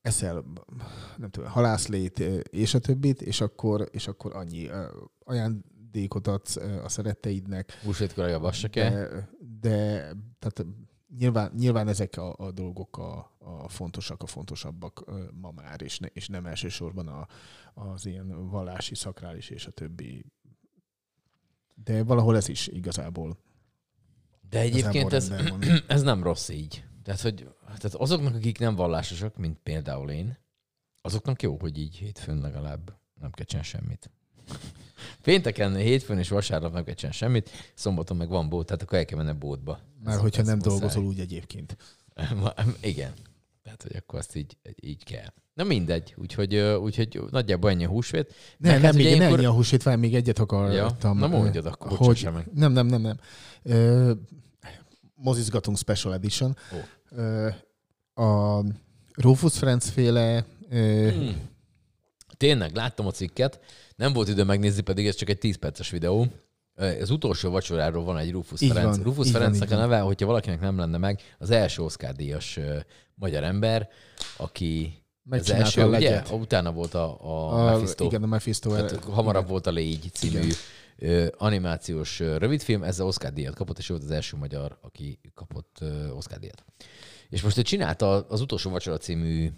eszel, 0.01 0.43
nem 1.17 1.29
tudom, 1.29 1.49
halászlét, 1.49 2.19
és 2.49 2.73
a 2.73 2.79
többit, 2.79 3.21
és 3.21 3.41
akkor, 3.41 3.89
és 3.91 4.07
akkor 4.07 4.35
annyi 4.35 4.69
ajándékot 5.19 6.27
adsz 6.27 6.55
a 6.83 6.89
szeretteidnek, 6.89 7.79
Húsvétkor 7.83 8.23
a 8.23 8.27
javassa 8.27 8.67
kell. 8.67 8.89
de, 8.89 9.29
de 9.61 9.97
tehát 10.39 10.65
nyilván, 11.17 11.51
nyilván 11.57 11.87
ezek 11.87 12.17
a, 12.17 12.35
a 12.37 12.51
dolgok 12.51 12.97
a, 12.97 13.37
a 13.39 13.69
fontosak, 13.69 14.23
a 14.23 14.25
fontosabbak 14.25 15.03
ma 15.41 15.51
már, 15.51 15.81
és, 15.81 15.99
ne, 15.99 16.07
és 16.07 16.27
nem 16.27 16.45
elsősorban 16.45 17.07
a, 17.07 17.27
az 17.73 18.05
ilyen 18.05 18.49
vallási, 18.49 18.95
szakrális 18.95 19.49
és 19.49 19.65
a 19.65 19.71
többi. 19.71 20.25
De 21.83 22.03
valahol 22.03 22.35
ez 22.35 22.47
is 22.47 22.67
igazából. 22.67 23.37
De 24.49 24.59
egyébként 24.59 25.13
ez, 25.13 25.25
Igazából 25.25 25.59
ez 25.87 26.01
nem 26.01 26.23
rossz 26.23 26.49
így. 26.49 26.83
Tehát, 27.03 27.21
hogy 27.21 27.47
tehát 27.65 27.93
azoknak, 27.93 28.35
akik 28.35 28.59
nem 28.59 28.75
vallásosak, 28.75 29.37
mint 29.37 29.57
például 29.63 30.09
én, 30.09 30.37
azoknak 31.01 31.41
jó, 31.41 31.57
hogy 31.59 31.77
így 31.77 31.95
hétfőn 31.95 32.37
legalább 32.41 32.97
nem 33.21 33.31
kell 33.31 33.45
csinálni 33.45 33.67
semmit. 33.69 34.09
Pénteken, 35.21 35.75
hétfőn 35.75 36.17
és 36.17 36.29
vasárnap 36.29 36.73
nem 36.73 36.83
kell 36.83 36.93
csinálni 36.93 37.17
semmit, 37.17 37.49
szombaton 37.73 38.17
meg 38.17 38.29
van 38.29 38.49
bót, 38.49 38.65
tehát 38.65 38.81
akkor 38.81 38.97
el 38.97 39.05
kell 39.05 39.23
menni 39.23 39.37
bótba. 39.37 39.79
Már 40.03 40.15
Ez- 40.15 40.21
hogyha 40.21 40.43
nem 40.43 40.55
muszáj. 40.57 40.71
dolgozol 40.71 41.03
úgy 41.03 41.19
egyébként. 41.19 41.77
Igen. 42.81 43.13
Tehát, 43.77 43.91
hogy 43.91 43.95
akkor 44.05 44.19
azt 44.19 44.35
így, 44.35 44.57
így 44.79 45.03
kell. 45.03 45.33
Na 45.53 45.63
mindegy, 45.63 46.13
úgyhogy, 46.17 46.55
úgyhogy 46.57 47.21
nagyjából 47.29 47.69
ennyi 47.69 47.85
a 47.85 47.87
húsvét. 47.89 48.33
Nem, 48.57 48.71
Meg 48.71 48.81
nem, 48.81 48.89
ugye 48.89 48.97
még 48.97 49.05
ilyenkor- 49.05 49.17
ilyenkor... 49.19 49.39
ennyi 49.39 49.47
a 49.47 49.51
húsvét, 49.55 49.83
várj, 49.83 49.99
még 49.99 50.15
egyet 50.15 50.39
akartam. 50.39 50.73
Ja, 51.01 51.13
na 51.13 51.27
mondjad 51.27 51.65
akkor, 51.65 51.97
bocsássál 51.97 52.31
meg. 52.31 52.47
Nem, 52.53 52.71
nem, 52.71 52.85
nem, 52.87 53.01
nem. 53.01 53.19
Ö, 53.63 54.11
mozizgatunk 55.15 55.77
Special 55.77 56.13
Edition. 56.13 56.57
Ó. 56.73 56.77
Ö, 57.17 57.49
a 58.23 58.63
Rufus 59.13 59.57
Friends 59.57 59.89
féle 59.89 60.45
ö, 60.69 61.09
Hmm. 61.11 61.53
Tényleg, 62.37 62.75
láttam 62.75 63.05
a 63.05 63.11
cikket, 63.11 63.59
nem 63.95 64.13
volt 64.13 64.27
idő 64.27 64.43
megnézni, 64.43 64.81
pedig 64.81 65.07
ez 65.07 65.15
csak 65.15 65.29
egy 65.29 65.37
10 65.37 65.55
perces 65.55 65.89
videó. 65.89 66.27
Az 66.75 67.09
utolsó 67.09 67.49
vacsoráról 67.49 68.03
van 68.03 68.17
egy 68.17 68.31
Rufus 68.31 68.61
Így 68.61 68.71
Ferenc. 68.71 68.95
van, 68.95 69.05
Rufus 69.05 69.31
van, 69.31 69.33
Ferencnek 69.33 69.67
így 69.67 69.73
a 69.73 69.77
van. 69.77 69.89
neve, 69.89 70.01
hogyha 70.01 70.25
valakinek 70.25 70.59
nem 70.59 70.77
lenne 70.77 70.97
meg, 70.97 71.21
az 71.37 71.49
első 71.49 71.81
Oscar 71.81 72.11
díjas 72.11 72.59
magyar 73.15 73.43
ember, 73.43 73.89
aki 74.37 75.03
az 75.29 75.51
első, 75.51 75.81
a 75.81 75.87
ugye? 75.87 76.21
Utána 76.31 76.71
volt 76.71 76.93
a, 76.93 77.21
a, 77.21 77.53
a, 77.53 77.71
Mephisto. 77.71 78.05
igen, 78.05 78.23
a 78.23 78.25
Mephisto. 78.25 78.69
Tehát 78.69 79.03
hamarabb 79.03 79.47
volt 79.47 79.67
a 79.67 79.71
Légy 79.71 80.09
című 80.13 80.49
ö, 80.97 81.27
animációs 81.37 82.19
rövidfilm, 82.19 82.83
ezzel 82.83 83.05
Oscar 83.05 83.33
díjat 83.33 83.55
kapott, 83.55 83.77
és 83.77 83.89
ő 83.89 83.93
volt 83.93 84.05
az 84.05 84.11
első 84.11 84.37
magyar, 84.37 84.77
aki 84.81 85.19
kapott 85.33 85.77
Oscar 86.15 86.39
díjat. 86.39 86.65
És 87.29 87.41
most 87.41 87.57
ő 87.57 87.61
csinálta 87.61 88.09
az 88.09 88.41
utolsó 88.41 88.69
vacsora 88.69 88.97
című 88.97 89.51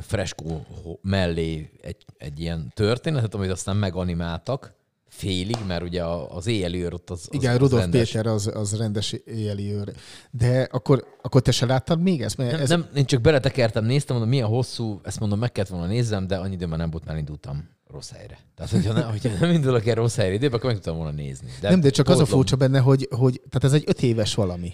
freskó 0.00 0.66
mellé 1.02 1.70
egy, 1.82 2.04
egy 2.16 2.40
ilyen 2.40 2.72
történetet, 2.74 3.34
amit 3.34 3.50
aztán 3.50 3.76
meganimáltak 3.76 4.76
félig, 5.08 5.56
mert 5.66 5.82
ugye 5.82 6.04
az 6.28 6.46
éjjeli 6.46 6.84
őr 6.84 6.92
ott 6.92 7.10
az, 7.10 7.20
az 7.20 7.34
Igen, 7.34 7.52
az 7.52 7.58
Rudolf 7.58 7.82
rendes. 7.82 8.10
Péter 8.10 8.26
az, 8.26 8.50
az 8.54 8.76
rendes 8.76 9.12
éjjeli 9.12 9.72
őr. 9.72 9.92
De 10.30 10.68
akkor, 10.70 11.04
akkor 11.22 11.40
te 11.40 11.50
se 11.50 11.66
láttad 11.66 12.00
még 12.00 12.22
ezt? 12.22 12.36
Mert 12.36 12.52
Nem, 12.52 12.60
ez, 12.60 12.68
nem, 12.68 12.88
én 12.94 13.04
csak 13.04 13.20
beletekertem, 13.20 13.84
néztem, 13.84 14.16
mondom, 14.16 14.34
milyen 14.34 14.48
hosszú, 14.48 15.00
ezt 15.04 15.20
mondom, 15.20 15.38
meg 15.38 15.52
kellett 15.52 15.70
volna 15.70 15.86
nézzem, 15.86 16.26
de 16.26 16.36
annyi 16.36 16.54
időben 16.54 16.78
nem 16.78 16.90
volt, 16.90 17.04
már 17.04 17.16
indultam 17.16 17.68
rossz 17.86 18.10
helyre. 18.10 18.38
Tehát, 18.54 18.70
hogyha, 18.70 18.92
ne, 18.92 19.02
hogyha 19.02 19.30
nem 19.40 19.50
indulok 19.50 19.86
el 19.86 19.94
rossz 19.94 20.16
helyre 20.16 20.34
időben, 20.34 20.56
akkor 20.58 20.70
meg 20.70 20.74
tudtam 20.74 20.96
volna 20.96 21.12
nézni. 21.12 21.48
De 21.60 21.70
nem, 21.70 21.80
de 21.80 21.90
csak 21.90 22.08
az 22.08 22.14
a 22.14 22.18
pótlom. 22.18 22.38
furcsa 22.38 22.56
benne, 22.56 22.78
hogy, 22.78 23.08
hogy 23.10 23.40
tehát 23.48 23.64
ez 23.64 23.72
egy 23.72 23.84
öt 23.86 24.02
éves 24.02 24.34
valami. 24.34 24.72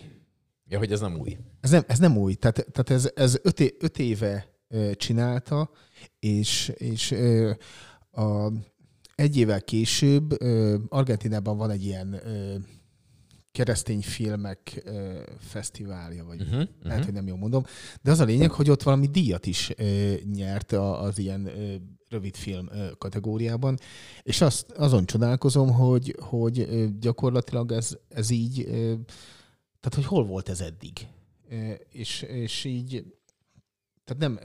Ja, 0.68 0.79
hogy 0.79 0.92
ez 0.92 1.01
nem 1.01 1.16
új. 1.18 1.37
Ez 1.61 1.70
nem, 1.70 1.85
ez 1.87 1.99
nem 1.99 2.16
új. 2.16 2.35
Tehát, 2.35 2.66
tehát 2.73 2.90
ez, 2.90 3.11
ez 3.14 3.38
öt, 3.42 3.61
é, 3.61 3.75
öt 3.79 3.99
éve 3.99 4.47
csinálta, 4.94 5.70
és, 6.18 6.73
és 6.75 7.14
a, 8.11 8.53
egy 9.14 9.37
évvel 9.37 9.62
később 9.62 10.37
Argentinában 10.88 11.57
van 11.57 11.70
egy 11.70 11.85
ilyen 11.85 12.20
keresztény 13.53 14.03
filmek 14.03 14.83
ö, 14.85 15.20
fesztiválja, 15.38 16.24
vagy 16.24 16.40
Uh-huh, 16.40 16.53
lehet, 16.57 16.70
uh-huh. 16.85 17.05
hogy 17.05 17.12
nem 17.12 17.27
jól 17.27 17.37
mondom, 17.38 17.64
de 18.03 18.11
az 18.11 18.20
a 18.20 18.24
lényeg, 18.24 18.50
hogy 18.50 18.70
ott 18.70 18.83
valami 18.83 19.07
díjat 19.07 19.46
is 19.46 19.72
ö, 19.77 20.14
nyert 20.33 20.72
a- 20.72 21.03
az 21.03 21.18
ilyen 21.18 21.46
ö, 21.46 21.74
rövidfilm 22.09 22.68
ö, 22.72 22.87
kategóriában, 22.98 23.79
és 24.22 24.40
azt, 24.40 24.70
azon 24.70 25.07
csodálkozom, 25.07 25.72
hogy, 25.72 26.16
hogy 26.20 26.59
ö, 26.59 26.87
gyakorlatilag 27.00 27.73
ez, 27.73 27.96
ez 28.08 28.31
így, 28.31 28.60
ö, 28.60 28.73
tehát 29.81 29.94
hogy 29.94 30.04
hol 30.04 30.25
volt 30.25 30.48
ez 30.48 30.60
eddig? 30.60 30.92
Ö, 31.50 31.73
És, 31.90 32.23
és 32.23 32.65
így, 32.65 33.04
tehát 34.04 34.23
nem, 34.23 34.38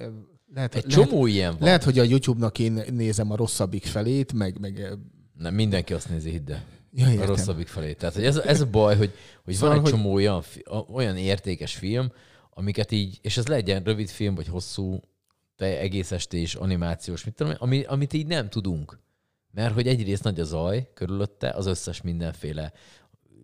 lehet, 0.53 0.75
Egy 0.75 0.85
lehet, 0.91 1.09
csomó 1.09 1.25
ilyen 1.25 1.51
van. 1.51 1.61
lehet, 1.61 1.83
hogy 1.83 1.99
a 1.99 2.03
YouTube-nak 2.03 2.59
én 2.59 2.83
nézem 2.91 3.31
a 3.31 3.35
rosszabbik 3.35 3.85
felét, 3.85 4.33
meg, 4.33 4.59
meg 4.59 4.97
Nem, 5.37 5.53
mindenki 5.53 5.93
azt 5.93 6.09
nézi, 6.09 6.29
hidd 6.29 6.51
el. 6.51 6.63
ja, 6.93 7.21
A 7.21 7.25
rosszabbik 7.25 7.67
felé. 7.67 7.93
Tehát 7.93 8.15
hogy 8.15 8.23
ez, 8.25 8.37
ez 8.37 8.61
a 8.61 8.65
baj, 8.69 8.97
hogy, 8.97 9.11
hogy 9.43 9.53
Szóval, 9.53 9.69
van 9.69 9.77
egy 9.77 9.83
hogy- 9.83 9.91
csomó 9.99 10.13
olyan, 10.13 10.43
olyan 10.93 11.17
értékes 11.17 11.75
film, 11.75 12.11
amiket 12.49 12.91
így, 12.91 13.19
és 13.21 13.37
ez 13.37 13.47
legyen 13.47 13.83
rövid 13.83 14.09
film, 14.09 14.35
vagy 14.35 14.47
hosszú, 14.47 14.99
te 15.55 15.79
egész 15.79 16.11
estés, 16.11 16.55
animációs, 16.55 17.25
mit 17.25 17.33
tudom, 17.35 17.53
ami, 17.57 17.83
amit 17.83 18.13
így 18.13 18.27
nem 18.27 18.49
tudunk. 18.49 18.99
Mert 19.51 19.73
hogy 19.73 19.87
egyrészt 19.87 20.23
nagy 20.23 20.39
a 20.39 20.43
zaj 20.43 20.89
körülötte, 20.93 21.49
az 21.49 21.65
összes 21.65 22.01
mindenféle 22.01 22.73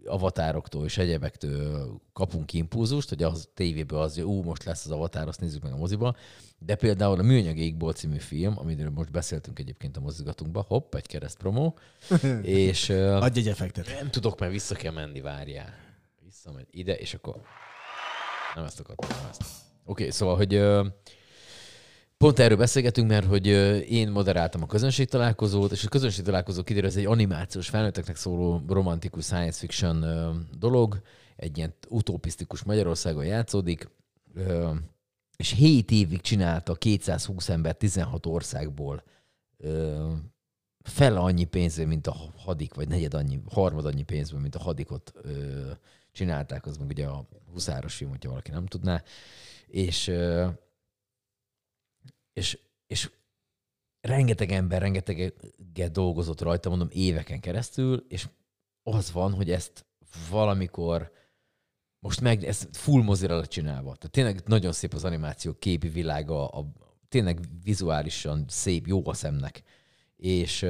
avatároktól 0.07 0.85
és 0.85 0.97
egyebektől 0.97 2.01
kapunk 2.13 2.53
impulzust, 2.53 3.09
hogy 3.09 3.23
az 3.23 3.49
tévéből 3.53 3.99
az, 3.99 4.13
hogy 4.13 4.23
ú, 4.23 4.43
most 4.43 4.63
lesz 4.63 4.85
az 4.85 4.91
avatár, 4.91 5.27
azt 5.27 5.39
nézzük 5.39 5.63
meg 5.63 5.71
a 5.71 5.77
moziba. 5.77 6.15
De 6.59 6.75
például 6.75 7.19
a 7.19 7.23
Műanyag 7.23 7.57
Égból 7.57 7.93
című 7.93 8.17
film, 8.17 8.53
amiről 8.57 8.89
most 8.89 9.11
beszéltünk 9.11 9.59
egyébként 9.59 9.97
a 9.97 9.99
mozigatunkba, 9.99 10.65
hopp, 10.67 10.95
egy 10.95 11.07
kereszt 11.07 11.37
promó, 11.37 11.77
és 12.41 12.89
Adj 12.89 13.39
egy 13.39 13.47
effektet. 13.47 13.87
nem 13.99 14.09
tudok, 14.09 14.39
mert 14.39 14.51
vissza 14.51 14.75
kell 14.75 14.93
menni, 14.93 15.21
várjál. 15.21 15.73
Visszamegy 16.23 16.67
ide, 16.71 16.97
és 16.97 17.13
akkor... 17.13 17.41
Nem 18.55 18.63
ezt 18.63 18.79
akartam, 18.79 19.17
nem 19.17 19.27
ezt. 19.29 19.41
Oké, 19.41 19.51
okay, 19.85 20.11
szóval, 20.11 20.35
hogy 20.35 20.53
pont 22.17 22.39
erről 22.39 22.57
beszélgetünk, 22.57 23.09
mert 23.09 23.25
hogy 23.25 23.47
én 23.91 24.11
moderáltam 24.11 24.61
a 24.61 24.65
közönség 24.65 25.07
találkozót, 25.07 25.71
és 25.71 25.85
a 25.85 25.89
közönség 25.89 26.23
találkozó 26.25 26.63
kiderül, 26.63 26.89
ez 26.89 26.95
egy 26.95 27.05
animációs, 27.05 27.69
felnőtteknek 27.69 28.15
szóló 28.15 28.61
romantikus 28.67 29.25
science 29.25 29.59
fiction 29.59 30.05
dolog, 30.57 31.01
egy 31.35 31.57
ilyen 31.57 31.73
utopisztikus 31.89 32.63
Magyarországon 32.63 33.25
játszódik, 33.25 33.89
és 35.37 35.51
7 35.51 35.91
évig 35.91 36.21
csinálta 36.21 36.73
220 36.73 37.49
ember 37.49 37.75
16 37.75 38.25
országból 38.25 39.03
ö, 39.57 40.11
fele 40.83 41.19
annyi 41.19 41.43
pénzből, 41.43 41.85
mint 41.85 42.07
a 42.07 42.15
hadik, 42.37 42.73
vagy 42.73 42.87
negyed 42.87 43.13
annyi, 43.13 43.41
harmad 43.49 43.85
annyi 43.85 44.03
pénzből, 44.03 44.39
mint 44.39 44.55
a 44.55 44.59
hadikot 44.59 45.13
csinálták, 46.11 46.65
az 46.65 46.77
meg 46.77 46.87
ugye 46.87 47.05
a 47.05 47.27
huszáros 47.51 47.95
film, 47.95 48.09
hogyha 48.09 48.29
valaki 48.29 48.51
nem 48.51 48.65
tudná. 48.65 49.03
És, 49.67 50.11
és, 52.35 52.59
és 52.87 53.11
rengeteg 54.01 54.51
ember, 54.51 54.81
rengeteget 54.81 55.91
dolgozott 55.91 56.41
rajta, 56.41 56.69
mondom, 56.69 56.87
éveken 56.91 57.39
keresztül, 57.39 58.05
és 58.07 58.27
az 58.83 59.11
van, 59.11 59.33
hogy 59.33 59.51
ezt 59.51 59.85
valamikor 60.29 61.11
most 61.99 62.21
meg 62.21 62.43
ez 62.43 62.67
full 62.71 63.03
mozira 63.03 63.45
csinálva. 63.45 63.95
Tehát 63.95 64.11
tényleg 64.11 64.41
nagyon 64.45 64.71
szép 64.71 64.93
az 64.93 65.03
animáció, 65.03 65.53
képi 65.53 65.87
világa, 65.87 66.47
a, 66.47 66.71
tényleg 67.09 67.39
vizuálisan 67.63 68.45
szép, 68.47 68.87
jó 68.87 69.07
a 69.07 69.13
szemnek. 69.13 69.63
És, 70.15 70.65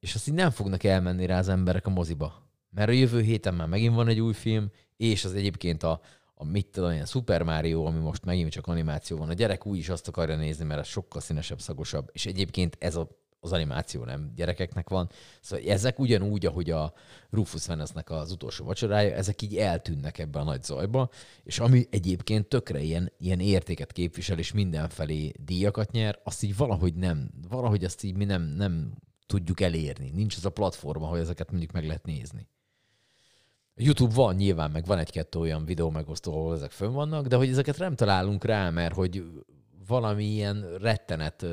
és 0.00 0.14
azt 0.14 0.28
így 0.28 0.34
nem 0.34 0.50
fognak 0.50 0.84
elmenni 0.84 1.26
rá 1.26 1.38
az 1.38 1.48
emberek 1.48 1.86
a 1.86 1.90
moziba. 1.90 2.50
Mert 2.70 2.88
a 2.88 2.92
jövő 2.92 3.20
héten 3.20 3.54
már 3.54 3.68
megint 3.68 3.94
van 3.94 4.08
egy 4.08 4.20
új 4.20 4.32
film, 4.32 4.70
és 4.96 5.24
az 5.24 5.34
egyébként 5.34 5.82
a, 5.82 6.00
a 6.40 6.44
mit 6.44 6.66
tudom, 6.66 6.90
ilyen 6.90 7.06
Super 7.06 7.42
Mario, 7.42 7.84
ami 7.84 7.98
most 7.98 8.24
megint 8.24 8.50
csak 8.50 8.66
animáció 8.66 9.16
van. 9.16 9.28
A 9.28 9.32
gyerek 9.32 9.66
úgy 9.66 9.78
is 9.78 9.88
azt 9.88 10.08
akarja 10.08 10.36
nézni, 10.36 10.64
mert 10.64 10.80
az 10.80 10.86
sokkal 10.86 11.20
színesebb, 11.20 11.60
szagosabb. 11.60 12.08
És 12.12 12.26
egyébként 12.26 12.76
ez 12.78 12.96
a, 12.96 13.08
az 13.40 13.52
animáció 13.52 14.04
nem 14.04 14.32
gyerekeknek 14.34 14.88
van. 14.88 15.10
Szóval 15.40 15.66
ezek 15.66 15.98
ugyanúgy, 15.98 16.46
ahogy 16.46 16.70
a 16.70 16.92
Rufus 17.30 17.66
Veneznek 17.66 18.10
az 18.10 18.32
utolsó 18.32 18.64
vacsorája, 18.64 19.14
ezek 19.14 19.42
így 19.42 19.56
eltűnnek 19.56 20.18
ebbe 20.18 20.38
a 20.38 20.44
nagy 20.44 20.62
zajba, 20.62 21.10
és 21.42 21.58
ami 21.58 21.86
egyébként 21.90 22.46
tökre 22.46 22.80
ilyen, 22.80 23.12
ilyen 23.18 23.40
értéket 23.40 23.92
képvisel, 23.92 24.38
és 24.38 24.52
mindenfelé 24.52 25.32
díjakat 25.44 25.90
nyer, 25.90 26.20
azt 26.24 26.42
így 26.42 26.56
valahogy 26.56 26.94
nem, 26.94 27.30
valahogy 27.48 27.84
azt 27.84 28.02
így 28.02 28.16
mi 28.16 28.24
nem, 28.24 28.42
nem 28.42 28.92
tudjuk 29.26 29.60
elérni. 29.60 30.10
Nincs 30.10 30.36
az 30.36 30.44
a 30.44 30.50
platforma, 30.50 31.06
hogy 31.06 31.20
ezeket 31.20 31.50
mondjuk 31.50 31.72
meg 31.72 31.86
lehet 31.86 32.06
nézni. 32.06 32.48
A 33.78 33.82
YouTube 33.82 34.14
van 34.14 34.34
nyilván, 34.34 34.70
meg 34.70 34.86
van 34.86 34.98
egy-kettő 34.98 35.38
olyan 35.38 35.64
videó 35.64 35.90
megosztó, 35.90 36.32
ahol 36.32 36.54
ezek 36.54 36.70
fönn 36.70 36.92
vannak, 36.92 37.26
de 37.26 37.36
hogy 37.36 37.48
ezeket 37.48 37.78
nem 37.78 37.94
találunk 37.94 38.44
rá, 38.44 38.70
mert 38.70 38.94
hogy 38.94 39.24
valami 39.86 40.24
ilyen 40.24 40.76
rettenet 40.80 41.46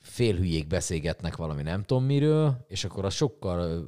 félhülyék 0.00 0.66
beszélgetnek 0.66 1.36
valami 1.36 1.62
nem 1.62 1.82
tudom 1.82 2.04
miről, 2.04 2.64
és 2.68 2.84
akkor 2.84 3.04
az 3.04 3.14
sokkal 3.14 3.86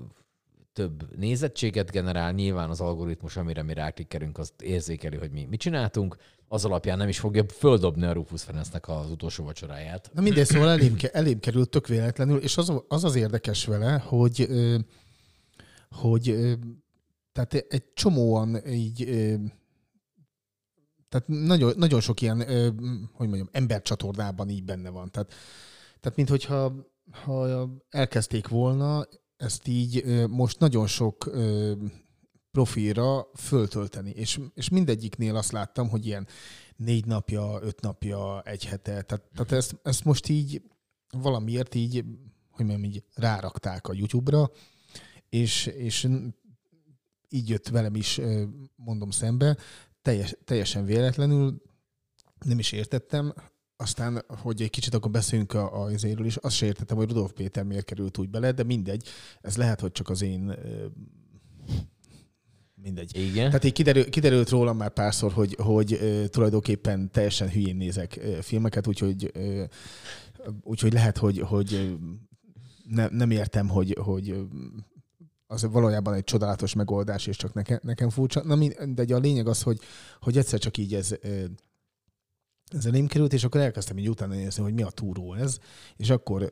több 0.72 1.16
nézettséget 1.16 1.90
generál, 1.90 2.32
nyilván 2.32 2.70
az 2.70 2.80
algoritmus, 2.80 3.36
amire 3.36 3.62
mi 3.62 3.74
ráklikkerünk, 3.74 4.38
azt 4.38 4.62
érzékeli, 4.62 5.16
hogy 5.16 5.30
mi 5.30 5.46
mit 5.50 5.60
csináltunk, 5.60 6.16
az 6.48 6.64
alapján 6.64 6.98
nem 6.98 7.08
is 7.08 7.18
fogja 7.18 7.44
földobni 7.48 8.04
a 8.04 8.12
Rufus 8.12 8.42
Ferencnek 8.42 8.88
az 8.88 9.10
utolsó 9.10 9.44
vacsoráját. 9.44 10.10
Na 10.14 10.20
mindegy, 10.20 10.46
szóval 10.46 10.68
elém, 10.68 10.96
elém 11.12 11.40
került 11.40 11.68
tök 11.68 11.86
véletlenül, 11.86 12.38
és 12.38 12.56
az, 12.56 12.72
az 12.88 13.04
az 13.04 13.14
érdekes 13.14 13.64
vele, 13.64 14.02
hogy, 14.06 14.48
hogy 15.96 16.56
tehát 17.32 17.54
egy 17.54 17.92
csomóan 17.94 18.66
így, 18.66 19.04
tehát 21.08 21.26
nagyon, 21.26 21.72
nagyon 21.76 22.00
sok 22.00 22.20
ilyen, 22.20 22.38
hogy 23.12 23.28
mondjam, 23.28 23.48
embercsatornában 23.52 24.48
így 24.48 24.64
benne 24.64 24.90
van. 24.90 25.10
Tehát, 25.10 25.34
tehát 26.00 26.16
minthogyha 26.16 26.74
ha 27.10 27.68
elkezdték 27.88 28.48
volna 28.48 29.06
ezt 29.36 29.68
így 29.68 30.24
most 30.28 30.58
nagyon 30.58 30.86
sok 30.86 31.30
profilra 32.50 33.30
föltölteni, 33.34 34.10
és, 34.10 34.40
és 34.54 34.68
mindegyiknél 34.68 35.36
azt 35.36 35.52
láttam, 35.52 35.88
hogy 35.88 36.06
ilyen 36.06 36.26
négy 36.76 37.06
napja, 37.06 37.58
öt 37.62 37.80
napja, 37.80 38.42
egy 38.42 38.64
hete, 38.64 39.02
tehát, 39.02 39.24
tehát 39.34 39.52
ezt, 39.52 39.76
ezt 39.82 40.04
most 40.04 40.28
így 40.28 40.62
valamiért 41.10 41.74
így, 41.74 42.04
hogy 42.50 42.66
mondjam, 42.66 42.90
így 42.90 43.04
rárakták 43.14 43.88
a 43.88 43.92
YouTube-ra, 43.94 44.50
és, 45.28 45.66
és 45.66 46.08
így 47.28 47.48
jött 47.48 47.68
velem 47.68 47.94
is, 47.94 48.20
mondom 48.76 49.10
szembe, 49.10 49.56
teljes, 50.02 50.36
teljesen 50.44 50.84
véletlenül, 50.84 51.62
nem 52.44 52.58
is 52.58 52.72
értettem, 52.72 53.34
aztán, 53.76 54.24
hogy 54.28 54.62
egy 54.62 54.70
kicsit 54.70 54.94
akkor 54.94 55.10
beszéljünk 55.10 55.52
a, 55.52 55.82
a 55.82 55.84
azért 55.84 56.20
is, 56.20 56.36
azt 56.36 56.56
se 56.56 56.66
értettem, 56.66 56.96
hogy 56.96 57.08
Rudolf 57.08 57.32
Péter 57.32 57.64
miért 57.64 57.84
került 57.84 58.18
úgy 58.18 58.30
bele, 58.30 58.52
de 58.52 58.62
mindegy, 58.62 59.08
ez 59.40 59.56
lehet, 59.56 59.80
hogy 59.80 59.92
csak 59.92 60.08
az 60.08 60.22
én 60.22 60.54
mindegy. 62.74 63.16
Igen. 63.16 63.46
Tehát 63.46 63.64
így 63.64 63.72
kiderül, 63.72 64.10
kiderült 64.10 64.48
rólam 64.48 64.76
már 64.76 64.92
párszor, 64.92 65.32
hogy, 65.32 65.56
hogy 65.60 65.98
tulajdonképpen 66.30 67.10
teljesen 67.10 67.50
hülyén 67.50 67.76
nézek 67.76 68.20
filmeket, 68.40 68.86
úgyhogy, 68.86 69.32
úgyhogy 70.62 70.92
lehet, 70.92 71.18
hogy, 71.18 71.38
hogy 71.38 71.96
ne, 72.84 73.08
nem 73.08 73.30
értem, 73.30 73.68
hogy, 73.68 73.96
hogy 74.00 74.46
az 75.46 75.62
valójában 75.62 76.14
egy 76.14 76.24
csodálatos 76.24 76.74
megoldás, 76.74 77.26
és 77.26 77.36
csak 77.36 77.54
nekem, 77.54 77.78
nekem 77.82 78.10
furcsa. 78.10 78.42
Na, 78.44 78.54
mindegy, 78.54 79.12
a 79.12 79.18
lényeg 79.18 79.46
az, 79.46 79.62
hogy, 79.62 79.80
hogy 80.20 80.38
egyszer 80.38 80.58
csak 80.58 80.76
így 80.76 80.94
ez, 80.94 81.14
ez 82.72 82.86
elém 82.86 83.06
került, 83.06 83.32
és 83.32 83.44
akkor 83.44 83.60
elkezdtem 83.60 83.98
így 83.98 84.08
utána 84.08 84.34
nézni, 84.34 84.62
hogy 84.62 84.74
mi 84.74 84.82
a 84.82 84.90
túró 84.90 85.34
ez, 85.34 85.58
és 85.96 86.10
akkor 86.10 86.50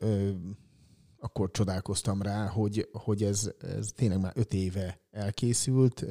akkor 1.19 1.51
csodálkoztam 1.51 2.21
rá, 2.21 2.47
hogy, 2.47 2.89
hogy 2.91 3.23
ez, 3.23 3.51
ez 3.77 3.91
tényleg 3.95 4.21
már 4.21 4.31
öt 4.35 4.53
éve 4.53 4.99
elkészült, 5.11 6.05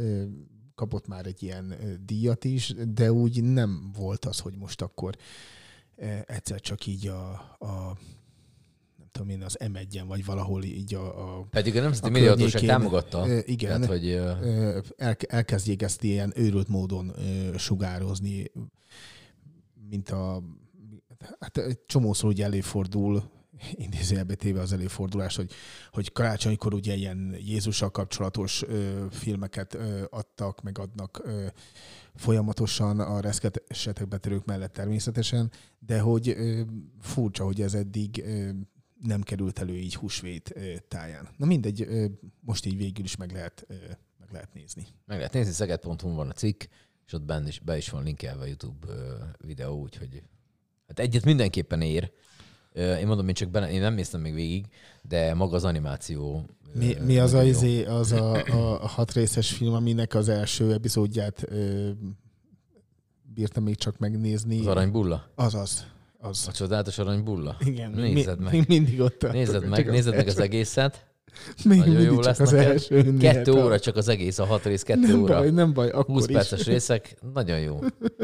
kapott 0.74 1.07
már 1.07 1.26
egy 1.26 1.43
ilyen 1.43 1.70
ö, 1.70 1.95
díjat 2.05 2.45
is, 2.45 2.74
de 2.89 3.12
úgy 3.12 3.43
nem 3.43 3.91
volt 3.97 4.24
az, 4.24 4.39
hogy 4.39 4.57
most 4.57 4.82
akkor 4.82 5.16
egyszer 6.26 6.61
csak 6.61 6.87
így 6.87 7.07
a, 7.07 7.30
a 7.59 7.97
tudom 9.15 9.29
én, 9.29 9.43
az 9.43 9.57
M1-en, 9.61 10.05
vagy 10.07 10.25
valahol 10.25 10.62
így 10.62 10.95
a, 10.95 11.39
a 11.39 11.47
Pedig 11.51 11.77
a 11.77 11.81
Nemzeti 11.81 12.11
Médiahatóság 12.11 12.62
támogatta. 12.62 13.43
igen. 13.45 13.81
Tehát, 13.81 13.87
hogy 13.87 14.11
el, 14.97 15.17
elkezdjék 15.27 15.83
ezt 15.83 16.03
ilyen 16.03 16.33
őrült 16.37 16.69
módon 16.69 17.12
sugározni, 17.57 18.51
mint 19.89 20.11
a 20.11 20.43
hát 21.41 21.57
egy 21.59 21.79
csomószor 21.87 22.31
ugye 22.31 22.45
előfordul, 22.45 23.23
idézőjelbe 23.73 24.35
téve 24.35 24.61
az 24.61 24.73
előfordulás, 24.73 25.37
hogy, 25.37 25.51
hogy 25.91 26.12
karácsonykor 26.12 26.75
ugye 26.75 26.95
ilyen 26.95 27.37
Jézussal 27.39 27.91
kapcsolatos 27.91 28.62
ö, 28.62 29.05
filmeket 29.11 29.75
ö, 29.75 30.05
adtak, 30.11 30.62
meg 30.62 30.79
adnak 30.79 31.21
ö, 31.25 31.47
folyamatosan 32.15 33.01
a 33.01 33.21
reszketesetek 33.21 34.09
betörők 34.09 34.45
mellett 34.45 34.73
természetesen, 34.73 35.51
de 35.79 36.01
hogy 36.01 36.29
ö, 36.29 36.61
furcsa, 37.01 37.45
hogy 37.45 37.61
ez 37.61 37.75
eddig 37.75 38.23
ö, 38.27 38.51
nem 39.07 39.22
került 39.22 39.59
elő 39.59 39.76
így 39.76 39.94
húsvét 39.94 40.55
táján. 40.88 41.28
Na 41.36 41.46
mindegy, 41.46 41.88
most 42.40 42.66
így 42.66 42.76
végül 42.76 43.05
is 43.05 43.16
meg 43.16 43.32
lehet, 43.32 43.66
meg 44.18 44.28
lehet 44.30 44.55
nézni. 44.55 44.86
meg 45.07 45.16
lehet 45.16 45.32
nézni, 45.32 45.52
szeged.hu 45.52 46.14
van 46.14 46.28
a 46.28 46.32
cikk, 46.32 46.62
és 47.07 47.12
ott 47.12 47.22
benne 47.22 47.48
is, 47.48 47.59
be 47.61 47.76
is 47.76 47.90
van 47.90 48.02
linkelve 48.02 48.42
a 48.42 48.46
YouTube 48.46 48.86
videó, 49.38 49.80
úgyhogy 49.80 50.22
hát 50.86 50.98
egyet 50.98 51.24
mindenképpen 51.24 51.80
ér. 51.80 52.12
Én 52.74 53.07
mondom, 53.07 53.28
én 53.28 53.34
csak 53.34 53.50
benne, 53.50 53.70
én 53.70 53.80
nem 53.80 53.94
néztem 53.94 54.20
még 54.20 54.34
végig, 54.34 54.66
de 55.02 55.34
maga 55.34 55.57
az 55.57 55.64
animáció. 55.64 56.46
Mi, 56.72 56.94
mi 57.05 57.18
az, 57.18 57.32
a, 57.32 57.36
nagyon 57.36 57.50
jó. 57.50 57.57
izé, 57.57 57.84
az 57.84 58.12
a, 58.12 58.44
a, 58.44 58.82
a 58.82 58.86
hat 58.86 59.12
részes 59.12 59.52
film, 59.52 59.74
aminek 59.74 60.14
az 60.14 60.28
első 60.28 60.72
epizódját 60.72 61.44
ö, 61.50 61.90
bírtam 63.22 63.62
még 63.62 63.76
csak 63.76 63.98
megnézni? 63.98 64.61
Az 64.61 64.66
aranybulla? 64.66 65.32
Az 65.34 65.55
az. 65.55 65.86
Az. 66.25 66.45
A 66.49 66.53
csodálatos 66.53 66.99
aranybulla? 66.99 67.57
Igen, 67.64 67.91
Nézed 67.91 68.39
mi, 68.39 68.45
meg. 68.45 68.53
Még 68.53 68.64
mindig 68.68 69.01
ott 69.01 69.18
tartok, 69.18 69.39
Nézed 69.39 69.68
meg, 69.68 69.87
az 69.87 69.93
nézed 69.93 70.14
meg 70.14 70.27
az 70.29 70.39
egészet. 70.39 71.07
Még 71.64 71.79
Nagyon 71.79 72.01
jó 72.01 72.20
lesz 72.20 72.41
az 72.41 72.51
neked. 72.51 72.70
első 72.70 73.16
Kettő 73.18 73.53
óra 73.53 73.79
csak 73.81 73.97
az 73.97 74.09
egész, 74.09 74.39
a 74.39 74.45
hat 74.45 74.64
rész 74.64 74.83
kettő 74.83 75.01
Nem 75.01 75.22
óra. 75.22 75.37
baj, 75.39 75.51
nem 75.51 75.72
baj, 75.72 75.89
akkor 75.89 76.05
20 76.14 76.27
is. 76.27 76.35
perces 76.35 76.64
részek, 76.66 77.16
nagyon 77.33 77.59
jó. 77.59 77.79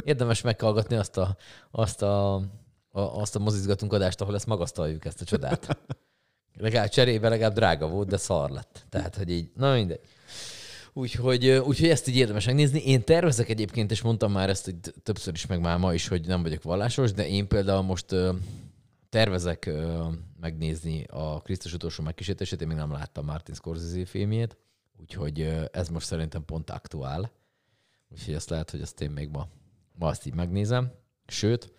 Érdemes 0.05 0.40
meghallgatni 0.40 0.96
azt 0.96 1.16
a, 1.16 1.36
azt 1.70 2.03
a, 2.03 2.34
a, 2.34 3.01
azt 3.01 3.36
a 3.36 3.38
mozizgatunk 3.38 3.92
adást, 3.92 4.20
ahol 4.20 4.34
ezt 4.34 4.46
magasztaljuk, 4.46 5.05
ezt 5.05 5.20
a 5.20 5.24
csodát. 5.24 5.78
Legalább 6.59 6.88
cserébe 6.88 7.28
legalább 7.28 7.55
drága 7.55 7.88
volt, 7.88 8.09
de 8.09 8.16
szar 8.16 8.51
lett. 8.51 8.86
Tehát, 8.88 9.16
hogy 9.16 9.30
így, 9.30 9.51
na 9.57 9.72
mindegy. 9.74 10.01
Úgyhogy, 10.93 11.49
úgyhogy 11.49 11.88
ezt 11.88 12.09
így 12.09 12.16
érdemes 12.16 12.47
megnézni. 12.47 12.80
Én 12.84 13.05
tervezek 13.05 13.49
egyébként, 13.49 13.91
és 13.91 14.03
mondtam 14.03 14.32
már 14.32 14.49
ezt 14.49 14.64
hogy 14.64 14.76
többször 15.03 15.34
is, 15.34 15.47
meg 15.47 15.61
már 15.61 15.78
ma 15.78 15.95
is, 15.95 16.09
hogy 16.09 16.26
nem 16.26 16.43
vagyok 16.43 16.62
vallásos, 16.62 17.12
de 17.12 17.28
én 17.28 17.49
például 17.49 17.82
most 17.82 18.14
tervezek 19.09 19.70
megnézni 20.41 21.05
a 21.05 21.41
Krisztus 21.41 21.74
utolsó 21.74 22.03
megkísértését, 22.03 22.61
én 22.61 22.66
még 22.66 22.76
nem 22.76 22.93
láttam 22.93 23.24
Martin 23.24 23.55
Scorsese 23.55 24.07
filmjét, 24.07 24.57
úgyhogy 25.01 25.41
ez 25.72 25.88
most 25.88 26.07
szerintem 26.07 26.45
pont 26.45 26.70
aktuál. 26.70 27.30
Úgyhogy 28.09 28.34
azt 28.34 28.51
lehet, 28.51 28.70
hogy 28.70 28.80
azt 28.80 29.01
én 29.01 29.11
még 29.11 29.28
ma, 29.28 29.49
ma 29.99 30.07
azt 30.07 30.26
így 30.26 30.34
megnézem. 30.34 30.93
Sőt, 31.26 31.72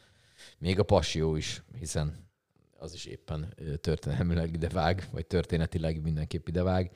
még 0.57 0.79
a 0.79 0.83
Passió 0.83 1.35
is, 1.35 1.63
hiszen 1.79 2.29
az 2.77 2.93
is 2.93 3.05
éppen 3.05 3.53
történelmileg 3.81 4.53
idevág, 4.53 5.07
vagy 5.11 5.25
történetileg 5.25 6.01
mindenképp 6.01 6.47
idevág. 6.47 6.91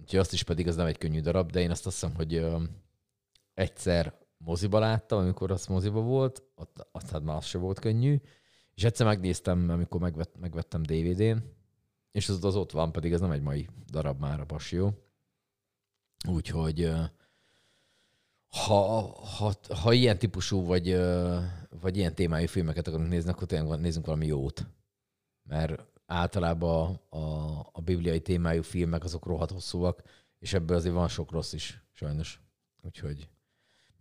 Úgyhogy 0.00 0.18
azt 0.18 0.32
is 0.32 0.42
pedig 0.42 0.68
az 0.68 0.76
nem 0.76 0.86
egy 0.86 0.98
könnyű 0.98 1.20
darab, 1.20 1.50
de 1.50 1.60
én 1.60 1.70
azt 1.70 1.86
azt 1.86 2.00
hiszem, 2.00 2.14
hogy 2.14 2.34
ö, 2.34 2.62
egyszer 3.54 4.18
moziba 4.36 4.78
láttam, 4.78 5.18
amikor 5.18 5.50
az 5.50 5.66
moziba 5.66 6.00
volt, 6.00 6.42
ott, 6.54 6.86
ott 6.92 7.10
hát 7.10 7.22
már 7.22 7.36
az 7.36 7.44
sem 7.44 7.60
volt 7.60 7.78
könnyű, 7.78 8.20
és 8.74 8.84
egyszer 8.84 9.06
megnéztem, 9.06 9.68
amikor 9.70 10.00
megvett, 10.00 10.38
megvettem 10.38 10.82
DVD-n, 10.82 11.36
és 12.10 12.28
az, 12.28 12.44
az 12.44 12.56
ott 12.56 12.70
van, 12.70 12.92
pedig 12.92 13.12
ez 13.12 13.20
nem 13.20 13.30
egy 13.30 13.42
mai 13.42 13.68
darab 13.86 14.20
már 14.20 14.40
a 14.40 14.44
Passió. 14.44 14.92
Úgyhogy 16.28 16.90
ha, 18.48 19.00
ha, 19.36 19.52
ha 19.74 19.92
ilyen 19.92 20.18
típusú, 20.18 20.64
vagy, 20.64 20.96
vagy 21.80 21.96
ilyen 21.96 22.14
témájú 22.14 22.46
filmeket 22.46 22.86
akarunk 22.86 23.08
nézni, 23.08 23.30
akkor 23.30 23.46
tényleg 23.46 23.80
nézzünk 23.80 24.06
valami 24.06 24.26
jót. 24.26 24.66
Mert 25.42 25.86
általában 26.08 27.00
a, 27.08 27.16
a, 27.16 27.58
a 27.72 27.80
bibliai 27.80 28.20
témájú 28.20 28.62
filmek 28.62 29.04
azok 29.04 29.26
rohadt 29.26 29.50
hosszúak, 29.50 30.02
és 30.38 30.52
ebből 30.52 30.76
azért 30.76 30.94
van 30.94 31.08
sok 31.08 31.30
rossz 31.30 31.52
is, 31.52 31.82
sajnos. 31.92 32.40
Úgyhogy 32.82 33.28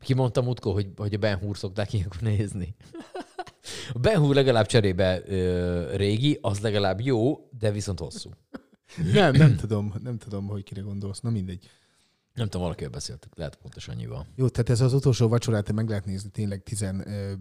kimondtam 0.02 0.44
múltkor, 0.44 0.74
hogy, 0.74 0.88
hogy 0.96 1.14
a 1.14 1.18
Ben 1.18 1.38
Hur 1.38 1.58
szokták 1.58 1.94
ilyenkor 1.94 2.22
nézni. 2.22 2.76
A 3.94 4.00
Ben 4.00 4.20
Hur 4.20 4.36
legalább 4.36 4.66
cserébe 4.66 5.22
ö, 5.26 5.96
régi, 5.96 6.38
az 6.42 6.60
legalább 6.60 7.02
jó, 7.02 7.50
de 7.60 7.72
viszont 7.72 8.00
hosszú. 8.00 8.30
Nem, 9.14 9.34
nem 9.36 9.56
tudom, 9.56 9.94
nem 10.04 10.18
tudom, 10.18 10.48
hogy 10.48 10.64
kire 10.64 10.82
gondolsz. 10.82 11.20
Na 11.20 11.30
mindegy. 11.30 11.70
Nem 12.34 12.46
tudom, 12.46 12.62
valakivel 12.62 12.92
beszéltek, 12.92 13.36
lehet 13.36 13.56
pontosan 13.56 13.96
annyival. 13.96 14.26
Jó, 14.36 14.50
tehát 14.50 14.70
ez 14.70 14.82
az 14.82 14.94
utolsó 14.94 15.28
vacsorát 15.28 15.72
meg 15.72 15.90
lehet 15.90 16.06
nézni 16.06 16.30
tényleg 16.30 16.64
10, 16.64 16.82
ö, 16.82 17.34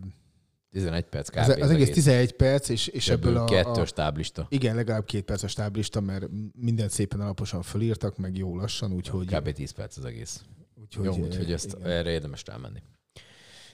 11 0.76 1.04
perc 1.04 1.28
kb. 1.28 1.36
az, 1.36 1.48
az 1.60 1.70
egész 1.70 1.90
11 1.90 2.32
perc, 2.32 2.68
és, 2.68 2.86
és 2.86 3.08
ebből 3.08 3.36
a, 3.36 3.44
kettős 3.44 3.92
táblista. 3.92 4.46
igen, 4.48 4.74
legalább 4.74 5.04
két 5.04 5.24
perces 5.24 5.52
táblista, 5.52 6.00
mert 6.00 6.26
mindent 6.60 6.90
szépen 6.90 7.20
alaposan 7.20 7.62
fölírtak, 7.62 8.16
meg 8.16 8.36
jó 8.36 8.56
lassan, 8.56 8.92
úgyhogy... 8.92 9.26
Kb. 9.26 9.52
10 9.52 9.70
perc 9.70 9.96
az 9.96 10.04
egész. 10.04 10.44
úgyhogy 10.80 11.04
Jó, 11.04 11.12
ö, 11.12 11.26
úgyhogy 11.26 11.52
ezt, 11.52 11.76
igen. 11.78 11.90
erre 11.90 12.10
érdemes 12.10 12.42
rámenni. 12.46 12.82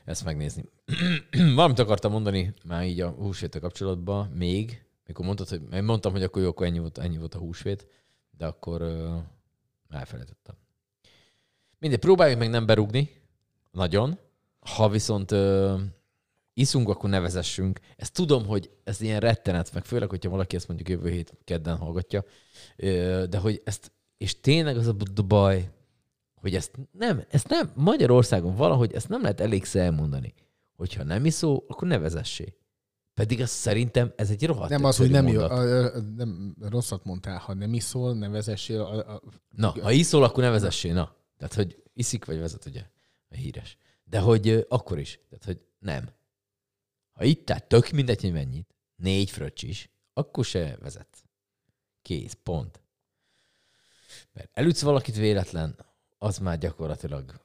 Ezt 0.05 0.25
megnézni. 0.25 0.65
Valamit 1.55 1.79
akartam 1.79 2.13
mondani 2.13 2.55
már 2.65 2.85
így 2.85 3.01
a 3.01 3.09
húsvéttel 3.09 3.61
kapcsolatban, 3.61 4.27
még, 4.27 4.85
mikor 5.07 5.25
mondtad, 5.25 5.49
hogy 5.49 5.61
én 5.73 5.85
mondtam, 5.85 6.13
hogy 6.13 6.23
akkor 6.23 6.43
jó, 6.43 6.49
akkor 6.49 6.67
ennyi 6.67 6.79
volt, 6.79 6.99
ennyi 6.99 7.19
volt 7.19 7.35
a 7.35 7.39
húsvét, 7.39 7.87
de 8.39 8.47
akkor 8.47 8.83
uh, 8.83 9.99
elfelejtettem. 9.99 10.55
Mindegy, 11.79 12.01
próbáljuk 12.01 12.39
meg 12.39 12.51
nem 12.51 12.67
berúgni, 12.67 13.11
nagyon. 13.71 14.19
Ha 14.61 14.89
viszont 14.89 15.31
uh, 15.31 15.81
iszunk, 16.55 16.89
akkor 16.89 17.11
ne 17.11 17.21
vezessünk. 17.21 17.81
Ezt 17.97 18.13
tudom, 18.13 18.47
hogy 18.47 18.71
ez 18.85 19.01
ilyen 19.01 19.21
rettenet, 19.21 19.73
meg 19.73 19.85
főleg, 19.85 20.09
hogyha 20.09 20.31
valaki 20.31 20.57
ezt 20.57 20.69
mondjuk 20.69 20.89
jövő 20.89 21.11
hét 21.11 21.39
kedden 21.45 21.77
hallgatja, 21.77 22.25
de 23.29 23.39
hogy 23.39 23.63
ezt, 23.65 23.93
és 24.17 24.41
tényleg 24.41 24.77
az 24.77 24.87
a 24.87 25.23
baj, 25.27 25.71
hogy 26.35 26.55
ezt 26.55 26.79
nem, 26.93 27.25
ezt 27.29 27.49
nem, 27.49 27.73
Magyarországon 27.75 28.55
valahogy 28.55 28.93
ezt 28.93 29.09
nem 29.09 29.23
lehet 29.23 29.41
elégszer 29.41 29.85
elmondani. 29.85 30.35
Hogyha 30.77 31.03
nem 31.03 31.25
iszol, 31.25 31.65
akkor 31.69 31.89
ne 31.89 31.99
vezessé. 31.99 32.57
Pedig 33.15 33.41
az 33.41 33.51
szerintem 33.51 34.13
ez 34.17 34.31
egy 34.31 34.47
rohadt 34.47 34.71
Nem 34.71 34.85
az, 34.85 34.97
hogy 34.97 35.11
nem, 35.11 35.29
jó, 35.29 35.41
a, 35.41 35.85
a, 35.85 36.01
nem 36.17 36.57
rosszat 36.61 37.05
mondtál, 37.05 37.39
ha 37.39 37.55
nem 37.55 37.75
iszol, 37.75 38.15
ne 38.15 38.29
vezessél. 38.29 38.81
A, 38.81 39.13
a, 39.15 39.23
Na, 39.57 39.75
ha 39.83 39.91
iszol, 39.91 40.25
akkor 40.25 40.43
ne 40.43 40.51
vezessé, 40.51 40.91
na. 40.91 41.17
Tehát, 41.37 41.55
hogy 41.55 41.83
iszik 41.95 42.25
vagy 42.25 42.39
vezet, 42.39 42.67
ugye? 42.67 42.83
A 43.29 43.35
híres. 43.35 43.77
De 44.05 44.19
hogy 44.19 44.67
akkor 44.69 44.99
is. 44.99 45.21
Tehát, 45.29 45.45
hogy 45.45 45.61
nem. 45.79 46.09
Ha 47.23 47.29
itt, 47.29 47.45
tehát 47.45 47.69
tök 47.69 47.91
mindegy, 47.91 48.21
hogy 48.21 48.33
mennyit, 48.33 48.75
négy 48.97 49.31
fröccs 49.31 49.63
is, 49.63 49.91
akkor 50.13 50.45
se 50.45 50.77
vezet. 50.81 51.25
Kész, 52.03 52.37
pont. 52.43 52.83
Mert 54.33 54.51
elütsz 54.53 54.83
valakit 54.83 55.17
véletlen, 55.17 55.77
az 56.19 56.39
már 56.39 56.59
gyakorlatilag 56.59 57.41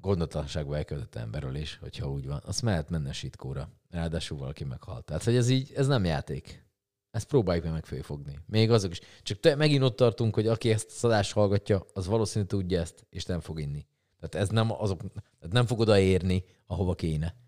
gondotlanságba 0.00 0.76
elkövetett 0.76 1.14
emberölés, 1.14 1.78
hogyha 1.80 2.10
úgy 2.10 2.26
van. 2.26 2.42
Azt 2.44 2.62
mehet 2.62 2.90
menne 2.90 3.12
sitkóra. 3.12 3.70
Ráadásul 3.90 4.38
valaki 4.38 4.64
meghalt. 4.64 5.04
Tehát, 5.04 5.24
hogy 5.24 5.36
ez 5.36 5.48
így, 5.48 5.72
ez 5.76 5.86
nem 5.86 6.04
játék. 6.04 6.66
Ezt 7.10 7.26
próbáljuk 7.26 7.64
meg 7.64 7.72
megfőfogni. 7.72 8.38
Még 8.46 8.70
azok 8.70 8.90
is. 8.90 9.00
Csak 9.22 9.40
te, 9.40 9.54
megint 9.54 9.82
ott 9.82 9.96
tartunk, 9.96 10.34
hogy 10.34 10.46
aki 10.46 10.70
ezt 10.70 10.90
a 10.90 10.94
szadást 10.94 11.32
hallgatja, 11.32 11.86
az 11.92 12.06
valószínűleg 12.06 12.50
tudja 12.50 12.80
ezt, 12.80 13.06
és 13.10 13.24
nem 13.24 13.40
fog 13.40 13.60
inni. 13.60 13.86
Tehát 14.20 14.46
ez 14.46 14.48
nem, 14.54 14.72
azok, 14.72 14.98
tehát 15.38 15.52
nem 15.52 15.66
fog 15.66 15.78
odaérni, 15.78 16.44
ahova 16.66 16.94
kéne. 16.94 17.44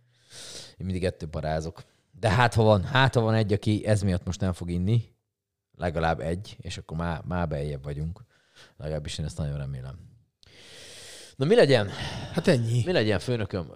Én 0.76 0.86
mindig 0.86 1.04
ettől 1.04 1.28
parázok. 1.28 1.82
De 2.20 2.28
hát 2.28 2.54
ha 2.54 2.62
van, 2.62 2.84
hát 2.84 3.14
ha 3.14 3.20
van 3.20 3.34
egy, 3.34 3.52
aki 3.52 3.86
ez 3.86 4.02
miatt 4.02 4.24
most 4.24 4.40
nem 4.40 4.52
fog 4.52 4.70
inni, 4.70 5.04
legalább 5.76 6.20
egy, 6.20 6.56
és 6.60 6.78
akkor 6.78 6.96
már, 6.96 7.20
már 7.24 7.48
beljebb 7.48 7.82
vagyunk. 7.84 8.24
Legalábbis 8.76 9.18
én 9.18 9.24
ezt 9.24 9.38
nagyon 9.38 9.56
remélem. 9.56 9.94
Na 11.36 11.44
mi 11.44 11.54
legyen? 11.54 11.88
hát 12.32 12.48
ennyi. 12.48 12.82
Mi 12.86 12.92
legyen, 12.92 13.18
főnököm? 13.18 13.66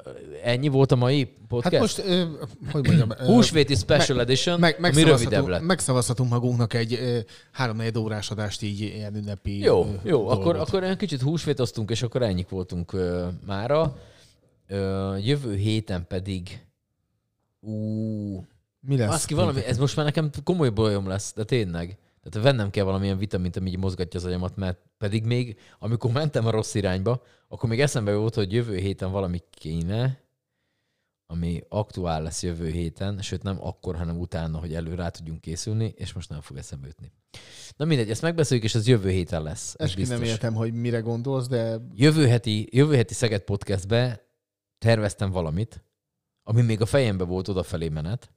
Ennyi 0.43 0.69
volt 0.69 0.93
a 0.93 0.97
mai 0.97 1.25
podcast? 1.49 1.73
Hát 1.73 1.81
most, 1.81 1.99
ö, 1.99 2.25
hogy 2.73 2.87
mondjam... 2.87 3.11
ö, 3.11 3.25
Húsvéti 3.25 3.75
Special 3.75 4.21
Edition, 4.21 4.61
meg, 4.61 4.77
ami 4.79 5.03
rövidebb 5.03 5.47
lett. 5.47 5.63
megszavazhatunk 5.63 6.31
magunknak 6.31 6.75
egy 6.75 6.93
ö, 6.93 7.19
három-négy 7.53 7.99
órás 7.99 8.31
adást 8.31 8.63
így 8.63 8.81
ilyen 8.81 9.15
ünnepi 9.15 9.59
Jó, 9.59 9.99
jó, 10.03 10.29
akkor, 10.29 10.45
dolgot. 10.45 10.69
akkor 10.69 10.83
olyan 10.83 10.97
kicsit 10.97 11.21
húsvétoztunk, 11.21 11.91
és 11.91 12.03
akkor 12.03 12.23
ennyik 12.23 12.49
voltunk 12.49 12.93
ö, 12.93 13.27
mára. 13.47 13.97
Ö, 14.73 15.17
jövő 15.17 15.55
héten 15.55 16.07
pedig 16.07 16.67
ú, 17.61 18.45
Mi 18.81 18.97
lesz? 18.97 19.15
az 19.15 19.25
ki 19.25 19.35
valami, 19.35 19.65
ez 19.65 19.79
most 19.79 19.97
már 19.97 20.05
nekem 20.05 20.31
komoly 20.45 20.71
bajom 20.71 21.07
lesz, 21.07 21.35
de 21.35 21.45
tényleg. 21.45 21.99
Tehát 22.23 22.49
vennem 22.49 22.71
kell 22.71 22.85
valamilyen 22.85 23.19
vitamint, 23.19 23.57
ami 23.57 23.71
így 23.71 23.79
mozgatja 23.79 24.21
az 24.21 24.27
agyamat, 24.27 24.57
mert 24.57 24.79
pedig 24.99 25.25
még, 25.25 25.59
amikor 25.79 26.13
mentem 26.13 26.47
a 26.47 26.51
rossz 26.51 26.75
irányba, 26.75 27.23
akkor 27.49 27.69
még 27.69 27.81
eszembe 27.81 28.15
volt, 28.15 28.35
hogy 28.35 28.53
jövő 28.53 28.77
héten 28.77 29.11
valami 29.11 29.39
kéne, 29.51 30.21
ami 31.27 31.63
aktuál 31.69 32.23
lesz 32.23 32.43
jövő 32.43 32.69
héten, 32.69 33.23
sőt 33.23 33.43
nem 33.43 33.65
akkor, 33.65 33.97
hanem 33.97 34.19
utána, 34.19 34.59
hogy 34.59 34.75
elő 34.75 34.95
rá 34.95 35.09
tudjunk 35.09 35.41
készülni, 35.41 35.95
és 35.97 36.13
most 36.13 36.29
nem 36.29 36.41
fog 36.41 36.57
eszembe 36.57 36.87
jutni. 36.87 37.13
Na 37.77 37.85
mindegy, 37.85 38.11
ezt 38.11 38.23
megbeszéljük, 38.23 38.67
és 38.67 38.75
ez 38.75 38.87
jövő 38.87 39.11
héten 39.11 39.43
lesz. 39.43 39.75
Ez 39.79 39.95
Ezt 39.97 40.09
nem 40.09 40.23
értem, 40.23 40.55
hogy 40.55 40.73
mire 40.73 40.99
gondolsz, 40.99 41.49
de 41.49 41.77
Jövő 41.95 42.27
heti, 42.27 42.69
jövő 42.71 42.97
heti 42.97 43.15
Szeged 43.15 43.43
Podcastbe 43.43 44.31
terveztem 44.83 45.31
valamit, 45.31 45.85
ami 46.43 46.63
még 46.63 46.81
a 46.81 46.87
fejembe 46.87 47.25
volt 47.25 47.49
odafelé 47.49 47.89
menet, 47.89 48.33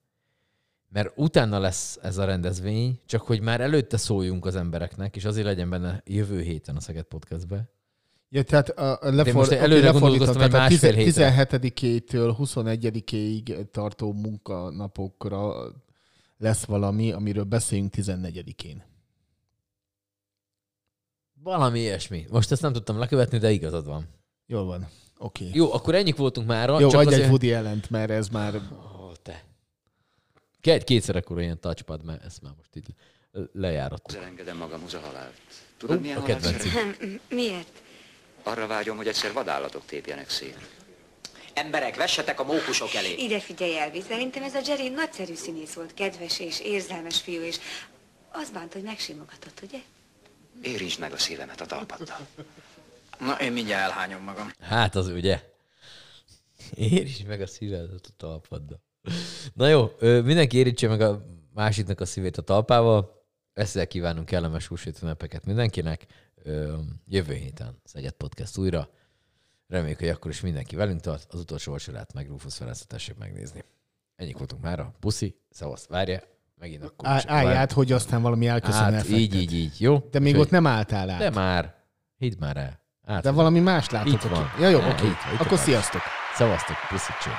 mert 0.89 1.14
utána 1.16 1.60
lesz 1.60 2.00
ez 2.02 2.18
a 2.18 2.26
rendezvény, 2.26 3.00
csak 3.06 3.22
hogy 3.22 3.41
már 3.41 3.62
előtte 3.62 3.98
szóljunk 3.98 4.46
az 4.46 4.56
embereknek, 4.56 5.16
és 5.16 5.26
azért 5.26 5.46
legyen 5.46 5.70
benne 5.70 6.02
jövő 6.06 6.41
héten 6.41 6.76
a 6.76 6.80
Szeged 6.80 7.04
Podcastbe. 7.04 7.70
Ja, 8.30 8.43
tehát 8.43 8.70
a, 8.70 9.00
a 9.02 9.12
lefor, 9.12 9.34
most 9.34 9.52
oké, 9.52 9.60
előre 9.60 9.89
gondolkoztam 9.89 10.41
egy 10.41 10.52
másfél 10.52 10.93
hétre. 10.93 11.48
17-től 11.50 12.36
21-ig 12.39 13.72
tartó 13.72 14.14
munkanapokra 14.14 15.54
lesz 16.38 16.66
valami, 16.66 17.12
amiről 17.12 17.43
beszéljünk 17.43 17.93
14-én. 17.98 18.84
Valami 21.43 21.80
ilyesmi. 21.80 22.26
Most 22.30 22.52
ezt 22.52 22.62
nem 22.62 22.74
tudtam 22.74 22.98
lekövetni, 22.98 23.38
de 23.38 23.52
igazad 23.52 23.86
van. 23.86 24.08
Jól 24.46 24.66
van. 24.66 24.88
Oké. 25.18 25.43
Okay. 25.43 25.57
Jó, 25.57 25.74
akkor 25.74 25.95
ennyik 25.95 26.16
voltunk 26.16 26.47
már. 26.47 26.70
Jó, 26.70 26.89
csak 26.89 26.99
adj 26.99 27.07
azért... 27.07 27.24
egy 27.24 27.30
Woody 27.30 27.53
ellent, 27.53 27.89
mert 27.89 28.09
ez 28.09 28.28
már... 28.28 28.55
Ó, 28.55 29.11
te. 29.24 29.43
Két, 30.61 30.84
kétszer 30.84 31.16
akkor 31.16 31.41
ilyen 31.41 31.59
touchpad, 31.59 32.03
mert 32.03 32.26
ezt 32.26 32.41
már 32.41 32.53
most 32.57 32.70
így 32.76 32.88
lejárott. 33.53 34.11
Elengedem 34.11 34.57
magamhoz 34.57 34.93
a 34.93 34.99
halált. 34.99 35.34
Tudod, 35.78 36.01
milyen 36.01 36.18
A? 36.18 36.28
Nem, 36.28 37.20
miért? 37.30 37.82
Arra 38.43 38.68
vágyom, 38.68 38.97
hogy 38.97 39.07
egyszer 39.07 39.34
vadállatok 39.34 39.86
tépjenek 39.86 40.30
szét. 40.30 40.57
Emberek, 41.53 41.95
vessetek 41.95 42.39
a 42.39 42.43
mókusok 42.43 42.93
elé. 42.93 43.13
Ide 43.18 43.39
figyelj, 43.39 43.78
Elvis, 43.78 44.03
szerintem 44.03 44.43
ez 44.43 44.55
a 44.55 44.59
Jerry 44.66 44.89
nagyszerű 44.89 45.36
színész 45.36 45.74
volt, 45.74 45.93
kedves 45.93 46.39
és 46.39 46.59
érzelmes 46.59 47.22
fiú, 47.22 47.41
és 47.41 47.59
az 48.32 48.49
bánt, 48.49 48.74
hogy 48.74 48.82
megsimogatott, 48.84 49.61
ugye? 49.63 49.80
Érintsd 50.61 50.99
meg 50.99 51.13
a 51.13 51.18
szívemet 51.18 51.61
a 51.61 51.66
talpaddal. 51.66 52.28
Na, 53.20 53.34
én 53.41 53.51
mindjárt 53.51 53.91
elhányom 53.91 54.24
magam. 54.24 54.51
Hát 54.59 54.95
az 54.95 55.07
ugye. 55.07 55.53
Érints 56.74 57.26
meg 57.26 57.41
a 57.41 57.47
szívedet 57.47 58.05
a 58.07 58.13
talpaddal. 58.18 58.82
Na 59.53 59.68
jó, 59.68 59.91
mindenki 59.99 60.57
érintse 60.57 60.88
meg 60.88 61.01
a 61.01 61.26
másiknak 61.53 61.99
a 61.99 62.05
szívét 62.05 62.38
a 62.38 62.41
talpával. 62.41 63.24
Ezzel 63.53 63.88
kívánunk 63.88 64.26
kellemes 64.26 64.68
húsvét 64.68 64.99
ünnepeket 65.01 65.45
mindenkinek. 65.45 66.05
Jövő 67.07 67.34
héten 67.34 67.80
Szegyed 67.84 68.11
Podcast 68.11 68.57
újra. 68.57 68.89
Reméljük, 69.68 69.99
hogy 69.99 70.09
akkor 70.09 70.32
is 70.32 70.41
mindenki 70.41 70.76
velünk 70.76 70.99
tart. 71.01 71.34
Az 71.34 71.39
utolsó 71.39 71.72
vacsorát 71.72 72.13
meg 72.13 72.28
Rufus 72.30 72.55
Ferencet 72.55 72.88
tessék 72.88 73.18
megnézni. 73.18 73.63
Ennyik 74.16 74.38
voltunk 74.38 74.61
mára. 74.61 74.93
Puszi, 74.99 75.36
szavasz, 75.49 75.88
várja. 75.88 76.22
Megint 76.59 76.84
akkor. 76.84 77.07
Á- 77.07 77.30
Állj 77.30 77.55
át, 77.55 77.72
hogy 77.72 77.91
aztán 77.91 78.22
valami 78.22 78.47
elköszön 78.47 78.82
Hát, 78.82 78.93
effektet. 78.93 79.18
így, 79.18 79.36
így, 79.36 79.53
így. 79.53 79.82
Jó? 79.82 79.97
De 80.11 80.20
még 80.20 80.28
Úgyhogy- 80.32 80.45
ott 80.45 80.51
nem 80.51 80.68
álltál 80.68 81.09
át. 81.09 81.20
De 81.20 81.30
már. 81.30 81.84
Hidd 82.18 82.39
már 82.39 82.57
el. 82.57 82.84
Át. 83.08 83.22
De 83.24 83.32
valami 83.32 83.60
más 83.60 83.89
látok. 83.89 84.14
Itt 84.14 84.22
van. 84.22 84.51
Ja, 84.60 84.68
jó, 84.68 84.78
oké. 84.80 85.06
itt 85.08 85.18
Akkor 85.34 85.47
van. 85.47 85.58
sziasztok. 85.58 86.01
Szavaztok, 86.34 86.76
puszit 86.89 87.18
cső. 87.18 87.32